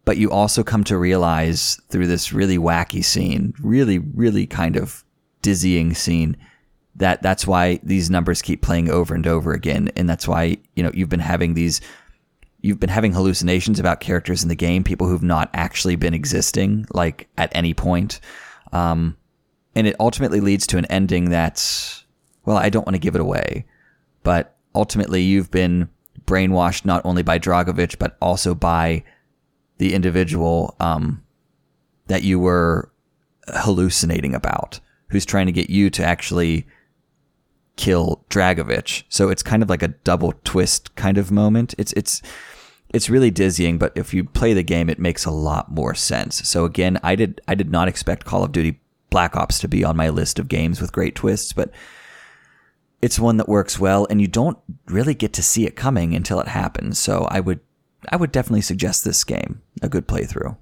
But 0.05 0.17
you 0.17 0.31
also 0.31 0.63
come 0.63 0.85
to 0.85 0.97
realize 0.97 1.79
through 1.89 2.07
this 2.07 2.31
really 2.31 2.57
wacky 2.57 3.03
scene, 3.03 3.53
really, 3.61 3.99
really 3.99 4.47
kind 4.47 4.77
of 4.77 5.03
dizzying 5.41 5.93
scene, 5.93 6.37
that 6.95 7.21
that's 7.21 7.45
why 7.45 7.79
these 7.83 8.09
numbers 8.09 8.41
keep 8.41 8.61
playing 8.61 8.89
over 8.89 9.13
and 9.13 9.27
over 9.27 9.53
again, 9.53 9.89
and 9.95 10.09
that's 10.09 10.27
why 10.27 10.57
you 10.75 10.83
know 10.83 10.91
you've 10.93 11.09
been 11.09 11.19
having 11.19 11.53
these 11.53 11.81
you've 12.61 12.79
been 12.79 12.89
having 12.89 13.13
hallucinations 13.13 13.79
about 13.79 13.99
characters 13.99 14.43
in 14.43 14.49
the 14.49 14.55
game, 14.55 14.83
people 14.83 15.07
who've 15.07 15.23
not 15.23 15.49
actually 15.53 15.95
been 15.95 16.13
existing, 16.13 16.85
like 16.91 17.27
at 17.37 17.55
any 17.55 17.73
point. 17.73 18.19
Um, 18.73 19.15
and 19.75 19.87
it 19.87 19.95
ultimately 19.99 20.39
leads 20.39 20.65
to 20.67 20.77
an 20.77 20.85
ending 20.85 21.29
that's, 21.29 22.03
well, 22.45 22.57
I 22.57 22.69
don't 22.69 22.85
want 22.85 22.95
to 22.95 22.99
give 22.99 23.15
it 23.15 23.21
away, 23.21 23.65
but 24.23 24.55
ultimately 24.73 25.21
you've 25.21 25.51
been 25.51 25.87
brainwashed 26.27 26.85
not 26.85 27.01
only 27.05 27.23
by 27.23 27.39
Dragovich, 27.39 27.97
but 27.97 28.17
also 28.21 28.53
by 28.53 29.03
the 29.79 29.95
individual 29.95 30.75
um, 30.79 31.23
that 32.07 32.23
you 32.23 32.39
were 32.39 32.91
hallucinating 33.47 34.35
about, 34.35 34.79
who's 35.09 35.25
trying 35.25 35.45
to 35.47 35.51
get 35.51 35.69
you 35.69 35.89
to 35.89 36.03
actually 36.03 36.67
kill 37.77 38.25
Dragovich. 38.29 39.03
So 39.09 39.29
it's 39.29 39.43
kind 39.43 39.63
of 39.63 39.69
like 39.69 39.83
a 39.83 39.89
double 39.89 40.33
twist 40.43 40.95
kind 40.95 41.17
of 41.17 41.31
moment. 41.31 41.73
It's 41.77 41.93
it's 41.93 42.21
it's 42.89 43.09
really 43.09 43.31
dizzying, 43.31 43.77
but 43.77 43.93
if 43.95 44.13
you 44.13 44.23
play 44.23 44.53
the 44.53 44.63
game, 44.63 44.89
it 44.89 44.99
makes 44.99 45.25
a 45.25 45.31
lot 45.31 45.71
more 45.71 45.93
sense. 45.93 46.47
So 46.47 46.65
again, 46.65 46.99
I 47.03 47.15
did 47.15 47.41
I 47.47 47.55
did 47.55 47.71
not 47.71 47.87
expect 47.87 48.25
Call 48.25 48.43
of 48.43 48.51
Duty 48.51 48.79
Black 49.09 49.35
Ops 49.35 49.59
to 49.59 49.67
be 49.67 49.83
on 49.83 49.95
my 49.95 50.09
list 50.09 50.39
of 50.39 50.47
games 50.47 50.81
with 50.81 50.91
great 50.91 51.15
twists, 51.15 51.53
but 51.53 51.71
it's 53.01 53.19
one 53.19 53.37
that 53.37 53.47
works 53.47 53.79
well, 53.79 54.07
and 54.09 54.19
you 54.19 54.27
don't 54.27 54.57
really 54.87 55.13
get 55.13 55.33
to 55.33 55.43
see 55.43 55.65
it 55.65 55.75
coming 55.75 56.15
until 56.15 56.39
it 56.39 56.47
happens. 56.47 56.99
So 56.99 57.27
I 57.29 57.39
would 57.39 57.59
I 58.09 58.15
would 58.15 58.31
definitely 58.31 58.61
suggest 58.61 59.03
this 59.03 59.23
game 59.23 59.61
a 59.81 59.89
good 59.89 60.07
playthrough. 60.07 60.57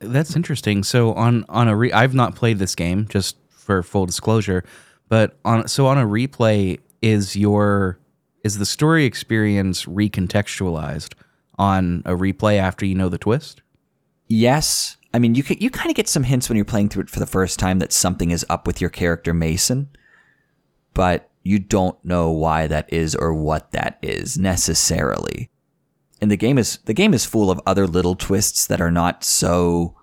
That's 0.00 0.34
interesting. 0.34 0.82
So 0.82 1.12
on 1.14 1.44
on 1.48 1.68
a 1.68 1.76
re- 1.76 1.92
I've 1.92 2.14
not 2.14 2.34
played 2.34 2.58
this 2.58 2.74
game 2.74 3.06
just 3.08 3.36
for 3.50 3.82
full 3.82 4.06
disclosure, 4.06 4.64
but 5.08 5.38
on 5.44 5.68
so 5.68 5.86
on 5.86 5.98
a 5.98 6.06
replay 6.06 6.80
is 7.02 7.36
your 7.36 7.98
is 8.42 8.58
the 8.58 8.66
story 8.66 9.04
experience 9.04 9.84
recontextualized 9.84 11.14
on 11.58 12.02
a 12.06 12.12
replay 12.12 12.56
after 12.56 12.86
you 12.86 12.94
know 12.94 13.08
the 13.08 13.18
twist? 13.18 13.62
Yes. 14.26 14.96
I 15.12 15.18
mean, 15.18 15.34
you 15.34 15.42
can, 15.42 15.58
you 15.58 15.70
kind 15.70 15.90
of 15.90 15.96
get 15.96 16.08
some 16.08 16.22
hints 16.22 16.48
when 16.48 16.56
you're 16.56 16.64
playing 16.64 16.88
through 16.88 17.02
it 17.02 17.10
for 17.10 17.18
the 17.18 17.26
first 17.26 17.58
time 17.58 17.80
that 17.80 17.92
something 17.92 18.30
is 18.30 18.46
up 18.48 18.66
with 18.66 18.80
your 18.80 18.90
character 18.90 19.34
Mason, 19.34 19.88
but 20.94 21.29
you 21.42 21.58
don't 21.58 22.02
know 22.04 22.30
why 22.30 22.66
that 22.66 22.92
is 22.92 23.14
or 23.14 23.32
what 23.32 23.72
that 23.72 23.98
is 24.02 24.38
necessarily. 24.38 25.50
And 26.20 26.30
the 26.30 26.36
game 26.36 26.58
is 26.58 26.78
the 26.84 26.94
game 26.94 27.14
is 27.14 27.24
full 27.24 27.50
of 27.50 27.60
other 27.66 27.86
little 27.86 28.14
twists 28.14 28.66
that 28.66 28.80
are 28.80 28.90
not 28.90 29.24
so 29.24 29.96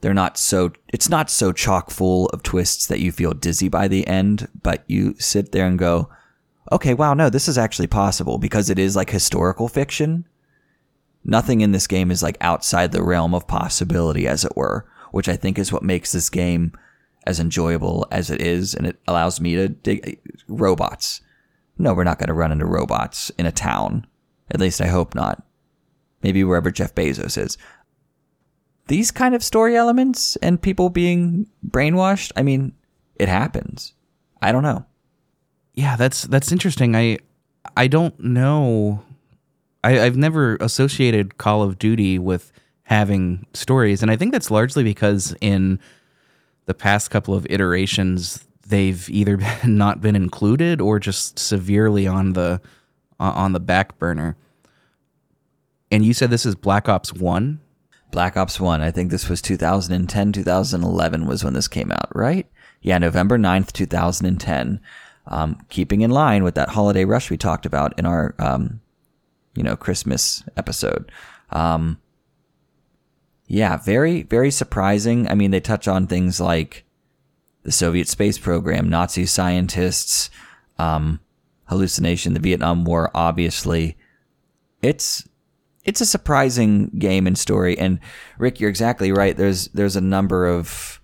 they're 0.00 0.14
not 0.14 0.38
so 0.38 0.72
it's 0.88 1.08
not 1.08 1.28
so 1.28 1.52
chock 1.52 1.90
full 1.90 2.26
of 2.28 2.42
twists 2.42 2.86
that 2.86 3.00
you 3.00 3.12
feel 3.12 3.34
dizzy 3.34 3.68
by 3.68 3.86
the 3.86 4.06
end, 4.06 4.48
but 4.62 4.84
you 4.86 5.14
sit 5.18 5.52
there 5.52 5.66
and 5.66 5.78
go, 5.78 6.08
"Okay, 6.72 6.94
wow, 6.94 7.12
no, 7.12 7.28
this 7.28 7.48
is 7.48 7.58
actually 7.58 7.88
possible 7.88 8.38
because 8.38 8.70
it 8.70 8.78
is 8.78 8.96
like 8.96 9.10
historical 9.10 9.68
fiction." 9.68 10.26
Nothing 11.22 11.60
in 11.60 11.72
this 11.72 11.86
game 11.86 12.10
is 12.10 12.22
like 12.22 12.38
outside 12.40 12.92
the 12.92 13.02
realm 13.02 13.34
of 13.34 13.46
possibility, 13.46 14.26
as 14.26 14.42
it 14.42 14.56
were, 14.56 14.86
which 15.10 15.28
I 15.28 15.36
think 15.36 15.58
is 15.58 15.70
what 15.70 15.82
makes 15.82 16.12
this 16.12 16.30
game 16.30 16.72
as 17.26 17.40
enjoyable 17.40 18.06
as 18.10 18.30
it 18.30 18.40
is, 18.40 18.74
and 18.74 18.86
it 18.86 19.00
allows 19.06 19.40
me 19.40 19.54
to 19.56 19.68
dig 19.68 20.20
robots. 20.48 21.20
No, 21.78 21.94
we're 21.94 22.04
not 22.04 22.18
going 22.18 22.28
to 22.28 22.34
run 22.34 22.52
into 22.52 22.66
robots 22.66 23.30
in 23.38 23.46
a 23.46 23.52
town. 23.52 24.06
At 24.50 24.60
least 24.60 24.80
I 24.80 24.86
hope 24.86 25.14
not. 25.14 25.42
Maybe 26.22 26.44
wherever 26.44 26.70
Jeff 26.70 26.94
Bezos 26.94 27.38
is. 27.38 27.56
These 28.88 29.10
kind 29.10 29.34
of 29.34 29.42
story 29.42 29.76
elements 29.76 30.36
and 30.36 30.60
people 30.60 30.90
being 30.90 31.48
brainwashed, 31.66 32.32
I 32.36 32.42
mean, 32.42 32.72
it 33.16 33.28
happens. 33.28 33.94
I 34.42 34.52
don't 34.52 34.62
know. 34.62 34.84
Yeah, 35.74 35.96
that's 35.96 36.24
that's 36.24 36.52
interesting. 36.52 36.96
I 36.96 37.18
I 37.76 37.86
don't 37.86 38.18
know 38.18 39.02
I, 39.82 39.92
have 39.92 40.16
never 40.16 40.56
associated 40.56 41.38
Call 41.38 41.62
of 41.62 41.78
Duty 41.78 42.18
with 42.18 42.52
having 42.84 43.46
stories, 43.54 44.02
and 44.02 44.10
I 44.10 44.16
think 44.16 44.32
that's 44.32 44.50
largely 44.50 44.84
because 44.84 45.34
in 45.40 45.78
the 46.66 46.74
past 46.74 47.10
couple 47.10 47.34
of 47.34 47.46
iterations, 47.50 48.44
they've 48.66 49.08
either 49.10 49.38
not 49.64 50.00
been 50.00 50.16
included 50.16 50.80
or 50.80 50.98
just 50.98 51.38
severely 51.38 52.06
on 52.06 52.32
the 52.32 52.60
uh, 53.18 53.32
on 53.34 53.52
the 53.52 53.60
back 53.60 53.98
burner. 53.98 54.36
And 55.90 56.04
you 56.04 56.14
said 56.14 56.30
this 56.30 56.46
is 56.46 56.54
Black 56.54 56.88
Ops 56.88 57.12
One. 57.12 57.60
Black 58.10 58.36
Ops 58.36 58.58
One. 58.58 58.80
I 58.80 58.90
think 58.90 59.10
this 59.10 59.28
was 59.28 59.42
2010, 59.42 60.32
2011 60.32 61.26
was 61.26 61.44
when 61.44 61.52
this 61.52 61.68
came 61.68 61.92
out, 61.92 62.14
right? 62.14 62.46
Yeah, 62.80 62.98
November 62.98 63.38
9th, 63.38 63.72
2010. 63.72 64.80
Um, 65.26 65.58
keeping 65.68 66.00
in 66.00 66.10
line 66.10 66.42
with 66.42 66.54
that 66.54 66.70
holiday 66.70 67.04
rush 67.04 67.30
we 67.30 67.36
talked 67.36 67.66
about 67.66 67.96
in 67.98 68.06
our 68.06 68.34
um, 68.38 68.80
you 69.54 69.62
know, 69.62 69.76
Christmas 69.76 70.42
episode. 70.56 71.10
Um, 71.50 71.98
yeah, 73.52 73.78
very, 73.78 74.22
very 74.22 74.52
surprising. 74.52 75.28
I 75.28 75.34
mean, 75.34 75.50
they 75.50 75.58
touch 75.58 75.88
on 75.88 76.06
things 76.06 76.40
like 76.40 76.84
the 77.64 77.72
Soviet 77.72 78.06
space 78.06 78.38
program, 78.38 78.88
Nazi 78.88 79.26
scientists, 79.26 80.30
um, 80.78 81.18
hallucination, 81.64 82.32
the 82.32 82.38
Vietnam 82.38 82.84
War, 82.84 83.10
obviously. 83.12 83.96
It's 84.82 85.28
it's 85.84 86.00
a 86.00 86.06
surprising 86.06 86.90
game 86.96 87.26
and 87.26 87.36
story. 87.36 87.76
And 87.76 87.98
Rick, 88.38 88.60
you're 88.60 88.70
exactly 88.70 89.10
right. 89.10 89.36
There's 89.36 89.66
there's 89.68 89.96
a 89.96 90.00
number 90.00 90.46
of 90.46 91.00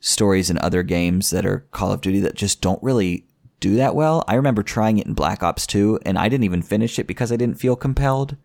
stories 0.00 0.48
in 0.48 0.56
other 0.58 0.82
games 0.82 1.28
that 1.28 1.44
are 1.44 1.66
Call 1.72 1.92
of 1.92 2.00
Duty 2.00 2.20
that 2.20 2.36
just 2.36 2.62
don't 2.62 2.82
really 2.82 3.26
do 3.60 3.76
that 3.76 3.94
well. 3.94 4.24
I 4.26 4.36
remember 4.36 4.62
trying 4.62 4.96
it 4.96 5.06
in 5.06 5.12
Black 5.12 5.42
Ops 5.42 5.66
2 5.66 6.00
and 6.06 6.18
I 6.18 6.30
didn't 6.30 6.44
even 6.44 6.62
finish 6.62 6.98
it 6.98 7.06
because 7.06 7.30
I 7.30 7.36
didn't 7.36 7.60
feel 7.60 7.76
compelled. 7.76 8.38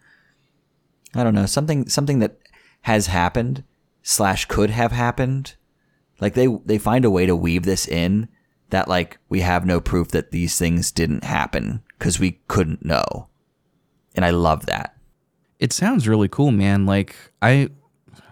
I 1.16 1.24
don't 1.24 1.34
know, 1.34 1.46
something 1.46 1.88
something 1.88 2.20
that 2.20 2.38
has 2.82 3.08
happened 3.08 3.64
slash 4.02 4.46
could 4.46 4.70
have 4.70 4.92
happened. 4.92 5.56
Like 6.20 6.34
they 6.34 6.48
they 6.48 6.78
find 6.78 7.06
a 7.06 7.12
way 7.12 7.26
to 7.26 7.36
weave 7.36 7.64
this 7.64 7.88
in 7.88 8.28
that 8.70 8.88
like 8.88 9.20
we 9.30 9.42
have 9.42 9.66
no 9.66 9.80
proof 9.80 10.10
that 10.10 10.32
these 10.32 10.58
things 10.58 10.92
didn't 10.92 11.24
happen 11.24 11.84
because 11.98 12.20
we 12.20 12.40
couldn't 12.48 12.86
know. 12.86 13.28
And 14.16 14.26
I 14.26 14.32
love 14.32 14.66
that. 14.66 14.96
It 15.60 15.74
sounds 15.74 16.08
really 16.08 16.28
cool, 16.28 16.52
man. 16.52 16.86
Like 16.86 17.16
I 17.42 17.70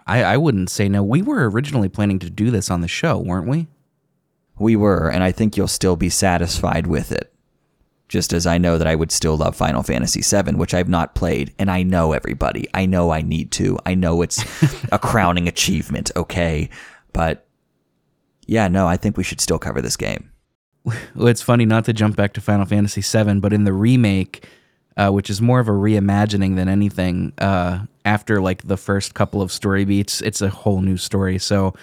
I, 0.06 0.22
I 0.22 0.36
wouldn't 0.36 0.70
say 0.70 0.88
no. 0.88 1.02
We 1.02 1.22
were 1.22 1.48
originally 1.50 1.88
planning 1.88 2.18
to 2.20 2.30
do 2.30 2.50
this 2.50 2.70
on 2.70 2.80
the 2.80 2.88
show, 2.88 3.18
weren't 3.18 3.48
we? 3.48 3.66
we 4.58 4.76
were, 4.76 5.10
and 5.10 5.22
I 5.22 5.32
think 5.32 5.56
you'll 5.56 5.68
still 5.68 5.96
be 5.96 6.08
satisfied 6.08 6.86
with 6.86 7.12
it. 7.12 7.32
Just 8.08 8.32
as 8.32 8.46
I 8.46 8.58
know 8.58 8.78
that 8.78 8.86
I 8.86 8.94
would 8.94 9.10
still 9.10 9.36
love 9.36 9.56
Final 9.56 9.82
Fantasy 9.82 10.22
VII, 10.22 10.54
which 10.54 10.74
I've 10.74 10.88
not 10.88 11.16
played, 11.16 11.52
and 11.58 11.70
I 11.70 11.82
know 11.82 12.12
everybody. 12.12 12.68
I 12.72 12.86
know 12.86 13.10
I 13.10 13.22
need 13.22 13.50
to. 13.52 13.78
I 13.84 13.94
know 13.94 14.22
it's 14.22 14.44
a 14.92 14.98
crowning 14.98 15.48
achievement, 15.48 16.12
okay? 16.14 16.70
But 17.12 17.46
yeah, 18.46 18.68
no, 18.68 18.86
I 18.86 18.96
think 18.96 19.16
we 19.16 19.24
should 19.24 19.40
still 19.40 19.58
cover 19.58 19.82
this 19.82 19.96
game. 19.96 20.30
well, 20.84 21.26
it's 21.26 21.42
funny 21.42 21.64
not 21.64 21.84
to 21.86 21.92
jump 21.92 22.16
back 22.16 22.32
to 22.34 22.40
Final 22.40 22.64
Fantasy 22.64 23.00
VII, 23.00 23.40
but 23.40 23.52
in 23.52 23.64
the 23.64 23.72
remake, 23.72 24.46
uh, 24.96 25.10
which 25.10 25.28
is 25.28 25.42
more 25.42 25.58
of 25.58 25.68
a 25.68 25.72
reimagining 25.72 26.54
than 26.54 26.68
anything, 26.68 27.32
uh, 27.38 27.86
after 28.04 28.40
like 28.40 28.68
the 28.68 28.76
first 28.76 29.14
couple 29.14 29.42
of 29.42 29.50
story 29.50 29.84
beats, 29.84 30.20
it's 30.22 30.40
a 30.40 30.48
whole 30.48 30.80
new 30.80 30.96
story. 30.96 31.38
So 31.38 31.74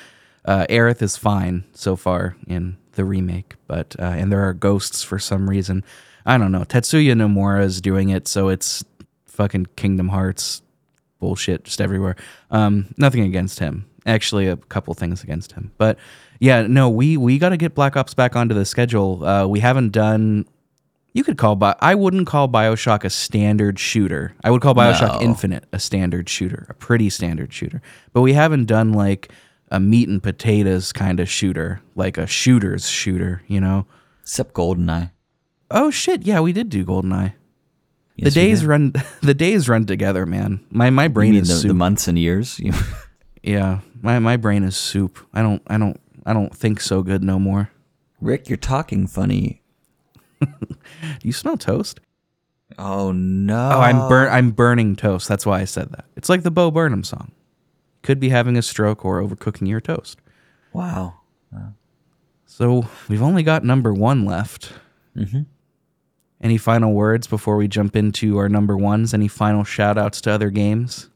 uh, 0.46 0.66
Aerith 0.70 1.02
is 1.02 1.18
fine 1.18 1.66
so 1.74 1.96
far 1.96 2.36
in 2.48 2.78
the 2.94 3.04
remake, 3.04 3.56
but 3.68 3.96
uh, 4.00 4.04
and 4.04 4.32
there 4.32 4.48
are 4.48 4.54
ghosts 4.54 5.04
for 5.04 5.20
some 5.20 5.50
reason. 5.50 5.84
I 6.26 6.38
don't 6.38 6.52
know. 6.52 6.62
Tetsuya 6.64 7.14
Nomura 7.14 7.64
is 7.64 7.82
doing 7.82 8.10
it, 8.10 8.28
so 8.28 8.50
it's 8.50 8.84
fucking 9.26 9.68
Kingdom 9.76 10.10
Hearts 10.10 10.62
bullshit 11.20 11.64
just 11.66 11.82
everywhere. 11.82 12.16
Um, 12.52 12.94
nothing 12.98 13.24
against 13.24 13.60
him. 13.60 13.86
Actually, 14.06 14.48
a 14.48 14.58
couple 14.58 14.94
things 14.94 15.24
against 15.24 15.54
him, 15.54 15.72
but 15.78 15.98
yeah, 16.40 16.68
no, 16.68 16.90
we 16.90 17.16
we 17.16 17.38
got 17.38 17.50
to 17.50 17.58
get 17.58 17.74
Black 17.74 17.96
Ops 17.96 18.14
back 18.14 18.36
onto 18.36 18.54
the 18.54 18.66
schedule. 18.66 19.24
Uh, 19.24 19.48
we 19.48 19.62
haven't 19.62 19.92
done. 19.92 20.46
You 21.14 21.24
could 21.24 21.38
call, 21.38 21.56
but 21.56 21.78
I 21.80 21.96
wouldn't 21.96 22.28
call 22.28 22.50
Bioshock 22.50 23.06
a 23.06 23.10
standard 23.10 23.80
shooter. 23.80 24.36
I 24.44 24.52
would 24.52 24.62
call 24.62 24.76
Bioshock 24.76 25.22
No. 25.22 25.22
Infinite 25.22 25.66
a 25.72 25.80
standard 25.80 26.28
shooter, 26.28 26.66
a 26.70 26.74
pretty 26.74 27.10
standard 27.10 27.54
shooter. 27.54 27.82
But 28.12 28.24
we 28.24 28.34
haven't 28.34 28.66
done 28.66 28.92
like 28.92 29.32
a 29.70 29.80
meat 29.80 30.10
and 30.10 30.22
potatoes 30.22 30.92
kind 30.92 31.22
of 31.22 31.30
shooter, 31.30 31.82
like 31.96 32.18
a 32.18 32.28
shooter's 32.28 32.90
shooter. 32.90 33.44
You 33.48 33.62
know? 33.62 33.86
Except 34.24 34.54
GoldenEye. 34.54 35.12
Oh 35.74 35.90
shit! 35.90 36.22
Yeah, 36.22 36.40
we 36.40 36.54
did 36.54 36.70
do 36.70 36.86
GoldenEye. 36.86 37.34
the 37.34 38.24
Yes, 38.26 38.36
we 38.36 38.42
days 38.42 38.66
run. 38.66 38.94
The 39.22 39.34
days 39.34 39.68
run 39.68 39.86
together, 39.86 40.26
man. 40.26 40.64
My 40.70 40.90
my 40.92 41.08
brain 41.08 41.36
is 41.36 41.48
the, 41.48 41.56
soup. 41.56 41.68
the 41.70 41.74
months 41.74 42.08
and 42.08 42.18
years? 42.18 42.62
Yeah, 43.46 43.82
my 44.02 44.20
my 44.20 44.38
brain 44.38 44.64
is 44.64 44.78
soup. 44.78 45.20
I 45.34 45.42
don't 45.42 45.62
I 45.68 45.78
don't 45.78 46.00
I 46.26 46.32
don't 46.32 46.56
think 46.56 46.80
so 46.80 47.04
good 47.04 47.24
no 47.26 47.38
more. 47.40 47.72
Rick, 48.22 48.48
you're 48.48 48.56
talking 48.56 49.06
funny. 49.06 49.62
Do 50.40 50.48
you 51.24 51.34
smell 51.34 51.58
toast? 51.58 52.00
Oh 52.78 53.12
no. 53.12 53.72
Oh, 53.74 53.82
I'm 53.82 54.08
burn. 54.08 54.32
I'm 54.32 54.52
burning 54.52 54.96
toast. 54.96 55.28
That's 55.28 55.46
why 55.46 55.60
I 55.60 55.66
said 55.66 55.92
that. 55.92 56.06
It's 56.16 56.30
like 56.30 56.44
the 56.44 56.52
Bo 56.52 56.72
Burnham 56.72 57.04
song. 57.04 57.34
Could 58.02 58.22
be 58.22 58.30
having 58.30 58.56
a 58.56 58.62
stroke 58.62 59.04
or 59.04 59.22
overcooking 59.22 59.68
your 59.68 59.82
toast. 59.82 60.20
Wow. 60.72 61.16
So 62.46 62.88
we've 63.10 63.22
only 63.22 63.44
got 63.44 63.66
number 63.66 63.94
one 63.94 64.26
left. 64.26 64.72
Mm-hmm. 65.18 65.42
Any 66.44 66.58
final 66.58 66.94
words 66.94 67.26
before 67.26 67.56
we 67.56 67.68
jump 67.68 67.96
into 67.96 68.38
our 68.38 68.50
number 68.50 68.78
ones? 68.78 69.14
Any 69.14 69.28
final 69.30 69.64
shout 69.64 69.98
outs 69.98 70.20
to 70.22 70.32
other 70.32 70.50
games? 70.52 71.10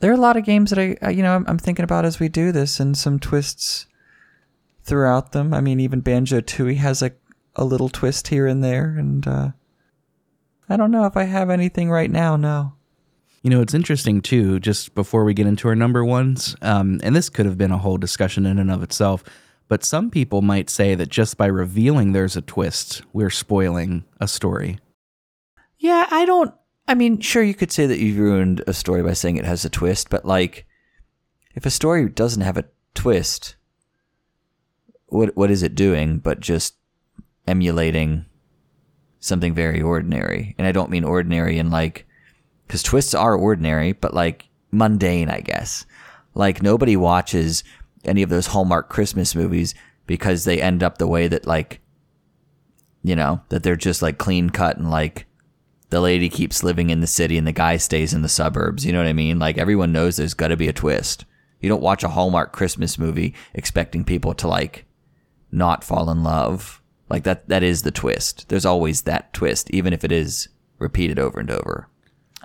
There 0.00 0.10
are 0.12 0.14
a 0.14 0.18
lot 0.20 0.36
of 0.36 0.44
games 0.44 0.70
that 0.70 0.78
I, 0.78 0.96
I- 1.02 1.10
you 1.10 1.22
know, 1.22 1.34
I'm, 1.34 1.44
I'm 1.48 1.58
thinking 1.58 1.82
about 1.84 2.04
as 2.04 2.20
we 2.20 2.28
do 2.28 2.52
this, 2.52 2.78
and 2.78 2.96
some 2.96 3.18
twists 3.18 3.86
throughout 4.84 5.32
them. 5.32 5.52
I 5.54 5.60
mean, 5.60 5.80
even 5.80 6.00
Banjo 6.00 6.40
Tooie 6.40 6.76
has 6.76 7.02
a 7.02 7.12
a 7.56 7.64
little 7.64 7.88
twist 7.88 8.28
here 8.28 8.46
and 8.46 8.62
there, 8.62 8.94
and 8.96 9.26
uh, 9.26 9.48
I 10.68 10.76
don't 10.76 10.92
know 10.92 11.06
if 11.06 11.16
I 11.16 11.24
have 11.24 11.50
anything 11.50 11.90
right 11.90 12.10
now. 12.10 12.36
No. 12.36 12.74
You 13.42 13.50
know, 13.50 13.60
it's 13.60 13.74
interesting 13.74 14.20
too, 14.20 14.60
just 14.60 14.94
before 14.94 15.24
we 15.24 15.34
get 15.34 15.46
into 15.48 15.66
our 15.66 15.74
number 15.74 16.04
ones, 16.04 16.54
um, 16.62 17.00
and 17.02 17.16
this 17.16 17.28
could 17.28 17.46
have 17.46 17.58
been 17.58 17.72
a 17.72 17.78
whole 17.78 17.96
discussion 17.96 18.46
in 18.46 18.60
and 18.60 18.70
of 18.70 18.82
itself, 18.84 19.24
but 19.68 19.84
some 19.84 20.10
people 20.10 20.40
might 20.40 20.70
say 20.70 20.94
that 20.94 21.10
just 21.10 21.36
by 21.36 21.46
revealing 21.46 22.12
there's 22.12 22.36
a 22.36 22.42
twist, 22.42 23.02
we're 23.12 23.30
spoiling 23.30 24.04
a 24.18 24.26
story. 24.26 24.78
Yeah, 25.78 26.06
I 26.10 26.24
don't. 26.24 26.54
I 26.88 26.94
mean, 26.94 27.20
sure, 27.20 27.42
you 27.42 27.54
could 27.54 27.70
say 27.70 27.86
that 27.86 27.98
you've 27.98 28.18
ruined 28.18 28.64
a 28.66 28.72
story 28.72 29.02
by 29.02 29.12
saying 29.12 29.36
it 29.36 29.44
has 29.44 29.64
a 29.64 29.70
twist, 29.70 30.08
but 30.08 30.24
like, 30.24 30.66
if 31.54 31.66
a 31.66 31.70
story 31.70 32.08
doesn't 32.08 32.42
have 32.42 32.56
a 32.56 32.64
twist, 32.94 33.56
what 35.06 35.36
what 35.36 35.50
is 35.50 35.62
it 35.62 35.74
doing 35.74 36.18
but 36.18 36.40
just 36.40 36.74
emulating 37.46 38.24
something 39.20 39.54
very 39.54 39.82
ordinary? 39.82 40.54
And 40.56 40.66
I 40.66 40.72
don't 40.72 40.90
mean 40.90 41.04
ordinary 41.04 41.58
in 41.58 41.70
like, 41.70 42.06
because 42.66 42.82
twists 42.82 43.14
are 43.14 43.36
ordinary, 43.36 43.92
but 43.92 44.14
like 44.14 44.48
mundane, 44.70 45.28
I 45.28 45.40
guess. 45.40 45.84
Like 46.34 46.62
nobody 46.62 46.96
watches 46.96 47.64
any 48.04 48.22
of 48.22 48.30
those 48.30 48.48
Hallmark 48.48 48.88
Christmas 48.88 49.34
movies 49.34 49.74
because 50.06 50.44
they 50.44 50.60
end 50.60 50.82
up 50.82 50.98
the 50.98 51.06
way 51.06 51.28
that 51.28 51.46
like, 51.46 51.80
you 53.02 53.14
know, 53.14 53.40
that 53.48 53.62
they're 53.62 53.76
just 53.76 54.02
like 54.02 54.18
clean 54.18 54.50
cut 54.50 54.76
and 54.76 54.90
like 54.90 55.26
the 55.90 56.00
lady 56.00 56.28
keeps 56.28 56.62
living 56.62 56.90
in 56.90 57.00
the 57.00 57.06
city 57.06 57.38
and 57.38 57.46
the 57.46 57.52
guy 57.52 57.76
stays 57.76 58.12
in 58.12 58.22
the 58.22 58.28
suburbs. 58.28 58.84
You 58.84 58.92
know 58.92 58.98
what 58.98 59.06
I 59.06 59.12
mean? 59.12 59.38
Like 59.38 59.58
everyone 59.58 59.92
knows 59.92 60.16
there's 60.16 60.34
got 60.34 60.48
to 60.48 60.56
be 60.56 60.68
a 60.68 60.72
twist. 60.72 61.24
You 61.60 61.68
don't 61.68 61.82
watch 61.82 62.04
a 62.04 62.08
Hallmark 62.08 62.52
Christmas 62.52 62.98
movie 62.98 63.34
expecting 63.54 64.04
people 64.04 64.34
to 64.34 64.48
like 64.48 64.84
not 65.50 65.82
fall 65.82 66.10
in 66.10 66.22
love. 66.22 66.82
Like 67.08 67.24
that 67.24 67.48
that 67.48 67.62
is 67.62 67.82
the 67.82 67.90
twist. 67.90 68.48
There's 68.48 68.66
always 68.66 69.02
that 69.02 69.32
twist 69.32 69.70
even 69.70 69.92
if 69.92 70.04
it 70.04 70.12
is 70.12 70.48
repeated 70.78 71.18
over 71.18 71.40
and 71.40 71.50
over. 71.50 71.88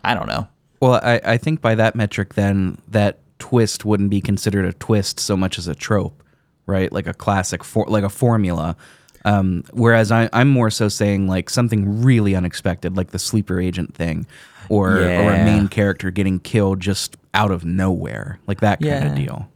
I 0.04 0.14
don't 0.14 0.28
know. 0.28 0.48
Well, 0.80 1.00
I, 1.02 1.22
I 1.24 1.38
think 1.38 1.62
by 1.62 1.76
that 1.76 1.96
metric, 1.96 2.34
then 2.34 2.78
that 2.90 3.20
twist 3.50 3.84
wouldn't 3.84 4.10
be 4.10 4.22
considered 4.22 4.64
a 4.66 4.72
twist 4.72 5.20
so 5.20 5.36
much 5.36 5.58
as 5.60 5.68
a 5.68 5.76
trope, 5.76 6.24
right? 6.66 6.92
Like 6.94 7.08
a 7.08 7.14
classic, 7.14 7.62
for, 7.64 7.86
like 7.90 8.06
a 8.06 8.10
formula. 8.10 8.78
Um, 9.26 9.64
whereas 9.74 10.12
I, 10.12 10.30
I'm 10.32 10.50
more 10.50 10.70
so 10.70 10.88
saying 10.88 11.28
like 11.28 11.50
something 11.50 12.02
really 12.04 12.36
unexpected, 12.36 12.96
like 12.96 13.12
the 13.12 13.20
sleeper 13.20 13.60
agent 13.60 13.94
thing, 13.96 14.26
or 14.70 14.92
or 14.98 15.32
a 15.34 15.44
main 15.44 15.68
character 15.68 16.10
getting 16.12 16.40
killed 16.40 16.80
just 16.80 17.18
out 17.34 17.52
of 17.52 17.66
nowhere, 17.66 18.40
like 18.48 18.62
that 18.62 18.80
kind 18.80 18.90
Yeah. 19.04 19.12
of 19.12 19.16
deal. 19.16 19.50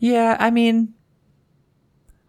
Yeah, 0.00 0.36
I 0.40 0.50
mean 0.50 0.94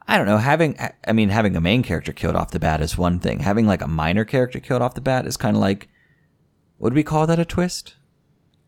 I 0.07 0.17
don't 0.17 0.25
know, 0.27 0.37
having 0.37 0.75
I 1.07 1.13
mean 1.13 1.29
having 1.29 1.55
a 1.55 1.61
main 1.61 1.81
character 1.83 2.13
killed 2.13 2.35
off 2.35 2.51
the 2.51 2.59
bat 2.59 2.81
is 2.81 2.97
one 2.97 3.19
thing. 3.19 3.39
Having 3.39 3.65
like 3.67 3.81
a 3.81 3.87
minor 3.87 4.25
character 4.25 4.59
killed 4.59 4.81
off 4.81 4.93
the 4.93 5.01
bat 5.01 5.25
is 5.25 5.37
kind 5.37 5.55
of 5.55 5.61
like 5.61 5.87
would 6.79 6.93
we 6.93 7.03
call 7.03 7.25
that 7.27 7.39
a 7.39 7.45
twist? 7.45 7.95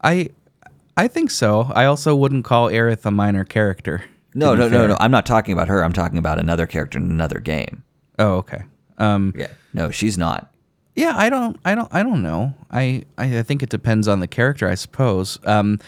I 0.03 0.29
I 0.95 1.07
think 1.07 1.31
so. 1.31 1.71
I 1.73 1.85
also 1.85 2.15
wouldn't 2.15 2.45
call 2.45 2.69
Aerith 2.69 3.05
a 3.05 3.11
minor 3.11 3.43
character. 3.43 3.99
to 4.33 4.37
No, 4.39 4.53
be 4.53 4.59
no, 4.59 4.69
no, 4.69 4.87
no. 4.87 4.97
I'm 4.99 5.11
not 5.11 5.25
talking 5.25 5.53
about 5.53 5.67
her. 5.67 5.83
I'm 5.83 5.93
talking 5.93 6.17
about 6.17 6.39
another 6.39 6.67
character 6.67 6.99
in 6.99 7.09
another 7.09 7.39
game. 7.39 7.83
Oh, 8.19 8.35
okay. 8.35 8.63
Um, 8.97 9.33
Yeah. 9.35 9.47
No, 9.73 9.89
she's 9.89 10.17
not. 10.17 10.51
Yeah, 10.95 11.13
I 11.17 11.29
don't, 11.31 11.59
I 11.65 11.73
don't, 11.73 11.91
I 11.91 12.03
don't 12.03 12.21
know. 12.21 12.53
I, 12.69 13.03
I, 13.17 13.39
I 13.39 13.43
think 13.43 13.63
it 13.63 13.69
depends 13.69 14.07
on 14.07 14.19
the 14.19 14.27
character, 14.27 14.67
I 14.69 14.75
suppose. 14.75 15.39
Um, 15.43 15.79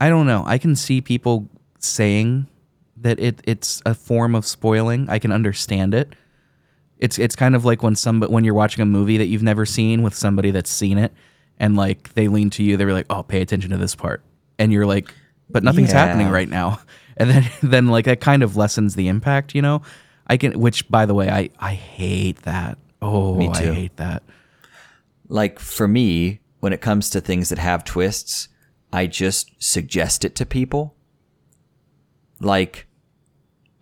I 0.00 0.08
don't 0.08 0.26
know. 0.26 0.42
I 0.44 0.58
can 0.58 0.74
see 0.74 1.00
people 1.00 1.48
saying 1.78 2.48
that 2.96 3.20
it, 3.20 3.40
it's 3.44 3.80
a 3.86 3.94
form 3.94 4.34
of 4.34 4.44
spoiling. 4.44 5.08
I 5.08 5.20
can 5.20 5.30
understand 5.30 5.94
it. 5.94 6.14
It's, 6.98 7.18
it's 7.20 7.36
kind 7.36 7.54
of 7.54 7.64
like 7.64 7.84
when 7.84 7.94
somebody, 7.94 8.32
when 8.32 8.42
you're 8.42 8.54
watching 8.54 8.82
a 8.82 8.86
movie 8.86 9.18
that 9.18 9.26
you've 9.26 9.42
never 9.44 9.64
seen 9.64 10.02
with 10.02 10.14
somebody 10.14 10.50
that's 10.50 10.70
seen 10.70 10.98
it, 10.98 11.12
and 11.58 11.76
like 11.76 12.14
they 12.14 12.28
lean 12.28 12.50
to 12.50 12.62
you, 12.62 12.76
they're 12.76 12.92
like, 12.92 13.06
"Oh, 13.10 13.22
pay 13.22 13.40
attention 13.40 13.70
to 13.70 13.76
this 13.76 13.94
part," 13.94 14.22
and 14.58 14.72
you're 14.72 14.86
like, 14.86 15.12
"But 15.50 15.62
nothing's 15.64 15.90
Yeah. 15.92 16.04
happening 16.06 16.28
right 16.28 16.48
now," 16.48 16.80
and 17.16 17.30
then, 17.30 17.50
then 17.62 17.86
like 17.88 18.04
that 18.06 18.20
kind 18.20 18.42
of 18.42 18.56
lessens 18.56 18.94
the 18.94 19.08
impact, 19.08 19.54
you 19.54 19.62
know. 19.62 19.82
I 20.26 20.36
can, 20.38 20.58
which 20.58 20.88
by 20.88 21.04
the 21.06 21.14
way, 21.14 21.28
I, 21.28 21.50
I 21.58 21.74
hate 21.74 22.42
that. 22.42 22.78
Oh, 23.02 23.34
Me 23.36 23.48
I 23.48 23.52
too. 23.62 23.72
hate 23.72 23.96
that. 23.96 24.22
Like 25.28 25.58
for 25.58 25.86
me, 25.86 26.40
when 26.60 26.72
it 26.72 26.80
comes 26.80 27.10
to 27.10 27.20
things 27.20 27.50
that 27.50 27.58
have 27.58 27.84
twists, 27.84 28.48
I 28.92 29.06
just 29.06 29.50
suggest 29.58 30.24
it 30.24 30.34
to 30.36 30.46
people. 30.46 30.94
Like 32.40 32.86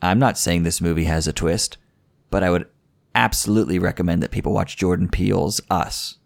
I'm 0.00 0.18
not 0.18 0.36
saying 0.38 0.62
this 0.64 0.80
movie 0.80 1.04
has 1.04 1.26
a 1.28 1.32
twist, 1.32 1.78
but 2.30 2.42
I 2.42 2.50
would 2.50 2.66
absolutely 3.14 3.78
recommend 3.78 4.22
that 4.22 4.30
people 4.30 4.52
watch 4.52 4.76
Jordan 4.76 5.08
Peele's 5.08 5.60
Us. 5.70 6.18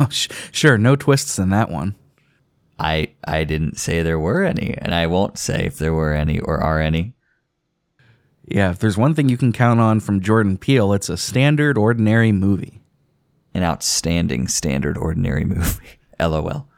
Oh, 0.00 0.08
sh- 0.10 0.28
sure, 0.50 0.78
no 0.78 0.96
twists 0.96 1.38
in 1.38 1.50
that 1.50 1.70
one. 1.70 1.94
I 2.78 3.08
I 3.24 3.44
didn't 3.44 3.78
say 3.78 4.02
there 4.02 4.18
were 4.18 4.44
any, 4.44 4.74
and 4.78 4.94
I 4.94 5.06
won't 5.06 5.38
say 5.38 5.66
if 5.66 5.78
there 5.78 5.92
were 5.92 6.12
any 6.14 6.40
or 6.40 6.58
are 6.58 6.80
any. 6.80 7.14
Yeah, 8.44 8.70
if 8.70 8.80
there's 8.80 8.98
one 8.98 9.14
thing 9.14 9.28
you 9.28 9.36
can 9.36 9.52
count 9.52 9.80
on 9.80 10.00
from 10.00 10.20
Jordan 10.20 10.58
Peele, 10.58 10.92
it's 10.92 11.08
a 11.08 11.16
standard, 11.16 11.78
ordinary 11.78 12.32
movie. 12.32 12.82
An 13.54 13.62
outstanding 13.62 14.48
standard 14.48 14.98
ordinary 14.98 15.44
movie. 15.44 15.98
LOL. 16.20 16.68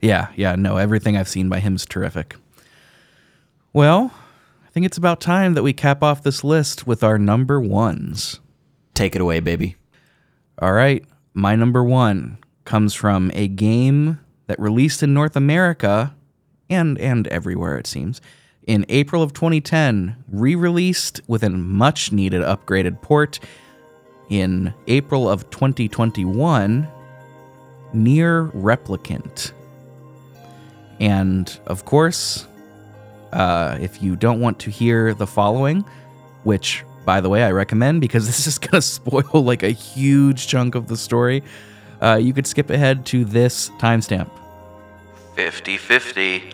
Yeah, 0.00 0.28
yeah, 0.36 0.54
no, 0.56 0.76
everything 0.76 1.16
I've 1.16 1.28
seen 1.28 1.48
by 1.48 1.60
him 1.60 1.76
is 1.76 1.86
terrific. 1.86 2.36
Well, 3.72 4.12
I 4.66 4.70
think 4.70 4.86
it's 4.86 4.98
about 4.98 5.20
time 5.20 5.54
that 5.54 5.62
we 5.62 5.72
cap 5.72 6.02
off 6.02 6.22
this 6.22 6.42
list 6.44 6.86
with 6.86 7.04
our 7.04 7.18
number 7.18 7.60
ones. 7.60 8.40
Take 8.92 9.14
it 9.14 9.20
away, 9.20 9.40
baby. 9.40 9.76
All 10.58 10.72
right, 10.72 11.04
my 11.32 11.56
number 11.56 11.82
one 11.82 12.38
comes 12.64 12.94
from 12.94 13.30
a 13.34 13.48
game 13.48 14.20
that 14.46 14.58
released 14.58 15.02
in 15.02 15.14
North 15.14 15.36
America 15.36 16.14
and 16.70 16.98
and 16.98 17.26
everywhere 17.28 17.76
it 17.78 17.86
seems 17.86 18.20
in 18.66 18.86
April 18.88 19.22
of 19.22 19.32
2010, 19.32 20.16
re-released 20.28 21.20
with 21.26 21.42
a 21.42 21.50
much 21.50 22.12
needed 22.12 22.42
upgraded 22.42 23.00
port 23.02 23.40
in 24.30 24.72
April 24.86 25.28
of 25.28 25.48
2021, 25.50 26.88
NieR 27.94 28.52
Replicant. 28.52 29.52
And 31.00 31.58
of 31.66 31.84
course, 31.84 32.46
uh, 33.32 33.76
if 33.80 34.02
you 34.02 34.16
don't 34.16 34.40
want 34.40 34.58
to 34.60 34.70
hear 34.70 35.12
the 35.12 35.26
following, 35.26 35.84
which 36.44 36.84
by 37.04 37.20
the 37.20 37.28
way, 37.28 37.44
I 37.44 37.50
recommend 37.50 38.00
because 38.00 38.26
this 38.26 38.46
is 38.46 38.58
going 38.58 38.72
to 38.72 38.82
spoil 38.82 39.44
like 39.44 39.62
a 39.62 39.70
huge 39.70 40.46
chunk 40.48 40.74
of 40.74 40.88
the 40.88 40.96
story. 40.96 41.42
Uh, 42.00 42.18
you 42.20 42.32
could 42.32 42.46
skip 42.46 42.70
ahead 42.70 43.06
to 43.06 43.24
this 43.24 43.70
timestamp 43.78 44.30
50 45.36 45.76
50. 45.76 46.52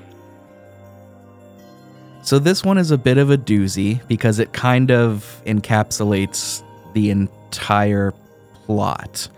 So, 2.22 2.38
this 2.38 2.62
one 2.64 2.76
is 2.78 2.91
a 2.91 2.99
bit 2.99 3.18
of 3.18 3.30
a 3.30 3.38
doozy 3.38 4.07
because 4.07 4.38
it 4.38 4.53
kind 4.53 4.91
of 4.91 5.43
encapsulates 5.47 6.62
the 6.93 7.11
entire 7.11 8.12
plot. 8.66 9.28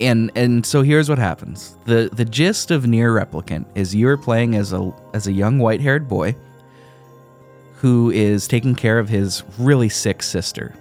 And 0.00 0.30
and 0.34 0.64
so 0.64 0.82
here's 0.82 1.08
what 1.08 1.18
happens. 1.18 1.76
The 1.84 2.10
the 2.12 2.24
gist 2.24 2.70
of 2.70 2.84
NieR 2.84 3.22
Replicant 3.22 3.64
is 3.74 3.94
you're 3.94 4.16
playing 4.16 4.54
as 4.54 4.72
a 4.72 4.92
as 5.14 5.26
a 5.26 5.32
young 5.32 5.58
white-haired 5.58 6.08
boy 6.08 6.36
who 7.74 8.10
is 8.10 8.48
taking 8.48 8.74
care 8.74 8.98
of 8.98 9.08
his 9.08 9.42
really 9.58 9.88
sick 9.88 10.22
sister. 10.22 10.74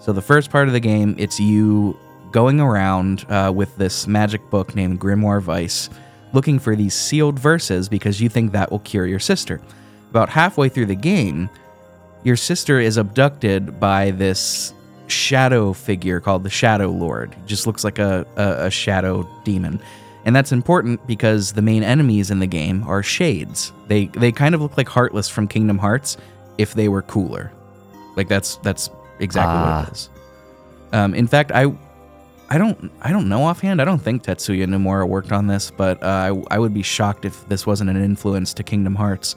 So 0.00 0.12
the 0.12 0.22
first 0.22 0.50
part 0.50 0.68
of 0.68 0.72
the 0.72 0.80
game, 0.80 1.16
it's 1.18 1.40
you 1.40 1.98
going 2.36 2.60
around 2.60 3.24
uh, 3.30 3.50
with 3.54 3.74
this 3.78 4.06
magic 4.06 4.42
book 4.50 4.74
named 4.74 5.00
Grimoire 5.00 5.42
Weiss, 5.42 5.88
looking 6.34 6.58
for 6.58 6.76
these 6.76 6.92
sealed 6.92 7.38
verses 7.38 7.88
because 7.88 8.20
you 8.20 8.28
think 8.28 8.52
that 8.52 8.70
will 8.70 8.80
cure 8.80 9.06
your 9.06 9.18
sister. 9.18 9.58
About 10.10 10.28
halfway 10.28 10.68
through 10.68 10.84
the 10.84 10.94
game, 10.94 11.48
your 12.24 12.36
sister 12.36 12.78
is 12.78 12.98
abducted 12.98 13.80
by 13.80 14.10
this 14.10 14.74
shadow 15.06 15.72
figure 15.72 16.20
called 16.20 16.44
the 16.44 16.50
Shadow 16.50 16.88
Lord. 16.90 17.34
He 17.34 17.46
just 17.46 17.66
looks 17.66 17.84
like 17.84 17.98
a, 17.98 18.26
a, 18.36 18.66
a 18.66 18.70
shadow 18.70 19.26
demon. 19.44 19.80
And 20.26 20.36
that's 20.36 20.52
important 20.52 21.06
because 21.06 21.54
the 21.54 21.62
main 21.62 21.82
enemies 21.82 22.30
in 22.30 22.38
the 22.40 22.46
game 22.46 22.84
are 22.86 23.02
shades. 23.02 23.72
They 23.88 24.08
they 24.08 24.30
kind 24.30 24.54
of 24.54 24.60
look 24.60 24.76
like 24.76 24.90
Heartless 24.90 25.30
from 25.30 25.48
Kingdom 25.48 25.78
Hearts 25.78 26.18
if 26.58 26.74
they 26.74 26.88
were 26.90 27.00
cooler. 27.00 27.50
Like 28.14 28.28
that's 28.28 28.56
that's 28.56 28.90
exactly 29.20 29.54
Ah. 29.56 29.78
what 29.80 29.88
it 29.88 29.92
is. 29.94 30.10
Um, 30.92 31.14
in 31.14 31.26
fact, 31.28 31.50
I 31.52 31.72
I 32.48 32.58
don't 32.58 32.90
I 33.02 33.10
don't 33.10 33.28
know 33.28 33.44
offhand. 33.44 33.80
I 33.80 33.84
don't 33.84 34.00
think 34.00 34.22
Tetsuya 34.22 34.66
Nomura 34.66 35.08
worked 35.08 35.32
on 35.32 35.46
this, 35.46 35.70
but 35.70 36.02
uh, 36.02 36.06
I 36.06 36.54
I 36.54 36.58
would 36.58 36.74
be 36.74 36.82
shocked 36.82 37.24
if 37.24 37.48
this 37.48 37.66
wasn't 37.66 37.90
an 37.90 38.02
influence 38.02 38.54
to 38.54 38.62
Kingdom 38.62 38.94
Hearts. 38.94 39.36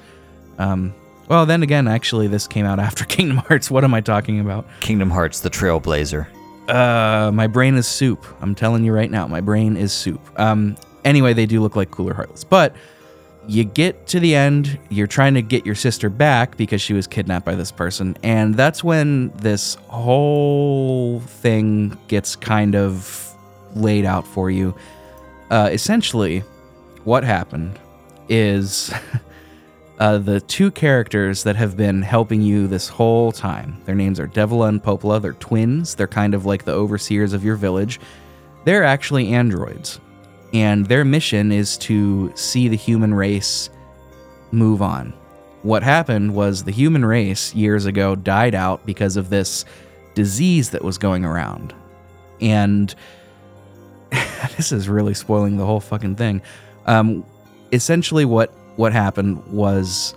Um, 0.58 0.94
well, 1.28 1.46
then 1.46 1.64
again, 1.64 1.88
actually, 1.88 2.28
this 2.28 2.48
came 2.48 2.66
out 2.66 2.80
after 2.88 3.06
Kingdom 3.06 3.38
Hearts. 3.38 3.72
What 3.72 3.84
am 3.84 3.94
I 3.94 4.02
talking 4.02 4.40
about? 4.40 4.66
Kingdom 4.82 5.10
Hearts, 5.10 5.40
the 5.40 5.50
Trailblazer. 5.50 6.28
Uh, 6.68 7.32
my 7.32 7.48
brain 7.48 7.76
is 7.76 7.88
soup. 7.88 8.24
I'm 8.42 8.54
telling 8.54 8.84
you 8.84 8.94
right 8.94 9.10
now, 9.10 9.26
my 9.28 9.42
brain 9.42 9.76
is 9.76 9.92
soup. 9.92 10.22
Um, 10.40 10.76
anyway, 11.04 11.34
they 11.34 11.48
do 11.48 11.62
look 11.62 11.76
like 11.76 11.90
cooler 11.90 12.14
heartless, 12.14 12.44
but 12.44 12.76
you 13.48 13.64
get 13.64 14.08
to 14.08 14.20
the 14.20 14.36
end. 14.36 14.80
You're 14.90 15.08
trying 15.08 15.34
to 15.34 15.42
get 15.42 15.66
your 15.66 15.76
sister 15.76 16.10
back 16.10 16.58
because 16.58 16.82
she 16.82 16.94
was 16.94 17.08
kidnapped 17.08 17.46
by 17.46 17.56
this 17.56 17.72
person, 17.72 18.18
and 18.24 18.56
that's 18.56 18.84
when 18.84 19.30
this 19.38 19.76
whole 19.88 21.20
thing 21.22 21.98
gets 22.08 22.36
kind 22.36 22.76
of 22.76 23.34
laid 23.76 24.06
out 24.06 24.26
for 24.28 24.50
you. 24.52 24.76
Uh, 25.50 25.70
essentially, 25.72 26.40
what 27.04 27.24
happened 27.24 27.80
is. 28.28 28.94
uh, 30.00 30.18
the 30.18 30.40
two 30.42 30.72
characters 30.72 31.44
that 31.44 31.56
have 31.58 31.76
been 31.76 32.02
helping 32.02 32.42
you 32.42 32.68
this 32.68 32.88
whole 32.88 33.32
time. 33.32 33.82
Their 33.86 33.96
names 33.96 34.20
are 34.20 34.28
Devola 34.28 34.70
and 34.70 34.82
Popola. 34.82 35.20
They're 35.20 35.34
twins. 35.34 35.96
They're 35.96 36.08
kind 36.08 36.34
of 36.34 36.46
like 36.46 36.64
the 36.64 36.72
overseers 36.72 37.34
of 37.34 37.44
your 37.44 37.58
village. 37.58 38.00
They're 38.64 38.86
actually 38.86 39.34
androids. 39.34 40.00
And 40.54 40.86
their 40.88 41.06
mission 41.06 41.52
is 41.52 41.78
to 41.80 42.32
see 42.36 42.68
the 42.68 42.78
human 42.78 43.14
race 43.14 43.70
move 44.52 44.82
on. 44.82 45.14
What 45.62 45.84
happened 45.84 46.34
was 46.34 46.64
the 46.64 46.72
human 46.72 47.06
race 47.06 47.54
years 47.54 47.86
ago 47.86 48.16
died 48.16 48.56
out 48.56 48.86
because 48.86 49.18
of 49.18 49.30
this 49.30 49.66
disease 50.16 50.72
that 50.72 50.84
was 50.84 50.98
going 50.98 51.26
around. 51.26 51.74
And 52.42 52.94
this 54.58 54.72
is 54.72 54.90
really 54.90 55.14
spoiling 55.14 55.58
the 55.58 55.66
whole 55.66 55.80
fucking 55.80 56.16
thing. 56.16 56.42
Um, 56.86 57.26
essentially, 57.72 58.26
what 58.26 58.54
what 58.78 58.94
happened 58.94 59.46
was 59.48 60.16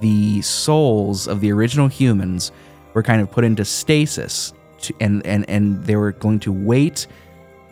the 0.00 0.42
souls 0.42 1.28
of 1.28 1.40
the 1.40 1.52
original 1.52 1.88
humans 1.88 2.50
were 2.94 3.02
kind 3.02 3.22
of 3.22 3.30
put 3.30 3.44
into 3.44 3.64
stasis, 3.64 4.52
to, 4.82 4.94
and 5.00 5.24
and 5.24 5.48
and 5.48 5.84
they 5.84 5.96
were 5.96 6.12
going 6.12 6.40
to 6.40 6.52
wait 6.52 7.06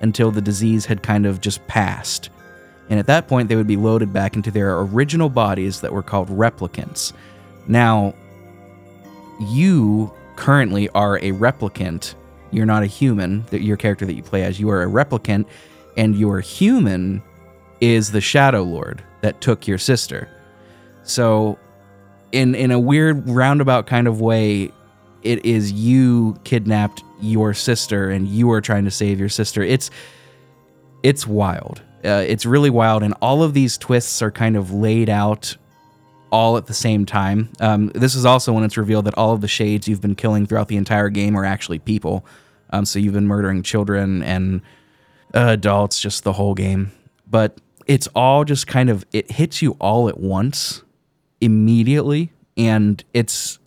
until 0.00 0.30
the 0.30 0.40
disease 0.40 0.86
had 0.86 1.02
kind 1.02 1.26
of 1.26 1.40
just 1.40 1.66
passed. 1.66 2.30
And 2.90 2.98
at 2.98 3.06
that 3.06 3.28
point, 3.28 3.48
they 3.48 3.56
would 3.56 3.66
be 3.66 3.76
loaded 3.76 4.12
back 4.12 4.34
into 4.36 4.50
their 4.50 4.78
original 4.80 5.28
bodies 5.28 5.80
that 5.82 5.92
were 5.92 6.02
called 6.02 6.28
replicants. 6.28 7.12
Now, 7.66 8.14
you 9.40 10.12
currently 10.36 10.88
are 10.90 11.16
a 11.18 11.32
replicant. 11.32 12.14
You're 12.50 12.66
not 12.66 12.82
a 12.82 12.86
human. 12.86 13.44
Your 13.50 13.76
character 13.76 14.06
that 14.06 14.14
you 14.14 14.22
play 14.22 14.42
as, 14.44 14.58
you 14.58 14.70
are 14.70 14.82
a 14.82 14.86
replicant, 14.86 15.46
and 15.96 16.16
your 16.16 16.40
human 16.40 17.22
is 17.80 18.10
the 18.10 18.20
Shadow 18.20 18.62
Lord 18.62 19.02
that 19.20 19.40
took 19.40 19.66
your 19.66 19.78
sister. 19.78 20.28
So, 21.02 21.58
in 22.32 22.54
in 22.54 22.70
a 22.70 22.78
weird 22.78 23.28
roundabout 23.28 23.86
kind 23.86 24.06
of 24.06 24.20
way, 24.20 24.70
it 25.22 25.44
is 25.44 25.72
you 25.72 26.38
kidnapped 26.44 27.02
your 27.20 27.54
sister, 27.54 28.10
and 28.10 28.28
you 28.28 28.50
are 28.50 28.60
trying 28.60 28.84
to 28.84 28.90
save 28.90 29.18
your 29.18 29.28
sister. 29.28 29.62
It's 29.62 29.90
it's 31.02 31.26
wild. 31.26 31.82
Uh, 32.04 32.24
it's 32.26 32.46
really 32.46 32.70
wild, 32.70 33.02
and 33.02 33.14
all 33.20 33.42
of 33.42 33.54
these 33.54 33.76
twists 33.78 34.22
are 34.22 34.30
kind 34.30 34.56
of 34.56 34.72
laid 34.72 35.08
out 35.08 35.56
all 36.30 36.56
at 36.56 36.66
the 36.66 36.74
same 36.74 37.06
time. 37.06 37.50
Um, 37.60 37.88
this 37.94 38.14
is 38.14 38.24
also 38.24 38.52
when 38.52 38.64
it's 38.64 38.76
revealed 38.76 39.06
that 39.06 39.16
all 39.16 39.32
of 39.32 39.40
the 39.40 39.48
shades 39.48 39.88
you've 39.88 40.00
been 40.00 40.14
killing 40.14 40.46
throughout 40.46 40.68
the 40.68 40.76
entire 40.76 41.08
game 41.08 41.36
are 41.36 41.44
actually 41.44 41.78
people. 41.78 42.24
Um, 42.70 42.84
so 42.84 42.98
you've 42.98 43.14
been 43.14 43.26
murdering 43.26 43.62
children 43.62 44.22
and 44.22 44.60
uh, 45.34 45.48
adults 45.48 46.00
just 46.00 46.24
the 46.24 46.34
whole 46.34 46.54
game. 46.54 46.92
But 47.26 47.58
it's 47.86 48.08
all 48.14 48.44
just 48.44 48.66
kind 48.66 48.90
of 48.90 49.04
it 49.12 49.30
hits 49.32 49.62
you 49.62 49.72
all 49.80 50.08
at 50.08 50.20
once 50.20 50.82
immediately, 51.40 52.30
and 52.56 53.02
it's 53.14 53.58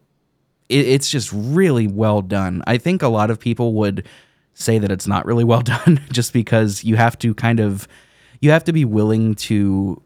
it, 0.72 0.88
it's 0.88 1.10
just 1.10 1.32
really 1.34 1.88
well 1.88 2.22
done. 2.22 2.64
I 2.66 2.78
think 2.78 3.02
a 3.02 3.08
lot 3.08 3.30
of 3.30 3.40
people 3.40 3.74
would 3.74 4.08
say 4.54 4.80
that 4.80 4.92
it's 4.92 5.08
not 5.08 5.26
really 5.26 5.44
well 5.44 5.62
done 5.76 6.02
just 6.12 6.34
because 6.34 6.84
you 6.84 6.96
have 6.96 7.18
to 7.20 7.34
kind 7.34 7.60
of 7.60 7.88
you 8.40 8.52
have 8.52 8.64
to 8.64 8.74
be 8.74 8.86
willing 8.86 9.36
to 9.36 10.02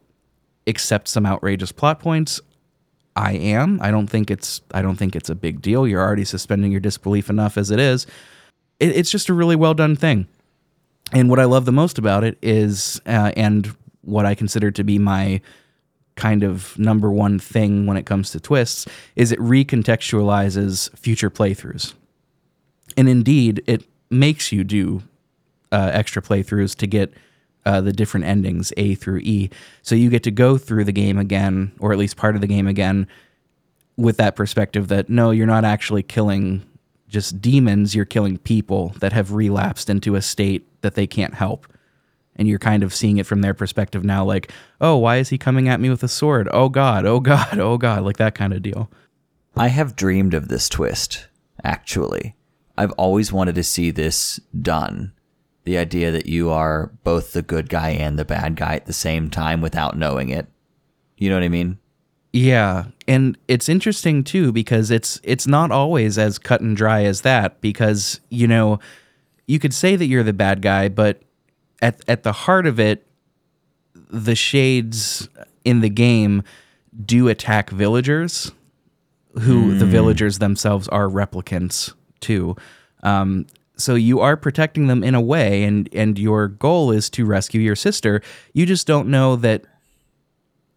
accept 0.67 1.07
some 1.07 1.25
outrageous 1.25 1.71
plot 1.71 1.99
points. 1.99 2.41
I 3.15 3.33
am. 3.33 3.79
I 3.81 3.91
don't 3.91 4.07
think 4.07 4.29
it's 4.29 4.61
I 4.73 4.81
don't 4.81 4.97
think 4.97 5.15
it's 5.15 5.29
a 5.29 5.35
big 5.35 5.61
deal. 5.61 5.87
You're 5.87 6.01
already 6.01 6.25
suspending 6.25 6.71
your 6.71 6.81
disbelief 6.81 7.29
enough 7.29 7.57
as 7.57 7.71
it 7.71 7.79
is. 7.79 8.05
It, 8.79 8.89
it's 8.89 9.09
just 9.09 9.29
a 9.29 9.33
really 9.33 9.55
well 9.55 9.73
done 9.73 9.95
thing. 9.95 10.27
And 11.13 11.29
what 11.29 11.39
I 11.39 11.45
love 11.45 11.65
the 11.65 11.71
most 11.71 11.97
about 11.97 12.23
it 12.23 12.37
is, 12.41 12.99
uh, 13.05 13.31
and 13.37 13.73
what 14.01 14.25
I 14.25 14.33
consider 14.33 14.71
to 14.71 14.83
be 14.83 14.97
my 14.97 15.39
kind 16.15 16.43
of 16.43 16.77
number 16.79 17.11
one 17.11 17.39
thing 17.39 17.85
when 17.85 17.97
it 17.97 18.05
comes 18.05 18.31
to 18.31 18.39
twists, 18.39 18.87
is 19.15 19.31
it 19.31 19.39
recontextualizes 19.39 20.95
future 20.97 21.29
playthroughs. 21.29 21.93
And 22.97 23.09
indeed, 23.09 23.63
it 23.67 23.83
makes 24.09 24.51
you 24.51 24.63
do 24.63 25.03
uh, 25.71 25.91
extra 25.93 26.21
playthroughs 26.21 26.75
to 26.77 26.87
get 26.87 27.13
uh, 27.65 27.81
the 27.81 27.91
different 27.91 28.25
endings, 28.25 28.71
A 28.77 28.95
through 28.95 29.19
E. 29.19 29.49
So 29.81 29.95
you 29.95 30.09
get 30.09 30.23
to 30.23 30.31
go 30.31 30.57
through 30.57 30.85
the 30.85 30.91
game 30.91 31.17
again, 31.17 31.71
or 31.79 31.91
at 31.91 31.97
least 31.97 32.15
part 32.15 32.35
of 32.35 32.41
the 32.41 32.47
game 32.47 32.67
again, 32.67 33.07
with 33.97 34.17
that 34.17 34.35
perspective 34.35 34.87
that 34.89 35.09
no, 35.09 35.31
you're 35.31 35.47
not 35.47 35.65
actually 35.65 36.03
killing 36.03 36.63
just 37.07 37.41
demons, 37.41 37.95
you're 37.95 38.05
killing 38.05 38.37
people 38.37 38.89
that 38.99 39.13
have 39.13 39.31
relapsed 39.31 39.89
into 39.89 40.15
a 40.15 40.21
state 40.21 40.65
that 40.81 40.95
they 40.95 41.07
can't 41.07 41.33
help. 41.33 41.67
And 42.35 42.47
you're 42.47 42.59
kind 42.59 42.83
of 42.83 42.93
seeing 42.93 43.17
it 43.17 43.25
from 43.25 43.41
their 43.41 43.53
perspective 43.53 44.03
now, 44.03 44.25
like, 44.25 44.51
oh, 44.81 44.97
why 44.97 45.17
is 45.17 45.29
he 45.29 45.37
coming 45.37 45.69
at 45.69 45.79
me 45.79 45.89
with 45.89 46.03
a 46.03 46.07
sword? 46.07 46.49
Oh, 46.51 46.69
God, 46.69 47.05
oh, 47.05 47.19
God, 47.21 47.59
oh, 47.59 47.77
God, 47.77 48.03
like 48.03 48.17
that 48.17 48.35
kind 48.35 48.53
of 48.53 48.61
deal. 48.61 48.89
I 49.55 49.67
have 49.69 49.95
dreamed 49.95 50.33
of 50.33 50.49
this 50.49 50.67
twist, 50.67 51.27
actually. 51.63 52.35
I've 52.77 52.91
always 52.93 53.31
wanted 53.31 53.55
to 53.55 53.63
see 53.63 53.91
this 53.91 54.39
done. 54.61 55.13
The 55.63 55.77
idea 55.77 56.11
that 56.11 56.25
you 56.25 56.49
are 56.51 56.91
both 57.03 57.31
the 57.31 57.41
good 57.41 57.69
guy 57.69 57.89
and 57.91 58.19
the 58.19 58.25
bad 58.25 58.55
guy 58.55 58.75
at 58.75 58.85
the 58.85 58.93
same 58.93 59.29
time 59.29 59.61
without 59.61 59.97
knowing 59.97 60.29
it. 60.29 60.47
You 61.17 61.29
know 61.29 61.37
what 61.37 61.43
I 61.43 61.49
mean? 61.49 61.79
Yeah, 62.33 62.87
and 63.07 63.37
it's 63.47 63.69
interesting 63.69 64.21
too 64.23 64.51
because 64.51 64.91
it's 64.91 65.21
it's 65.23 65.47
not 65.47 65.71
always 65.71 66.17
as 66.17 66.37
cut 66.37 66.59
and 66.59 66.75
dry 66.75 67.05
as 67.05 67.21
that 67.21 67.61
because 67.61 68.19
you 68.27 68.45
know 68.45 68.79
you 69.47 69.57
could 69.57 69.73
say 69.73 69.95
that 69.95 70.07
you're 70.07 70.21
the 70.21 70.33
bad 70.33 70.61
guy, 70.61 70.89
but 70.89 71.21
at 71.81 72.01
at 72.07 72.23
the 72.23 72.31
heart 72.31 72.65
of 72.65 72.79
it, 72.79 73.05
the 74.09 74.35
shades 74.35 75.29
in 75.63 75.81
the 75.81 75.89
game 75.89 76.43
do 77.05 77.27
attack 77.27 77.69
villagers, 77.69 78.51
who 79.41 79.77
the 79.77 79.85
villagers 79.85 80.39
themselves 80.39 80.87
are 80.89 81.07
replicants 81.07 81.93
too. 82.21 82.55
Um, 83.03 83.47
so 83.77 83.95
you 83.95 84.21
are 84.21 84.37
protecting 84.37 84.87
them 84.87 85.03
in 85.03 85.15
a 85.15 85.21
way, 85.21 85.63
and 85.63 85.89
and 85.93 86.17
your 86.17 86.47
goal 86.47 86.91
is 86.91 87.09
to 87.11 87.25
rescue 87.25 87.61
your 87.61 87.75
sister. 87.75 88.21
You 88.53 88.65
just 88.65 88.87
don't 88.87 89.09
know 89.09 89.35
that 89.37 89.65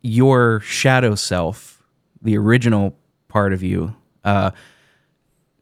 your 0.02 0.60
shadow 0.60 1.14
self, 1.14 1.82
the 2.22 2.36
original 2.36 2.96
part 3.28 3.52
of 3.52 3.62
you, 3.62 3.94
uh, 4.24 4.50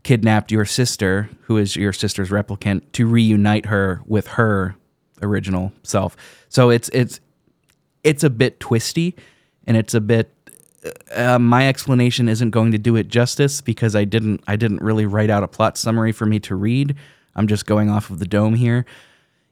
kidnapped 0.02 0.50
your 0.50 0.64
sister, 0.64 1.28
who 1.42 1.56
is 1.56 1.76
your 1.76 1.92
sister's 1.92 2.30
replicant, 2.30 2.92
to 2.92 3.06
reunite 3.06 3.66
her 3.66 4.02
with 4.06 4.28
her 4.28 4.76
original 5.22 5.72
self. 5.82 6.16
So 6.48 6.70
it's 6.70 6.88
it's 6.90 7.20
it's 8.04 8.24
a 8.24 8.30
bit 8.30 8.60
twisty, 8.60 9.14
and 9.66 9.76
it's 9.76 9.94
a 9.94 10.00
bit. 10.00 10.32
Uh, 11.14 11.38
my 11.38 11.68
explanation 11.68 12.28
isn't 12.28 12.50
going 12.50 12.70
to 12.70 12.78
do 12.78 12.94
it 12.94 13.08
justice 13.08 13.60
because 13.60 13.96
I 13.96 14.04
didn't 14.04 14.42
I 14.46 14.56
didn't 14.56 14.82
really 14.82 15.06
write 15.06 15.30
out 15.30 15.42
a 15.42 15.48
plot 15.48 15.76
summary 15.76 16.12
for 16.12 16.26
me 16.26 16.38
to 16.40 16.54
read. 16.54 16.94
I'm 17.34 17.46
just 17.46 17.66
going 17.66 17.90
off 17.90 18.10
of 18.10 18.18
the 18.18 18.26
dome 18.26 18.54
here. 18.54 18.86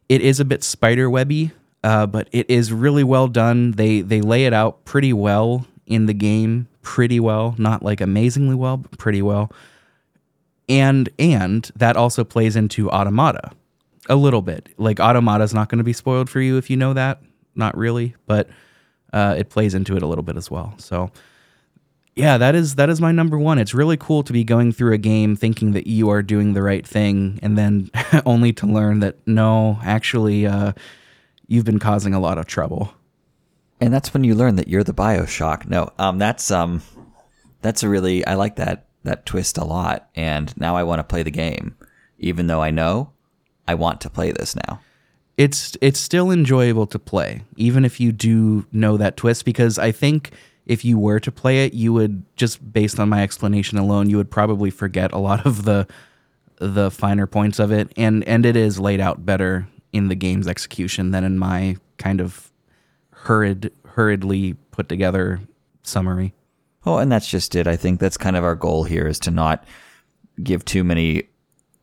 It 0.09 0.21
is 0.21 0.39
a 0.41 0.45
bit 0.45 0.63
spider 0.63 1.11
webby, 1.11 1.53
uh, 1.83 2.07
but 2.07 2.29
it 2.33 2.49
is 2.49 2.73
really 2.73 3.05
well 3.05 3.29
done. 3.29 3.73
They 3.73 4.01
they 4.01 4.21
lay 4.21 4.47
it 4.47 4.53
out 4.53 4.85
pretty 4.85 5.13
well 5.13 5.67
in 5.87 6.07
the 6.07 6.15
game, 6.15 6.69
pretty 6.83 7.21
well, 7.21 7.55
not 7.59 7.83
like 7.83 8.01
amazingly 8.01 8.55
well, 8.55 8.77
but 8.77 8.97
pretty 8.99 9.23
well. 9.23 9.51
And 10.69 11.09
and 11.19 11.71
that 11.77 11.97
also 11.97 12.25
plays 12.25 12.57
into 12.57 12.91
Automata 12.91 13.51
a 14.09 14.17
little 14.17 14.43
bit. 14.43 14.69
Like 14.77 15.01
Automata 15.01 15.45
is 15.45 15.55
not 15.55 15.69
going 15.69 15.79
to 15.79 15.85
be 15.85 15.93
spoiled 15.93 16.29
for 16.29 16.41
you 16.41 16.57
if 16.59 16.71
you 16.71 16.77
know 16.77 16.93
that, 16.95 17.23
not 17.55 17.77
really, 17.77 18.15
but 18.27 18.49
uh, 19.13 19.35
it 19.39 19.51
plays 19.51 19.75
into 19.75 19.97
it 19.97 20.03
a 20.03 20.07
little 20.07 20.25
bit 20.25 20.37
as 20.37 20.51
well. 20.51 20.75
So 20.79 21.11
yeah, 22.17 22.39
that 22.39 22.55
is 22.55 22.77
that 22.77 22.91
is 22.91 23.01
my 23.01 23.13
number 23.13 23.39
one. 23.39 23.59
It's 23.59 23.75
really 23.75 23.97
cool 23.97 24.23
to 24.23 24.33
be 24.33 24.45
going 24.45 24.73
through 24.73 24.93
a 24.93 24.99
game 24.99 25.35
thinking 25.35 25.73
that 25.73 25.87
you 25.87 26.11
are 26.11 26.23
doing 26.23 26.53
the 26.53 26.63
right 26.63 26.87
thing, 26.87 27.41
and 27.43 27.59
then 27.59 27.91
only 28.27 28.53
to 28.55 28.67
learn 28.67 29.01
that 29.01 29.17
no, 29.27 29.79
actually, 29.83 30.47
uh, 30.47 30.73
you've 31.49 31.65
been 31.65 31.81
causing 31.81 32.15
a 32.15 32.21
lot 32.21 32.39
of 32.39 32.47
trouble. 32.47 32.93
And 33.81 33.93
that's 33.93 34.15
when 34.15 34.23
you 34.23 34.35
learn 34.35 34.57
that 34.57 34.69
you're 34.69 34.85
the 34.85 34.95
Bioshock. 34.95 35.67
No, 35.67 35.91
um, 35.99 36.19
that's 36.19 36.51
um, 36.51 36.83
that's 37.63 37.83
a 37.83 37.89
really 37.89 38.25
I 38.25 38.35
like 38.35 38.57
that 38.57 38.87
that 39.03 39.27
twist 39.27 39.59
a 39.59 39.65
lot, 39.65 40.09
and 40.15 40.57
now 40.57 40.77
I 40.77 40.85
want 40.85 41.01
to 41.01 41.05
play 41.05 41.25
the 41.25 41.33
game, 41.33 41.77
even 42.19 42.47
though 42.47 42.63
I 42.63 42.71
know 42.71 43.14
I 43.67 43.75
want 43.75 44.01
to 44.03 44.11
play 44.11 44.33
this 44.33 44.57
now. 44.69 44.81
It's 45.37 45.77
it's 45.81 45.99
still 45.99 46.31
enjoyable 46.31 46.87
to 46.89 46.99
play, 46.99 47.43
even 47.57 47.85
if 47.85 48.01
you 48.01 48.13
do 48.13 48.67
know 48.73 48.97
that 48.97 49.17
twist, 49.17 49.45
because 49.45 49.79
I 49.79 49.91
think 49.91 50.31
if 50.67 50.85
you 50.85 50.99
were 50.99 51.21
to 51.21 51.33
play 51.33 51.65
it, 51.65 51.75
you 51.75 51.93
would 51.93 52.25
just 52.37 52.73
based 52.73 53.01
on 53.01 53.09
my 53.09 53.23
explanation 53.23 53.79
alone, 53.79 54.09
you 54.09 54.17
would 54.17 54.31
probably 54.31 54.71
forget 54.71 55.13
a 55.13 55.19
lot 55.19 55.45
of 55.45 55.65
the 55.65 55.87
the 56.59 56.91
finer 56.91 57.27
points 57.27 57.59
of 57.59 57.73
it, 57.73 57.93
and 57.97 58.23
and 58.25 58.47
it 58.47 58.57
is 58.57 58.79
laid 58.79 59.01
out 59.01 59.27
better 59.27 59.67
in 59.93 60.09
the 60.09 60.15
game's 60.15 60.47
execution 60.47 61.11
than 61.11 61.25
in 61.25 61.39
my 61.39 61.77
kind 61.99 62.21
of 62.21 62.51
hurried 63.11 63.71
hurriedly 63.87 64.55
put 64.71 64.89
together 64.89 65.41
summary. 65.83 66.35
Oh, 66.87 66.99
and 66.99 67.11
that's 67.11 67.29
just 67.29 67.55
it. 67.55 67.67
I 67.67 67.77
think 67.77 67.99
that's 68.01 68.17
kind 68.17 68.37
of 68.37 68.45
our 68.45 68.55
goal 68.55 68.85
here 68.85 69.07
is 69.07 69.19
to 69.21 69.31
not 69.31 69.65
give 70.43 70.65
too 70.65 70.85
many. 70.85 71.25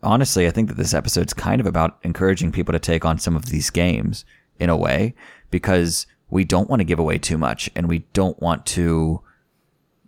Honestly, 0.04 0.47
I 0.47 0.52
think 0.52 0.68
that 0.70 0.78
this 0.78 0.93
episode's 0.93 1.34
kind 1.34 1.62
of 1.62 1.68
about 1.68 1.99
encouraging 2.04 2.52
people 2.52 2.72
to 2.72 2.80
take 2.80 3.06
on 3.06 3.20
some 3.20 3.36
of 3.36 3.45
these 3.47 3.70
games 3.70 4.26
in 4.60 4.70
a 4.70 4.78
way 4.78 5.14
because 5.52 6.08
we 6.30 6.43
don't 6.43 6.70
want 6.70 6.80
to 6.80 6.86
give 6.86 6.99
away 6.99 7.18
too 7.18 7.38
much 7.38 7.70
and 7.76 7.88
we 7.88 7.99
don't 8.14 8.39
want 8.41 8.66
to, 8.66 9.22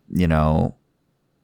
you 0.09 0.27
know, 0.27 0.75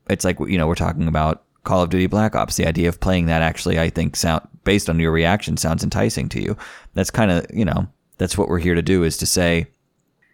it's 0.09 0.25
like, 0.25 0.39
you 0.39 0.57
know, 0.57 0.67
we're 0.67 0.75
talking 0.75 1.07
about 1.07 1.43
Call 1.63 1.83
of 1.83 1.89
Duty 1.89 2.07
Black 2.07 2.35
Ops. 2.35 2.55
The 2.55 2.65
idea 2.65 2.89
of 2.89 2.99
playing 2.99 3.27
that 3.27 3.41
actually, 3.41 3.79
I 3.79 3.89
think, 3.89 4.15
sound 4.15 4.47
based 4.63 4.89
on 4.89 4.99
your 4.99 5.11
reaction, 5.11 5.57
sounds 5.57 5.83
enticing 5.83 6.29
to 6.29 6.41
you. 6.41 6.57
That's 6.93 7.11
kind 7.11 7.29
of, 7.29 7.45
you 7.53 7.65
know, 7.65 7.87
that's 8.17 8.37
what 8.37 8.49
we're 8.49 8.59
here 8.59 8.75
to 8.75 8.81
do 8.81 9.03
is 9.03 9.17
to 9.17 9.25
say, 9.25 9.67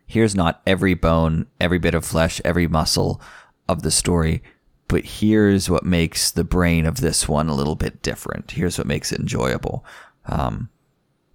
here's 0.06 0.36
not 0.36 0.62
every 0.66 0.94
bone, 0.94 1.48
every 1.60 1.80
bit 1.80 1.96
of 1.96 2.06
flesh, 2.06 2.40
every 2.46 2.68
muscle 2.68 3.22
of 3.68 3.82
the 3.82 3.92
story, 3.92 4.44
but 4.88 5.06
here's 5.06 5.70
what 5.70 5.84
makes 5.84 6.32
the 6.32 6.44
brain 6.44 6.86
of 6.86 7.02
this 7.02 7.28
one 7.28 7.50
a 7.50 7.56
little 7.56 7.76
bit 7.76 8.02
different. 8.02 8.52
Here's 8.52 8.78
what 8.78 8.88
makes 8.88 9.12
it 9.12 9.20
enjoyable. 9.20 9.86
Um, 10.26 10.70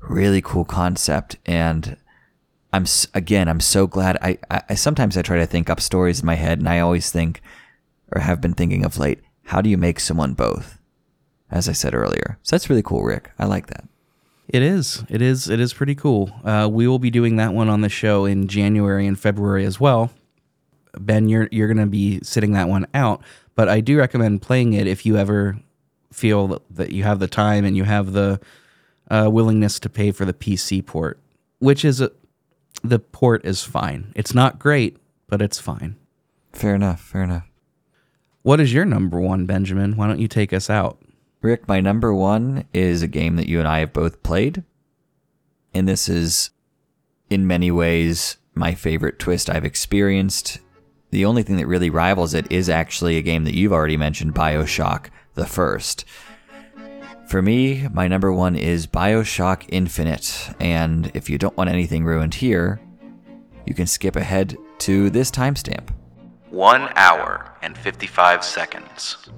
really 0.00 0.40
cool 0.40 0.64
concept. 0.64 1.36
And 1.46 1.96
I'm 2.72 2.86
again, 3.14 3.48
I'm 3.48 3.60
so 3.60 3.86
glad. 3.86 4.16
I, 4.22 4.38
I 4.50 4.74
sometimes 4.74 5.16
I 5.16 5.22
try 5.22 5.38
to 5.38 5.46
think 5.46 5.68
up 5.68 5.80
stories 5.80 6.20
in 6.20 6.26
my 6.26 6.36
head, 6.36 6.58
and 6.58 6.68
I 6.68 6.80
always 6.80 7.10
think, 7.10 7.42
or 8.12 8.20
have 8.20 8.40
been 8.40 8.54
thinking 8.54 8.84
of 8.84 8.98
late, 8.98 9.20
how 9.44 9.60
do 9.60 9.68
you 9.68 9.76
make 9.76 10.00
someone 10.00 10.34
both? 10.34 10.78
As 11.50 11.68
I 11.68 11.72
said 11.72 11.96
earlier, 11.96 12.38
so 12.44 12.54
that's 12.54 12.70
really 12.70 12.82
cool, 12.82 13.02
Rick. 13.02 13.32
I 13.36 13.44
like 13.44 13.66
that. 13.66 13.88
It 14.46 14.62
is. 14.62 15.04
It 15.08 15.20
is. 15.20 15.48
It 15.48 15.58
is 15.58 15.74
pretty 15.74 15.96
cool. 15.96 16.30
Uh, 16.44 16.68
we 16.70 16.86
will 16.86 17.00
be 17.00 17.10
doing 17.10 17.36
that 17.36 17.52
one 17.52 17.68
on 17.68 17.80
the 17.80 17.88
show 17.88 18.24
in 18.24 18.46
January 18.46 19.04
and 19.04 19.18
February 19.18 19.64
as 19.64 19.80
well. 19.80 20.12
Ben, 20.94 21.28
you're 21.28 21.48
you're 21.50 21.66
going 21.66 21.76
to 21.78 21.86
be 21.86 22.20
sitting 22.22 22.52
that 22.52 22.68
one 22.68 22.86
out, 22.94 23.22
but 23.54 23.68
I 23.68 23.80
do 23.80 23.98
recommend 23.98 24.42
playing 24.42 24.72
it 24.72 24.86
if 24.86 25.04
you 25.04 25.16
ever 25.16 25.58
feel 26.12 26.62
that 26.70 26.92
you 26.92 27.04
have 27.04 27.18
the 27.18 27.28
time 27.28 27.64
and 27.64 27.76
you 27.76 27.84
have 27.84 28.12
the 28.12 28.40
uh, 29.10 29.28
willingness 29.30 29.78
to 29.80 29.88
pay 29.88 30.12
for 30.12 30.24
the 30.24 30.32
PC 30.32 30.84
port, 30.84 31.18
which 31.58 31.84
is 31.84 32.00
a, 32.00 32.10
the 32.82 32.98
port 32.98 33.44
is 33.44 33.62
fine. 33.62 34.12
It's 34.14 34.34
not 34.34 34.58
great, 34.58 34.96
but 35.28 35.42
it's 35.42 35.58
fine. 35.58 35.96
Fair 36.52 36.74
enough. 36.74 37.00
Fair 37.00 37.22
enough. 37.22 37.50
What 38.42 38.60
is 38.60 38.72
your 38.72 38.84
number 38.84 39.20
one, 39.20 39.46
Benjamin? 39.46 39.96
Why 39.96 40.06
don't 40.06 40.20
you 40.20 40.28
take 40.28 40.52
us 40.52 40.70
out? 40.70 40.98
Rick, 41.42 41.68
my 41.68 41.80
number 41.80 42.14
one 42.14 42.64
is 42.72 43.02
a 43.02 43.08
game 43.08 43.36
that 43.36 43.48
you 43.48 43.58
and 43.58 43.68
I 43.68 43.80
have 43.80 43.92
both 43.92 44.22
played. 44.22 44.64
And 45.72 45.88
this 45.88 46.08
is, 46.08 46.50
in 47.28 47.46
many 47.46 47.70
ways, 47.70 48.36
my 48.54 48.74
favorite 48.74 49.18
twist 49.18 49.48
I've 49.48 49.64
experienced. 49.64 50.58
The 51.10 51.24
only 51.24 51.42
thing 51.42 51.56
that 51.56 51.66
really 51.66 51.90
rivals 51.90 52.34
it 52.34 52.50
is 52.50 52.68
actually 52.68 53.16
a 53.16 53.22
game 53.22 53.44
that 53.44 53.54
you've 53.54 53.72
already 53.72 53.96
mentioned 53.96 54.34
Bioshock, 54.34 55.06
the 55.34 55.46
first. 55.46 56.04
For 57.28 57.42
me, 57.42 57.88
my 57.92 58.08
number 58.08 58.32
one 58.32 58.54
is 58.56 58.86
Bioshock 58.86 59.64
Infinite, 59.68 60.50
and 60.60 61.10
if 61.14 61.28
you 61.28 61.38
don't 61.38 61.56
want 61.56 61.70
anything 61.70 62.04
ruined 62.04 62.34
here, 62.34 62.80
you 63.66 63.74
can 63.74 63.86
skip 63.86 64.16
ahead 64.16 64.56
to 64.78 65.10
this 65.10 65.30
timestamp. 65.30 65.90
One 66.50 66.88
hour 66.96 67.56
and 67.62 67.76
55 67.76 68.44
seconds. 68.44 69.28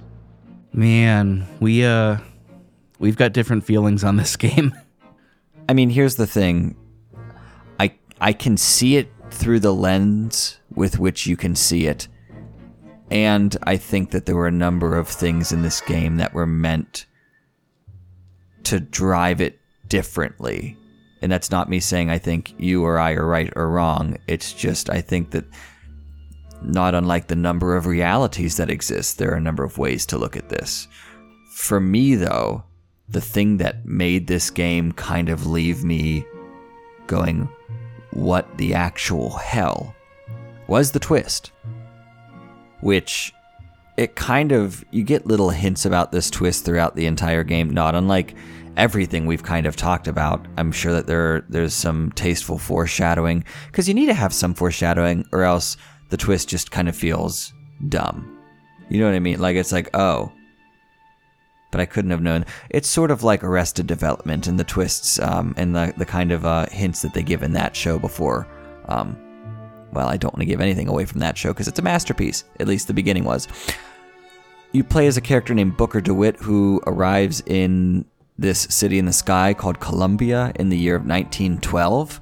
Man, 0.73 1.47
we, 1.61 1.85
uh, 1.85 2.19
we've 2.99 3.17
got 3.17 3.33
different 3.33 3.65
feelings 3.65 4.05
on 4.05 4.17
this 4.17 4.37
game. 4.39 4.75
I 5.69 5.75
mean, 5.75 5.91
here's 5.91 6.17
the 6.17 6.27
thing 6.27 6.77
I, 7.79 7.95
I 8.21 8.33
can 8.33 8.57
see 8.57 8.97
it 8.97 9.13
through 9.31 9.61
the 9.61 9.75
lens 9.75 10.59
with 10.75 10.99
which 10.99 11.27
you 11.27 11.37
can 11.37 11.55
see 11.55 11.87
it. 11.87 12.09
And 13.11 13.57
I 13.63 13.77
think 13.77 14.11
that 14.11 14.27
there 14.27 14.37
were 14.37 14.47
a 14.47 14.53
number 14.53 14.97
of 14.97 15.09
things 15.09 15.53
in 15.53 15.63
this 15.63 15.81
game 15.81 16.17
that 16.17 16.33
were 16.33 16.47
meant 16.47 17.07
to 18.65 18.81
drive 18.81 19.41
it 19.41 19.59
differently. 19.89 20.77
And 21.21 21.31
that's 21.31 21.51
not 21.51 21.69
me 21.69 21.79
saying 21.79 22.11
I 22.11 22.19
think 22.19 22.55
you 22.59 22.85
or 22.85 22.99
I 22.99 23.13
are 23.13 23.27
right 23.27 23.53
or 23.55 23.71
wrong. 23.71 24.17
It's 24.27 24.53
just 24.53 24.89
I 24.89 25.01
think 25.01 25.31
that 25.33 25.45
not 26.63 26.95
unlike 26.95 27.27
the 27.27 27.37
number 27.37 27.77
of 27.77 27.87
realities 27.87 28.57
that 28.57 28.71
exist, 28.71 29.19
there 29.19 29.33
are 29.33 29.37
a 29.37 29.41
number 29.41 29.65
of 29.65 29.79
ways 29.79 30.07
to 30.07 30.19
look 30.19 30.37
at 30.37 30.49
this. 30.49 30.89
For 31.55 31.81
me, 31.81 32.15
though, 32.15 32.65
the 33.09 33.21
thing 33.21 33.59
that 33.59 33.85
made 33.85 34.27
this 34.27 34.51
game 34.51 34.93
kind 34.93 35.29
of 35.29 35.47
leave 35.47 35.85
me 35.85 36.25
going, 37.07 37.49
what 38.13 38.57
the 38.57 38.75
actual 38.75 39.31
hell, 39.31 39.95
was 40.67 40.93
the 40.93 41.01
twist. 41.01 41.53
Which 42.81 43.33
it 43.97 44.17
kind 44.17 44.53
of 44.53 44.85
you 44.91 45.05
get 45.05 45.27
little 45.27 45.51
hints 45.51 45.85
about 45.85 46.13
this 46.13 46.31
twist 46.31 46.65
throughout 46.65 46.97
the 46.97 47.07
entire 47.07 47.45
game 47.45 47.71
not 47.71 47.95
unlike 47.95 48.35
everything 48.77 49.27
we've 49.27 49.43
kind 49.43 49.67
of 49.67 49.77
talked 49.77 50.09
about. 50.09 50.47
I'm 50.57 50.73
sure 50.73 50.93
that 50.93 51.07
there 51.07 51.45
there's 51.49 51.75
some 51.75 52.11
tasteful 52.13 52.59
foreshadowing 52.59 53.45
because 53.67 53.89
you 53.89 53.95
need 53.95 54.07
to 54.07 54.15
have 54.15 54.33
some 54.33 54.55
foreshadowing 54.55 55.27
or 55.33 55.43
else 55.43 55.77
the 56.09 56.17
twist 56.17 56.49
just 56.49 56.71
kind 56.71 56.89
of 56.89 56.97
feels 56.97 57.53
dumb. 57.89 58.39
You 58.89 59.01
know 59.01 59.07
what 59.07 59.15
i 59.15 59.21
mean? 59.21 59.41
Like 59.41 59.57
it's 59.57 59.73
like 59.73 59.91
oh 59.95 60.33
but 61.71 61.81
i 61.81 61.87
couldn't 61.87 62.11
have 62.11 62.23
known. 62.23 62.45
It's 62.71 62.89
sort 62.89 63.11
of 63.11 63.23
like 63.23 63.45
arrested 63.45 63.87
development 63.87 64.47
and 64.47 64.59
the 64.59 64.65
twists 64.65 65.19
um, 65.21 65.55
and 65.57 65.75
the, 65.75 65.95
the 65.97 66.05
kind 66.05 66.33
of 66.33 66.45
uh, 66.45 66.67
hints 66.71 67.03
that 67.03 67.15
they 67.15 67.23
give 67.23 67.43
in 67.43 67.53
that 67.53 67.75
show 67.77 67.99
before 67.99 68.47
um, 68.87 69.17
well, 69.93 70.09
I 70.09 70.17
don't 70.17 70.33
want 70.33 70.41
to 70.41 70.47
give 70.47 70.61
anything 70.61 70.89
away 70.89 71.05
from 71.05 71.21
that 71.21 71.37
show 71.37 71.51
because 71.51 71.69
it's 71.69 71.79
a 71.79 71.83
masterpiece. 71.83 72.45
At 72.59 72.69
least 72.69 72.87
the 72.87 72.95
beginning 72.95 73.25
was. 73.25 73.49
You 74.73 74.83
play 74.83 75.07
as 75.07 75.17
a 75.17 75.21
character 75.21 75.55
named 75.55 75.77
Booker 75.77 76.01
DeWitt 76.01 76.37
who 76.39 76.81
arrives 76.87 77.43
in 77.47 78.07
this 78.39 78.61
city 78.71 78.99
in 78.99 79.05
the 79.05 79.13
sky 79.13 79.55
called 79.55 79.81
Columbia 79.81 80.53
in 80.57 80.71
the 80.71 80.79
year 80.79 80.97
of 80.97 81.03
1912. 81.03 82.21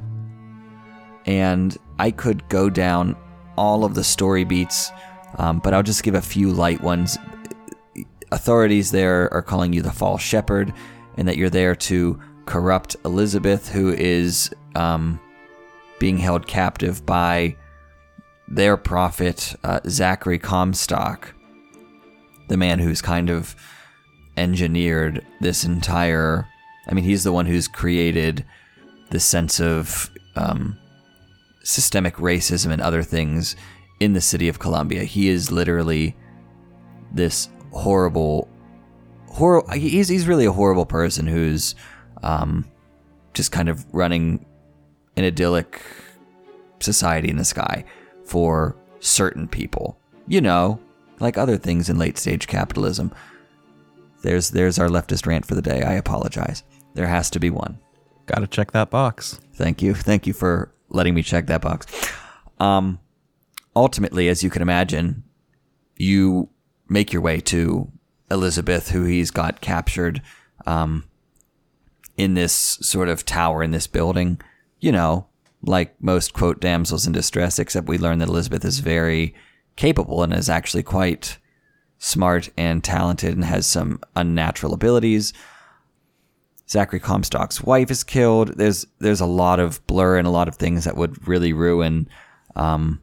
And 1.27 1.77
I 1.99 2.11
could 2.11 2.49
go 2.49 2.69
down 2.69 3.17
all 3.57 3.85
of 3.85 3.95
the 3.95 4.03
story 4.03 4.45
beats, 4.45 4.91
um, 5.39 5.61
but 5.61 5.75
I'll 5.75 5.83
just 5.83 6.03
give 6.03 6.15
a 6.15 6.23
few 6.23 6.51
light 6.51 6.81
ones. 6.81 7.19
Authorities 8.33 8.91
there 8.91 9.33
are 9.33 9.43
calling 9.43 9.73
you 9.73 9.83
the 9.83 9.93
false 9.93 10.23
shepherd, 10.23 10.73
and 11.17 11.29
that 11.29 11.37
you're 11.37 11.51
there 11.51 11.75
to 11.75 12.19
corrupt 12.47 12.97
Elizabeth, 13.05 13.69
who 13.69 13.93
is 13.93 14.51
um, 14.75 15.21
being 15.99 16.19
held 16.19 16.47
captive 16.47 17.05
by 17.05 17.57
their 18.51 18.77
prophet, 18.77 19.55
uh, 19.63 19.81
Zachary 19.89 20.39
Comstock, 20.39 21.35
the 22.49 22.57
man 22.57 22.81
who's 22.81 23.01
kind 23.01 23.31
of 23.31 23.55
engineered 24.37 25.25
this 25.41 25.65
entire. 25.65 26.49
I 26.89 26.95
mean, 26.95 27.05
he's 27.05 27.23
the 27.23 27.33
one 27.33 27.47
who's 27.47 27.69
created 27.69 28.45
this 29.11 29.25
sense 29.25 29.61
of 29.61 30.11
um, 30.35 30.77
systemic 31.63 32.17
racism 32.17 32.73
and 32.73 32.83
other 32.83 33.03
things 33.03 33.55
in 34.01 34.15
the 34.15 34.21
city 34.21 34.49
of 34.49 34.59
Columbia. 34.59 35.05
He 35.05 35.29
is 35.29 35.53
literally 35.53 36.17
this 37.13 37.49
horrible, 37.73 38.49
horrible. 39.29 39.71
He's 39.73 40.09
he's 40.09 40.27
really 40.27 40.47
a 40.47 40.53
horrible 40.53 40.87
person 40.87 41.27
who's 41.27 41.77
um, 42.25 42.65
just 43.33 43.53
kind 43.53 43.69
of 43.69 43.85
running 43.95 44.45
an 45.17 45.25
idyllic 45.25 45.83
society 46.81 47.29
in 47.29 47.37
the 47.37 47.45
sky 47.45 47.85
for 48.31 48.77
certain 49.01 49.49
people. 49.49 49.99
You 50.29 50.41
know, 50.41 50.79
like 51.19 51.37
other 51.37 51.57
things 51.57 51.91
in 51.91 51.99
late 51.99 52.17
stage 52.17 52.47
capitalism. 52.47 53.13
There's 54.23 54.51
there's 54.51 54.79
our 54.79 54.89
leftist 54.89 55.27
rant 55.27 55.45
for 55.45 55.57
the 55.57 55.63
day. 55.63 55.83
I 55.83 55.95
apologize. 55.95 56.63
There 56.95 57.09
has 57.09 57.29
to 57.31 57.41
be 57.41 57.51
one. 57.51 57.81
Got 58.27 58.41
to 58.41 58.47
check 58.47 58.71
that 58.71 58.89
box. 58.89 59.41
Thank 59.55 59.83
you. 59.83 59.95
Thank 59.95 60.29
you 60.29 60.33
for 60.33 60.73
letting 60.89 61.15
me 61.15 61.23
check 61.23 61.47
that 61.49 61.61
box. 61.61 61.87
Um, 62.61 63.01
ultimately, 63.75 64.29
as 64.29 64.45
you 64.45 64.51
can 64.51 64.63
imagine, 64.63 65.25
you 65.97 66.51
make 66.89 67.13
your 67.13 67.23
way 67.23 67.41
to 67.41 67.91
Elizabeth, 68.31 68.91
who 68.91 69.05
he's 69.05 69.33
got 69.33 69.61
captured 69.61 70.23
um, 70.67 71.05
in 72.17 72.35
this 72.35 72.53
sort 72.53 73.09
of 73.09 73.25
tower 73.25 73.63
in 73.65 73.73
this 73.73 73.89
building. 73.89 74.41
You 74.79 74.93
know, 74.93 75.27
like 75.63 75.95
most 76.01 76.33
quote 76.33 76.61
damsels 76.61 77.07
in 77.07 77.13
distress, 77.13 77.59
except 77.59 77.89
we 77.89 77.99
learn 77.99 78.19
that 78.19 78.29
Elizabeth 78.29 78.65
is 78.65 78.79
very 78.79 79.35
capable 79.77 80.23
and 80.23 80.33
is 80.33 80.49
actually 80.49 80.83
quite 80.83 81.39
smart 81.99 82.49
and 82.57 82.83
talented 82.83 83.35
and 83.35 83.45
has 83.45 83.67
some 83.67 84.01
unnatural 84.17 84.73
abilities. 84.73 85.33
Zachary 86.69 87.01
Comstock's 87.01 87.63
wife 87.63 87.91
is 87.91 88.05
killed. 88.05 88.57
There's 88.57 88.87
there's 89.01 89.21
a 89.21 89.27
lot 89.27 89.61
of 89.61 89.85
blur 89.87 90.17
and 90.17 90.27
a 90.27 90.31
lot 90.31 90.49
of 90.49 90.55
things 90.55 90.85
that 90.85 90.97
would 90.97 91.27
really 91.27 91.53
ruin 91.53 92.09
um, 92.57 93.03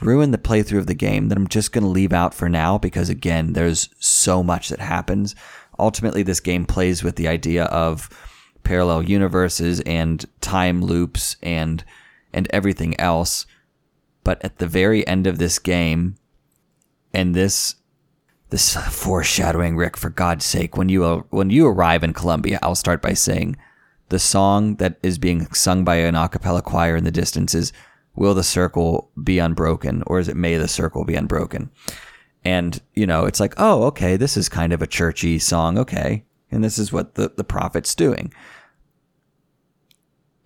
ruin 0.00 0.30
the 0.30 0.38
playthrough 0.38 0.78
of 0.78 0.86
the 0.86 0.94
game 0.94 1.28
that 1.28 1.38
I'm 1.38 1.48
just 1.48 1.72
going 1.72 1.84
to 1.84 1.90
leave 1.90 2.12
out 2.12 2.34
for 2.34 2.48
now 2.48 2.78
because 2.78 3.08
again, 3.08 3.54
there's 3.54 3.88
so 3.98 4.42
much 4.42 4.68
that 4.68 4.80
happens. 4.80 5.34
Ultimately, 5.78 6.22
this 6.22 6.40
game 6.40 6.66
plays 6.66 7.02
with 7.02 7.16
the 7.16 7.26
idea 7.26 7.64
of 7.64 8.08
parallel 8.64 9.02
universes 9.04 9.80
and 9.80 10.24
time 10.40 10.82
loops 10.82 11.36
and 11.42 11.84
and 12.32 12.48
everything 12.50 12.98
else. 12.98 13.46
But 14.24 14.44
at 14.44 14.58
the 14.58 14.66
very 14.66 15.06
end 15.06 15.26
of 15.26 15.38
this 15.38 15.58
game, 15.58 16.16
and 17.12 17.34
this 17.34 17.76
this 18.50 18.76
foreshadowing, 18.76 19.76
Rick, 19.76 19.96
for 19.96 20.10
God's 20.10 20.44
sake, 20.44 20.76
when 20.76 20.88
you 20.88 21.04
uh, 21.04 21.22
when 21.30 21.50
you 21.50 21.66
arrive 21.66 22.02
in 22.02 22.12
Columbia, 22.12 22.58
I'll 22.62 22.74
start 22.74 23.02
by 23.02 23.14
saying 23.14 23.56
the 24.08 24.18
song 24.18 24.76
that 24.76 24.98
is 25.02 25.18
being 25.18 25.52
sung 25.52 25.84
by 25.84 25.96
an 25.96 26.14
a 26.14 26.28
cappella 26.28 26.62
choir 26.62 26.96
in 26.96 27.04
the 27.04 27.10
distance 27.10 27.54
is 27.54 27.72
"Will 28.14 28.34
the 28.34 28.42
Circle 28.42 29.10
Be 29.22 29.38
Unbroken" 29.38 30.02
or 30.06 30.18
is 30.18 30.28
it 30.28 30.36
"May 30.36 30.56
the 30.56 30.68
Circle 30.68 31.04
Be 31.04 31.14
Unbroken"? 31.14 31.70
And 32.44 32.80
you 32.94 33.06
know, 33.06 33.24
it's 33.24 33.40
like, 33.40 33.54
oh, 33.56 33.84
okay, 33.84 34.16
this 34.16 34.36
is 34.36 34.48
kind 34.48 34.72
of 34.72 34.82
a 34.82 34.86
churchy 34.86 35.38
song, 35.38 35.78
okay, 35.78 36.24
and 36.54 36.64
this 36.64 36.78
is 36.78 36.92
what 36.92 37.14
the 37.14 37.32
the 37.36 37.44
prophet's 37.44 37.94
doing. 37.94 38.32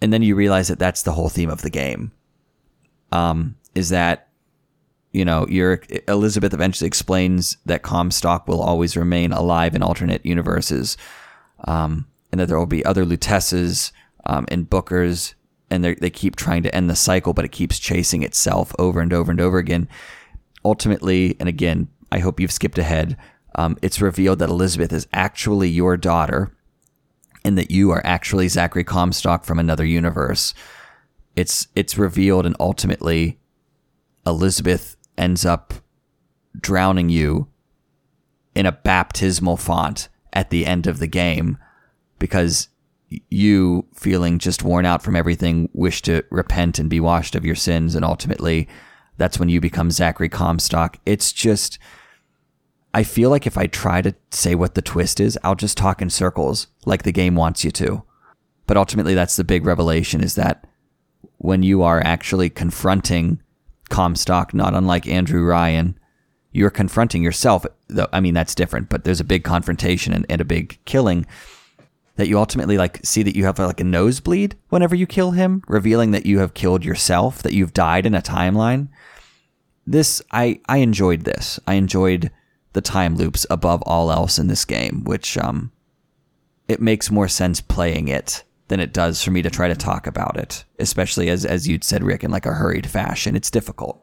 And 0.00 0.12
then 0.12 0.22
you 0.22 0.34
realize 0.34 0.68
that 0.68 0.78
that's 0.78 1.02
the 1.02 1.12
whole 1.12 1.28
theme 1.28 1.50
of 1.50 1.62
the 1.62 1.70
game. 1.70 2.12
Um, 3.10 3.56
is 3.74 3.88
that 3.88 4.28
you 5.12 5.24
know, 5.24 5.46
your 5.48 5.82
Elizabeth 6.06 6.52
eventually 6.52 6.86
explains 6.86 7.56
that 7.66 7.82
Comstock 7.82 8.46
will 8.46 8.60
always 8.60 8.96
remain 8.96 9.32
alive 9.32 9.74
in 9.74 9.82
alternate 9.82 10.24
universes, 10.24 10.96
um, 11.64 12.06
and 12.30 12.40
that 12.40 12.46
there 12.46 12.58
will 12.58 12.66
be 12.66 12.84
other 12.84 13.04
Luteces 13.04 13.90
um, 14.26 14.46
and 14.48 14.68
Bookers, 14.68 15.34
and 15.70 15.84
they 15.84 16.10
keep 16.10 16.36
trying 16.36 16.62
to 16.62 16.74
end 16.74 16.90
the 16.90 16.96
cycle, 16.96 17.32
but 17.32 17.44
it 17.44 17.52
keeps 17.52 17.78
chasing 17.78 18.22
itself 18.22 18.74
over 18.78 19.00
and 19.00 19.12
over 19.12 19.30
and 19.30 19.40
over 19.40 19.58
again. 19.58 19.88
Ultimately, 20.64 21.36
and 21.40 21.48
again, 21.48 21.88
I 22.12 22.18
hope 22.18 22.38
you've 22.38 22.52
skipped 22.52 22.78
ahead. 22.78 23.16
Um, 23.54 23.76
it's 23.82 24.00
revealed 24.00 24.38
that 24.38 24.50
Elizabeth 24.50 24.92
is 24.92 25.06
actually 25.12 25.68
your 25.68 25.96
daughter, 25.96 26.52
and 27.44 27.56
that 27.56 27.70
you 27.70 27.90
are 27.90 28.02
actually 28.04 28.48
Zachary 28.48 28.84
Comstock 28.84 29.44
from 29.44 29.58
another 29.58 29.84
universe. 29.84 30.54
It's 31.36 31.68
it's 31.74 31.98
revealed, 31.98 32.46
and 32.46 32.56
ultimately, 32.60 33.38
Elizabeth 34.26 34.96
ends 35.16 35.44
up 35.44 35.74
drowning 36.58 37.08
you 37.08 37.48
in 38.54 38.66
a 38.66 38.72
baptismal 38.72 39.56
font 39.56 40.08
at 40.32 40.50
the 40.50 40.66
end 40.66 40.86
of 40.86 40.98
the 40.98 41.06
game 41.06 41.58
because 42.18 42.68
you 43.30 43.86
feeling 43.94 44.38
just 44.38 44.62
worn 44.62 44.84
out 44.84 45.02
from 45.02 45.16
everything 45.16 45.68
wish 45.72 46.02
to 46.02 46.22
repent 46.30 46.78
and 46.78 46.90
be 46.90 47.00
washed 47.00 47.34
of 47.34 47.44
your 47.44 47.54
sins 47.54 47.94
and 47.94 48.04
ultimately 48.04 48.68
that's 49.18 49.38
when 49.38 49.48
you 49.48 49.60
become 49.60 49.90
Zachary 49.90 50.28
Comstock. 50.30 50.98
It's 51.04 51.32
just 51.32 51.78
I 52.94 53.02
feel 53.02 53.30
like 53.30 53.46
if 53.46 53.58
I 53.58 53.66
try 53.66 54.02
to 54.02 54.14
say 54.30 54.54
what 54.54 54.74
the 54.74 54.82
twist 54.82 55.20
is, 55.20 55.38
I'll 55.44 55.54
just 55.54 55.76
talk 55.76 56.00
in 56.00 56.10
circles 56.10 56.68
like 56.86 57.02
the 57.02 57.12
game 57.12 57.34
wants 57.34 57.64
you 57.64 57.70
to. 57.72 58.02
But 58.66 58.76
ultimately 58.76 59.14
that's 59.14 59.36
the 59.36 59.44
big 59.44 59.64
revelation 59.64 60.22
is 60.22 60.34
that 60.34 60.66
when 61.36 61.62
you 61.62 61.82
are 61.82 62.02
actually 62.04 62.50
confronting 62.50 63.40
Comstock, 63.88 64.54
not 64.54 64.74
unlike 64.74 65.06
Andrew 65.06 65.44
Ryan. 65.44 65.98
You're 66.52 66.70
confronting 66.70 67.22
yourself, 67.22 67.66
though. 67.88 68.08
I 68.12 68.20
mean, 68.20 68.34
that's 68.34 68.54
different, 68.54 68.88
but 68.88 69.04
there's 69.04 69.20
a 69.20 69.24
big 69.24 69.44
confrontation 69.44 70.12
and, 70.12 70.26
and 70.28 70.40
a 70.40 70.46
big 70.46 70.78
killing 70.84 71.26
that 72.16 72.28
you 72.28 72.38
ultimately 72.38 72.76
like 72.76 73.00
see 73.04 73.22
that 73.22 73.36
you 73.36 73.44
have 73.44 73.58
like 73.58 73.80
a 73.80 73.84
nosebleed 73.84 74.56
whenever 74.70 74.94
you 74.94 75.06
kill 75.06 75.32
him, 75.32 75.62
revealing 75.68 76.10
that 76.10 76.26
you 76.26 76.40
have 76.40 76.54
killed 76.54 76.84
yourself, 76.84 77.42
that 77.42 77.52
you've 77.52 77.74
died 77.74 78.06
in 78.06 78.14
a 78.14 78.22
timeline. 78.22 78.88
This 79.86 80.20
I 80.32 80.60
I 80.68 80.78
enjoyed 80.78 81.24
this. 81.24 81.60
I 81.66 81.74
enjoyed 81.74 82.30
the 82.72 82.80
time 82.80 83.16
loops 83.16 83.46
above 83.50 83.82
all 83.82 84.12
else 84.12 84.38
in 84.38 84.48
this 84.48 84.64
game, 84.64 85.04
which 85.04 85.36
um 85.38 85.72
it 86.68 86.80
makes 86.80 87.10
more 87.10 87.28
sense 87.28 87.60
playing 87.60 88.08
it 88.08 88.44
than 88.68 88.80
it 88.80 88.92
does 88.92 89.22
for 89.22 89.30
me 89.30 89.42
to 89.42 89.50
try 89.50 89.68
to 89.68 89.74
talk 89.74 90.06
about 90.06 90.36
it, 90.36 90.64
especially 90.78 91.28
as 91.28 91.44
as 91.44 91.66
you'd 91.66 91.84
said, 91.84 92.02
Rick, 92.02 92.24
in 92.24 92.30
like 92.30 92.46
a 92.46 92.54
hurried 92.54 92.86
fashion. 92.88 93.34
It's 93.34 93.50
difficult. 93.50 94.02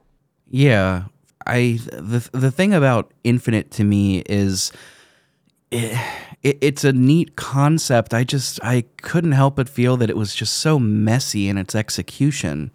Yeah, 0.49 1.05
I 1.45 1.79
the 1.91 2.27
the 2.31 2.51
thing 2.51 2.73
about 2.73 3.11
Infinite 3.23 3.71
to 3.71 3.83
me 3.83 4.19
is. 4.27 4.71
It, 5.71 5.97
it, 6.43 6.59
it's 6.61 6.83
a 6.83 6.93
neat 6.93 7.35
concept. 7.35 8.13
I 8.13 8.23
just 8.23 8.63
I 8.63 8.83
couldn't 9.01 9.31
help 9.31 9.55
but 9.55 9.67
feel 9.67 9.97
that 9.97 10.11
it 10.11 10.15
was 10.15 10.35
just 10.35 10.53
so 10.53 10.77
messy 10.77 11.49
in 11.49 11.57
its 11.57 11.73
execution. 11.73 12.71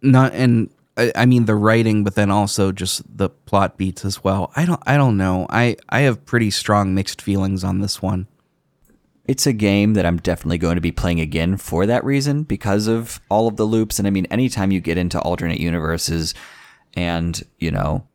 Not 0.00 0.32
and 0.32 0.70
I, 0.96 1.12
I 1.14 1.26
mean 1.26 1.44
the 1.44 1.54
writing, 1.54 2.04
but 2.04 2.14
then 2.14 2.30
also 2.30 2.72
just 2.72 3.02
the 3.16 3.28
plot 3.30 3.76
beats 3.76 4.04
as 4.04 4.22
well. 4.22 4.52
I 4.56 4.64
don't 4.64 4.82
I 4.86 4.96
don't 4.96 5.16
know. 5.16 5.46
I 5.50 5.76
I 5.88 6.00
have 6.00 6.24
pretty 6.24 6.50
strong 6.50 6.94
mixed 6.94 7.22
feelings 7.22 7.64
on 7.64 7.80
this 7.80 8.00
one 8.00 8.26
it's 9.26 9.46
a 9.46 9.52
game 9.52 9.94
that 9.94 10.04
I'm 10.04 10.18
definitely 10.18 10.58
going 10.58 10.74
to 10.74 10.80
be 10.80 10.92
playing 10.92 11.20
again 11.20 11.56
for 11.56 11.86
that 11.86 12.04
reason 12.04 12.42
because 12.42 12.86
of 12.86 13.20
all 13.30 13.48
of 13.48 13.56
the 13.56 13.64
loops. 13.64 13.98
And 13.98 14.06
I 14.06 14.10
mean, 14.10 14.26
anytime 14.26 14.70
you 14.70 14.80
get 14.80 14.98
into 14.98 15.18
alternate 15.20 15.60
universes 15.60 16.34
and, 16.94 17.42
you 17.58 17.70
know, 17.70 18.06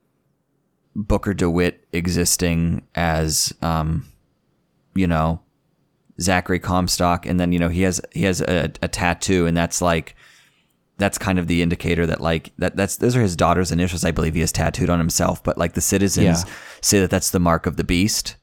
Booker 0.96 1.34
DeWitt 1.34 1.88
existing 1.94 2.86
as, 2.94 3.54
um, 3.62 4.06
you 4.94 5.08
know, 5.08 5.42
Zachary 6.22 6.60
Comstock, 6.60 7.26
and 7.26 7.40
then 7.40 7.54
you 7.54 7.60
know 7.60 7.70
he 7.70 7.84
has 7.84 8.02
he 8.12 8.24
has 8.24 8.42
a, 8.42 8.70
a 8.82 8.90
tattoo, 8.90 9.46
and 9.46 9.56
that's 9.56 9.82
like 9.82 10.16
that's 11.00 11.18
kind 11.18 11.40
of 11.40 11.48
the 11.48 11.62
indicator 11.62 12.06
that 12.06 12.22
like 12.22 12.52
that 12.58 12.76
that's 12.76 12.98
those 12.98 13.16
are 13.16 13.22
his 13.22 13.36
daughter's 13.36 13.72
initials. 13.72 14.06
I 14.06 14.12
believe 14.12 14.36
he 14.36 14.42
has 14.42 14.52
tattooed 14.52 14.90
on 14.90 15.00
himself, 15.00 15.44
but 15.44 15.58
like 15.58 15.74
the 15.74 15.82
citizens 15.82 16.44
yeah. 16.44 16.54
say 16.82 17.00
that 17.00 17.10
that's 17.10 17.32
the 17.32 17.40
mark 17.40 17.66
of 17.66 17.78
the 17.78 17.84
beast 17.84 18.36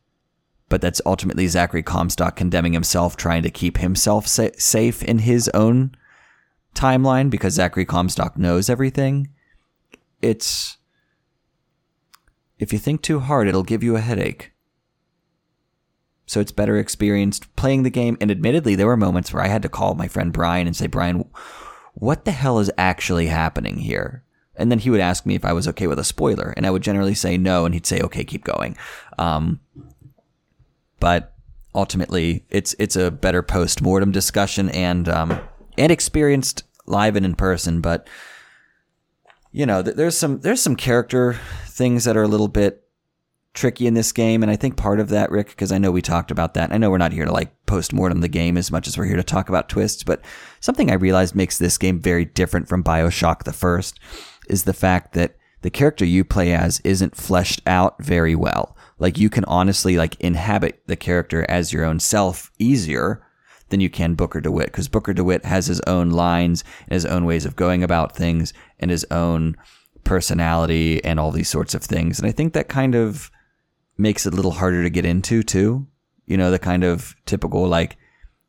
but 0.68 0.80
that's 0.80 1.00
ultimately 1.06 1.46
Zachary 1.46 1.82
Comstock 1.82 2.36
condemning 2.36 2.72
himself, 2.72 3.16
trying 3.16 3.42
to 3.42 3.50
keep 3.50 3.78
himself 3.78 4.26
sa- 4.26 4.48
safe 4.58 5.02
in 5.02 5.20
his 5.20 5.48
own 5.54 5.96
timeline 6.74 7.30
because 7.30 7.54
Zachary 7.54 7.84
Comstock 7.84 8.36
knows 8.36 8.68
everything. 8.68 9.28
It's. 10.20 10.78
If 12.58 12.72
you 12.72 12.78
think 12.78 13.02
too 13.02 13.20
hard, 13.20 13.48
it'll 13.48 13.62
give 13.62 13.82
you 13.82 13.96
a 13.96 14.00
headache. 14.00 14.52
So 16.24 16.40
it's 16.40 16.52
better 16.52 16.78
experienced 16.78 17.54
playing 17.54 17.82
the 17.82 17.90
game. 17.90 18.16
And 18.20 18.30
admittedly, 18.30 18.74
there 18.74 18.86
were 18.86 18.96
moments 18.96 19.32
where 19.32 19.42
I 19.42 19.48
had 19.48 19.62
to 19.62 19.68
call 19.68 19.94
my 19.94 20.08
friend 20.08 20.32
Brian 20.32 20.66
and 20.66 20.74
say, 20.74 20.86
Brian, 20.86 21.28
what 21.98 22.24
the 22.26 22.30
hell 22.30 22.58
is 22.58 22.70
actually 22.76 23.26
happening 23.26 23.78
here? 23.78 24.22
And 24.54 24.70
then 24.70 24.78
he 24.78 24.90
would 24.90 25.00
ask 25.00 25.26
me 25.26 25.34
if 25.34 25.44
I 25.44 25.52
was 25.52 25.66
okay 25.68 25.86
with 25.86 25.98
a 25.98 26.04
spoiler, 26.04 26.52
and 26.56 26.66
I 26.66 26.70
would 26.70 26.82
generally 26.82 27.14
say 27.14 27.36
no, 27.36 27.64
and 27.64 27.74
he'd 27.74 27.86
say, 27.86 28.00
okay, 28.00 28.24
keep 28.24 28.44
going. 28.44 28.76
Um, 29.18 29.60
but 31.00 31.34
ultimately 31.74 32.44
it's 32.48 32.74
it's 32.78 32.96
a 32.96 33.10
better 33.10 33.42
post 33.42 33.82
mortem 33.82 34.10
discussion 34.12 34.70
and 34.70 35.08
um, 35.08 35.38
and 35.76 35.92
experienced 35.92 36.64
live 36.86 37.16
and 37.16 37.26
in 37.26 37.34
person. 37.34 37.80
But 37.80 38.08
you 39.52 39.66
know, 39.66 39.82
there's 39.82 40.16
some 40.16 40.40
there's 40.40 40.62
some 40.62 40.76
character 40.76 41.38
things 41.66 42.04
that 42.04 42.16
are 42.16 42.22
a 42.22 42.28
little 42.28 42.48
bit 42.48 42.85
tricky 43.56 43.86
in 43.86 43.94
this 43.94 44.12
game, 44.12 44.42
and 44.42 44.52
I 44.52 44.56
think 44.56 44.76
part 44.76 45.00
of 45.00 45.08
that, 45.08 45.30
Rick, 45.30 45.48
because 45.48 45.72
I 45.72 45.78
know 45.78 45.90
we 45.90 46.02
talked 46.02 46.30
about 46.30 46.54
that. 46.54 46.72
I 46.72 46.78
know 46.78 46.90
we're 46.90 46.98
not 46.98 47.12
here 47.12 47.24
to 47.24 47.32
like 47.32 47.66
post 47.66 47.92
mortem 47.92 48.20
the 48.20 48.28
game 48.28 48.56
as 48.56 48.70
much 48.70 48.86
as 48.86 48.96
we're 48.96 49.06
here 49.06 49.16
to 49.16 49.24
talk 49.24 49.48
about 49.48 49.68
twists, 49.68 50.04
but 50.04 50.20
something 50.60 50.90
I 50.90 50.94
realized 50.94 51.34
makes 51.34 51.58
this 51.58 51.78
game 51.78 51.98
very 51.98 52.24
different 52.24 52.68
from 52.68 52.84
Bioshock 52.84 53.42
the 53.42 53.52
first 53.52 53.98
is 54.48 54.64
the 54.64 54.72
fact 54.72 55.14
that 55.14 55.36
the 55.62 55.70
character 55.70 56.04
you 56.04 56.22
play 56.22 56.52
as 56.52 56.80
isn't 56.80 57.16
fleshed 57.16 57.62
out 57.66 58.00
very 58.00 58.36
well. 58.36 58.76
Like 58.98 59.18
you 59.18 59.28
can 59.28 59.44
honestly 59.46 59.96
like 59.96 60.20
inhabit 60.20 60.82
the 60.86 60.96
character 60.96 61.44
as 61.48 61.72
your 61.72 61.84
own 61.84 61.98
self 61.98 62.52
easier 62.58 63.26
than 63.70 63.80
you 63.80 63.90
can 63.90 64.14
Booker 64.14 64.40
DeWitt 64.40 64.66
because 64.66 64.88
Booker 64.88 65.12
DeWitt 65.12 65.44
has 65.44 65.66
his 65.66 65.80
own 65.86 66.10
lines 66.10 66.62
and 66.84 66.94
his 66.94 67.04
own 67.04 67.24
ways 67.24 67.44
of 67.44 67.56
going 67.56 67.82
about 67.82 68.14
things 68.14 68.52
and 68.78 68.90
his 68.90 69.04
own 69.10 69.56
personality 70.04 71.02
and 71.04 71.18
all 71.18 71.32
these 71.32 71.48
sorts 71.48 71.74
of 71.74 71.82
things. 71.82 72.18
And 72.18 72.28
I 72.28 72.32
think 72.32 72.52
that 72.52 72.68
kind 72.68 72.94
of 72.94 73.30
makes 73.96 74.26
it 74.26 74.32
a 74.32 74.36
little 74.36 74.52
harder 74.52 74.82
to 74.82 74.90
get 74.90 75.04
into 75.04 75.42
too. 75.42 75.86
You 76.26 76.36
know, 76.36 76.50
the 76.50 76.58
kind 76.58 76.84
of 76.84 77.14
typical 77.24 77.66
like 77.66 77.96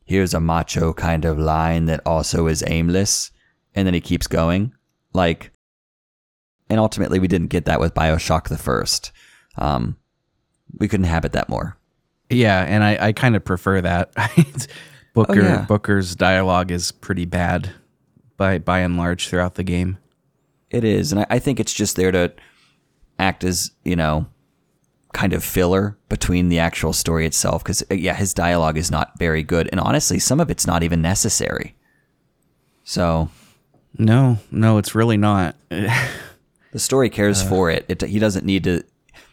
here's 0.05 0.33
a 0.33 0.39
macho 0.39 0.93
kind 0.93 1.25
of 1.25 1.37
line 1.37 1.85
that 1.85 2.01
also 2.05 2.47
is 2.47 2.63
aimless 2.65 3.31
and 3.75 3.85
then 3.85 3.93
he 3.93 4.01
keeps 4.01 4.27
going. 4.27 4.73
Like 5.13 5.51
and 6.69 6.79
ultimately 6.79 7.19
we 7.19 7.27
didn't 7.27 7.47
get 7.47 7.65
that 7.65 7.79
with 7.79 7.93
BioShock 7.93 8.49
the 8.49 8.57
first. 8.57 9.11
Um, 9.57 9.97
we 10.77 10.87
could 10.87 10.99
inhabit 10.99 11.31
that 11.33 11.49
more. 11.49 11.77
Yeah, 12.29 12.61
and 12.63 12.83
I, 12.83 13.07
I 13.07 13.11
kind 13.13 13.35
of 13.35 13.45
prefer 13.45 13.81
that. 13.81 14.11
Booker 15.13 15.41
Oh, 15.41 15.43
yeah. 15.43 15.65
Booker's 15.67 16.15
dialogue 16.15 16.71
is 16.71 16.91
pretty 16.91 17.25
bad 17.25 17.71
by 18.35 18.59
by 18.59 18.79
and 18.79 18.97
large 18.97 19.27
throughout 19.29 19.55
the 19.55 19.63
game. 19.63 19.97
It 20.69 20.83
is, 20.83 21.11
and 21.11 21.21
I, 21.21 21.25
I 21.31 21.39
think 21.39 21.59
it's 21.59 21.73
just 21.73 21.95
there 21.95 22.11
to 22.11 22.33
act 23.17 23.43
as 23.43 23.71
you 23.83 23.95
know, 23.95 24.27
kind 25.13 25.33
of 25.33 25.43
filler 25.43 25.97
between 26.09 26.49
the 26.49 26.59
actual 26.59 26.93
story 26.93 27.25
itself. 27.25 27.63
Because 27.63 27.83
uh, 27.91 27.95
yeah, 27.95 28.13
his 28.13 28.33
dialogue 28.33 28.77
is 28.77 28.91
not 28.91 29.17
very 29.17 29.43
good, 29.43 29.69
and 29.71 29.79
honestly, 29.79 30.19
some 30.19 30.39
of 30.39 30.49
it's 30.49 30.67
not 30.67 30.83
even 30.83 31.01
necessary. 31.01 31.75
So 32.83 33.29
No, 33.97 34.39
no, 34.51 34.77
it's 34.77 34.95
really 34.95 35.17
not. 35.17 35.55
the 35.69 36.79
story 36.79 37.09
cares 37.09 37.41
uh. 37.41 37.49
for 37.49 37.69
it. 37.69 37.85
it. 37.89 38.01
He 38.01 38.19
doesn't 38.19 38.45
need 38.45 38.63
to. 38.65 38.83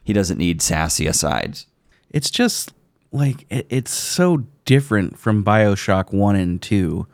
He 0.02 0.12
doesn't 0.12 0.38
need 0.38 0.60
sassy 0.60 1.06
asides. 1.06 1.66
it's 2.10 2.30
just 2.30 2.72
like 3.10 3.46
it, 3.48 3.66
it's 3.70 3.92
so 3.92 4.44
different 4.64 5.18
from 5.18 5.44
Bioshock 5.44 6.12
One 6.12 6.36
and 6.36 6.60
Two. 6.60 7.06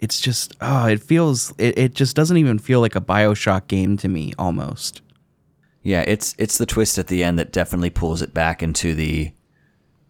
It's 0.00 0.20
just 0.20 0.54
oh, 0.60 0.86
it 0.86 1.02
feels 1.02 1.54
it, 1.56 1.78
it 1.78 1.94
just 1.94 2.14
doesn't 2.14 2.36
even 2.36 2.58
feel 2.58 2.80
like 2.80 2.94
a 2.94 3.00
Bioshock 3.00 3.68
game 3.68 3.96
to 3.98 4.08
me 4.08 4.34
almost. 4.38 5.00
Yeah, 5.84 6.00
it's 6.06 6.34
it's 6.38 6.58
the 6.58 6.66
twist 6.66 6.98
at 6.98 7.08
the 7.08 7.22
end 7.22 7.38
that 7.38 7.52
definitely 7.52 7.90
pulls 7.90 8.22
it 8.22 8.34
back 8.34 8.62
into 8.62 8.94
the 8.94 9.32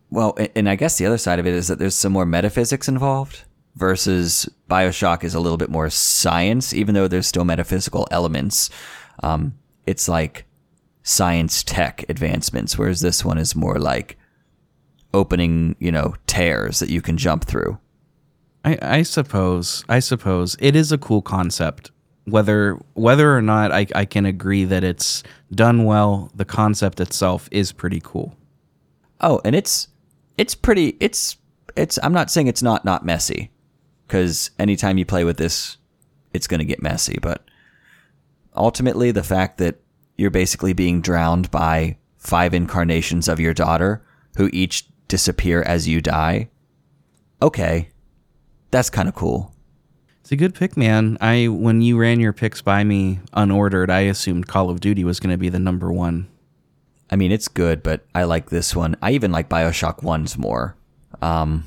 well, 0.08 0.38
and 0.54 0.68
I 0.68 0.76
guess 0.76 0.96
the 0.96 1.06
other 1.06 1.18
side 1.18 1.40
of 1.40 1.46
it 1.46 1.52
is 1.52 1.66
that 1.66 1.80
there's 1.80 1.96
some 1.96 2.12
more 2.12 2.24
metaphysics 2.24 2.88
involved 2.88 3.42
versus 3.74 4.48
BioShock 4.70 5.24
is 5.24 5.34
a 5.34 5.40
little 5.40 5.58
bit 5.58 5.70
more 5.70 5.90
science, 5.90 6.72
even 6.72 6.94
though 6.94 7.08
there's 7.08 7.26
still 7.26 7.44
metaphysical 7.44 8.06
elements. 8.12 8.70
Um, 9.24 9.54
it's 9.84 10.08
like 10.08 10.44
science 11.02 11.64
tech 11.64 12.04
advancements, 12.08 12.78
whereas 12.78 13.00
this 13.00 13.24
one 13.24 13.38
is 13.38 13.56
more 13.56 13.80
like 13.80 14.16
opening, 15.12 15.74
you 15.80 15.90
know, 15.90 16.14
tears 16.28 16.78
that 16.78 16.90
you 16.90 17.02
can 17.02 17.16
jump 17.16 17.44
through. 17.44 17.78
I, 18.64 18.78
I 18.80 19.02
suppose 19.02 19.84
I 19.88 19.98
suppose 19.98 20.56
it 20.60 20.76
is 20.76 20.92
a 20.92 20.98
cool 20.98 21.22
concept. 21.22 21.90
Whether 22.26 22.78
whether 22.94 23.36
or 23.36 23.42
not 23.42 23.70
I, 23.70 23.86
I 23.94 24.04
can 24.04 24.24
agree 24.24 24.64
that 24.64 24.82
it's 24.82 25.22
done 25.52 25.84
well, 25.84 26.30
the 26.34 26.44
concept 26.44 27.00
itself 27.00 27.48
is 27.50 27.72
pretty 27.72 28.00
cool. 28.02 28.36
Oh, 29.20 29.40
and 29.44 29.54
it's 29.54 29.88
it's 30.38 30.54
pretty 30.54 30.96
it's 31.00 31.36
it's 31.76 31.98
I'm 32.02 32.12
not 32.12 32.30
saying 32.30 32.46
it's 32.46 32.62
not 32.62 32.84
not 32.84 33.04
messy 33.04 33.50
cuz 34.08 34.50
anytime 34.58 34.96
you 34.98 35.04
play 35.04 35.24
with 35.24 35.36
this 35.36 35.76
it's 36.32 36.46
going 36.46 36.58
to 36.58 36.64
get 36.64 36.82
messy, 36.82 37.18
but 37.22 37.48
ultimately 38.56 39.10
the 39.10 39.22
fact 39.22 39.58
that 39.58 39.80
you're 40.16 40.30
basically 40.30 40.72
being 40.72 41.00
drowned 41.00 41.50
by 41.50 41.96
five 42.18 42.54
incarnations 42.54 43.28
of 43.28 43.40
your 43.40 43.54
daughter 43.54 44.04
who 44.36 44.50
each 44.52 44.86
disappear 45.08 45.62
as 45.62 45.88
you 45.88 46.00
die. 46.00 46.48
Okay. 47.40 47.90
That's 48.70 48.90
kind 48.90 49.08
of 49.08 49.14
cool. 49.14 49.53
It's 50.24 50.32
a 50.32 50.36
good 50.36 50.54
pick, 50.54 50.74
man. 50.74 51.18
I 51.20 51.48
when 51.48 51.82
you 51.82 51.98
ran 51.98 52.18
your 52.18 52.32
picks 52.32 52.62
by 52.62 52.82
me 52.82 53.20
unordered, 53.34 53.90
I 53.90 54.00
assumed 54.00 54.48
Call 54.48 54.70
of 54.70 54.80
Duty 54.80 55.04
was 55.04 55.20
going 55.20 55.32
to 55.32 55.36
be 55.36 55.50
the 55.50 55.58
number 55.58 55.92
one. 55.92 56.28
I 57.10 57.16
mean, 57.16 57.30
it's 57.30 57.46
good, 57.46 57.82
but 57.82 58.06
I 58.14 58.24
like 58.24 58.48
this 58.48 58.74
one. 58.74 58.96
I 59.02 59.10
even 59.10 59.32
like 59.32 59.50
BioShock 59.50 60.00
1's 60.00 60.38
more 60.38 60.76
um, 61.20 61.64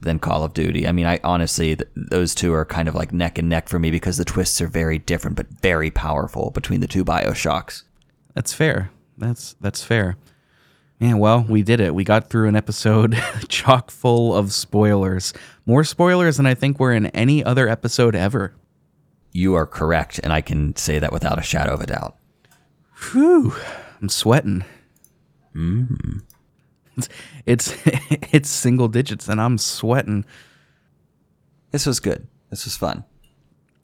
than 0.00 0.18
Call 0.18 0.42
of 0.42 0.54
Duty. 0.54 0.88
I 0.88 0.92
mean, 0.92 1.04
I 1.04 1.20
honestly, 1.22 1.76
th- 1.76 1.90
those 1.94 2.34
two 2.34 2.54
are 2.54 2.64
kind 2.64 2.88
of 2.88 2.94
like 2.94 3.12
neck 3.12 3.36
and 3.36 3.50
neck 3.50 3.68
for 3.68 3.78
me 3.78 3.90
because 3.90 4.16
the 4.16 4.24
twists 4.24 4.62
are 4.62 4.66
very 4.66 4.98
different, 4.98 5.36
but 5.36 5.46
very 5.60 5.90
powerful 5.90 6.52
between 6.52 6.80
the 6.80 6.88
two 6.88 7.04
BioShocks. 7.04 7.82
That's 8.32 8.54
fair. 8.54 8.90
That's 9.18 9.54
that's 9.60 9.84
fair. 9.84 10.16
Man, 11.00 11.18
well, 11.18 11.46
we 11.48 11.62
did 11.62 11.80
it. 11.80 11.94
We 11.94 12.04
got 12.04 12.28
through 12.28 12.48
an 12.48 12.56
episode 12.56 13.18
chock 13.48 13.90
full 13.90 14.36
of 14.36 14.52
spoilers. 14.52 15.32
More 15.64 15.82
spoilers 15.82 16.36
than 16.36 16.44
I 16.44 16.54
think 16.54 16.78
were 16.78 16.92
in 16.92 17.06
any 17.06 17.42
other 17.42 17.68
episode 17.68 18.14
ever. 18.14 18.54
You 19.32 19.54
are 19.54 19.66
correct, 19.66 20.20
and 20.22 20.30
I 20.32 20.42
can 20.42 20.76
say 20.76 20.98
that 20.98 21.12
without 21.12 21.38
a 21.38 21.42
shadow 21.42 21.72
of 21.72 21.80
a 21.80 21.86
doubt. 21.86 22.16
Whew. 23.12 23.54
I'm 24.00 24.08
sweating. 24.08 24.64
Mm. 25.54 26.22
It's, 26.96 27.08
it's 27.46 27.74
it's 28.32 28.50
single 28.50 28.88
digits 28.88 29.26
and 29.28 29.40
I'm 29.40 29.56
sweating. 29.56 30.26
This 31.70 31.86
was 31.86 31.98
good. 31.98 32.26
This 32.50 32.66
was 32.66 32.76
fun. 32.76 33.04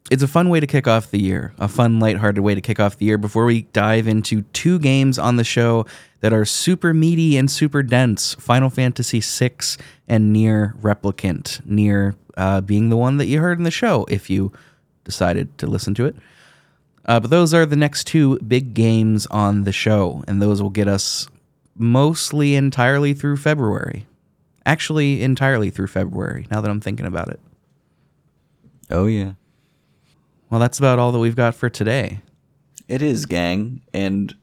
It's 0.09 0.23
a 0.23 0.27
fun 0.27 0.47
way 0.47 0.61
to 0.61 0.67
kick 0.67 0.87
off 0.87 1.11
the 1.11 1.21
year, 1.21 1.53
a 1.59 1.67
fun, 1.67 1.99
lighthearted 1.99 2.41
way 2.41 2.55
to 2.55 2.61
kick 2.61 2.79
off 2.79 2.97
the 2.97 3.05
year 3.05 3.17
before 3.17 3.43
we 3.45 3.63
dive 3.73 4.07
into 4.07 4.43
two 4.53 4.79
games 4.79 5.19
on 5.19 5.35
the 5.35 5.43
show 5.43 5.85
that 6.21 6.31
are 6.31 6.45
super 6.45 6.93
meaty 6.93 7.35
and 7.35 7.51
super 7.51 7.83
dense 7.83 8.33
Final 8.35 8.69
Fantasy 8.69 9.19
VI 9.19 9.57
and 10.07 10.33
NieR 10.33 10.79
Replicant. 10.79 11.61
NieR 11.67 12.15
uh, 12.37 12.61
being 12.61 12.89
the 12.89 12.95
one 12.95 13.17
that 13.17 13.25
you 13.25 13.41
heard 13.41 13.57
in 13.57 13.65
the 13.65 13.71
show 13.71 14.05
if 14.09 14.29
you 14.29 14.53
decided 15.03 15.57
to 15.57 15.67
listen 15.67 15.93
to 15.95 16.05
it. 16.05 16.15
Uh, 17.05 17.19
but 17.19 17.29
those 17.29 17.53
are 17.53 17.65
the 17.65 17.75
next 17.75 18.05
two 18.05 18.39
big 18.39 18.73
games 18.73 19.25
on 19.27 19.63
the 19.63 19.71
show, 19.73 20.23
and 20.27 20.41
those 20.41 20.61
will 20.61 20.69
get 20.69 20.87
us 20.87 21.27
mostly 21.75 22.55
entirely 22.55 23.13
through 23.13 23.37
February. 23.37 24.05
Actually, 24.65 25.21
entirely 25.21 25.69
through 25.69 25.87
February, 25.87 26.47
now 26.51 26.61
that 26.61 26.69
I'm 26.69 26.81
thinking 26.81 27.05
about 27.05 27.29
it. 27.29 27.39
Oh, 28.89 29.05
yeah. 29.05 29.33
Well, 30.49 30.59
that's 30.59 30.79
about 30.79 30.99
all 30.99 31.11
that 31.11 31.19
we've 31.19 31.35
got 31.35 31.55
for 31.55 31.69
today. 31.69 32.21
It 32.87 33.01
is, 33.01 33.25
gang. 33.25 33.81
And 33.93 34.33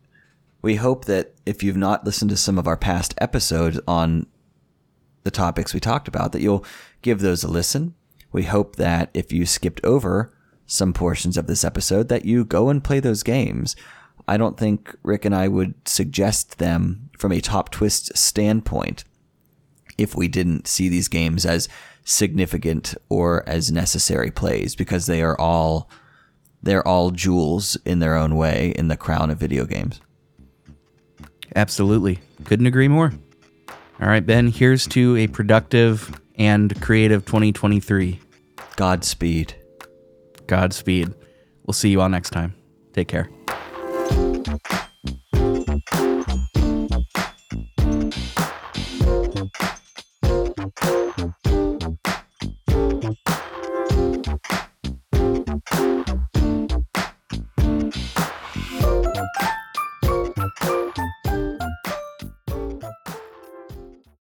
we 0.61 0.77
hope 0.77 1.07
that 1.07 1.35
if 1.47 1.63
you've 1.63 1.77
not 1.77 2.05
listened 2.05 2.31
to 2.31 2.37
some 2.37 2.59
of 2.59 2.67
our 2.67 2.77
past 2.77 3.15
episodes 3.19 3.81
on 3.89 4.27
the 5.23 5.31
topics 5.31 5.73
we 5.73 5.81
talked 5.81 6.09
about, 6.09 6.33
that 6.33 6.43
you'll 6.43 6.65
give 7.01 7.21
those 7.21 7.43
a 7.43 7.49
listen. 7.49 7.95
We 8.33 8.43
hope 8.43 8.77
that 8.77 9.11
if 9.15 9.33
you 9.33 9.47
skipped 9.47 9.83
over 9.85 10.37
some 10.67 10.93
portions 10.93 11.37
of 11.37 11.47
this 11.47 11.65
episode, 11.65 12.09
that 12.09 12.25
you 12.25 12.45
go 12.45 12.69
and 12.69 12.85
play 12.85 13.01
those 13.01 13.23
games. 13.23 13.75
I 14.27 14.37
don't 14.37 14.59
think 14.59 14.95
Rick 15.03 15.25
and 15.25 15.35
I 15.35 15.49
would 15.49 15.75
suggest 15.87 16.59
them 16.59 17.11
from 17.19 17.33
a 17.33 17.41
top 17.41 17.71
twist 17.71 18.17
standpoint 18.17 19.05
if 19.97 20.17
we 20.17 20.29
didn't 20.29 20.67
see 20.67 20.89
these 20.89 21.09
games 21.09 21.47
as 21.47 21.69
significant 22.05 22.95
or 23.09 23.43
as 23.49 23.73
necessary 23.73 24.31
plays 24.31 24.77
because 24.77 25.07
they 25.07 25.23
are 25.23 25.39
all 25.41 25.91
they're 26.63 26.87
all 26.87 27.11
jewels 27.11 27.77
in 27.85 27.99
their 27.99 28.15
own 28.15 28.37
way 28.37 28.73
in 28.77 28.89
the 28.89 28.97
crown 28.97 29.31
of 29.31 29.39
video 29.39 29.67
games. 29.67 30.01
Absolutely. 31.55 32.21
Couldn't 32.45 32.67
agree 32.67 32.89
more. 32.89 33.13
All 34.01 34.09
right, 34.09 34.25
Ben, 34.25 34.49
here's 34.49 34.87
to 34.89 35.17
a 35.17 35.27
productive 35.27 36.21
and 36.37 36.81
creative 36.81 37.25
2023. 37.27 38.19
Godspeed. 38.77 39.55
Godspeed. 40.47 41.15
We'll 41.65 41.75
see 41.75 41.91
you 41.91 42.01
all 42.01 42.09
next 42.09 42.31
time. 42.31 42.55
Take 42.93 43.09
care. 43.09 43.29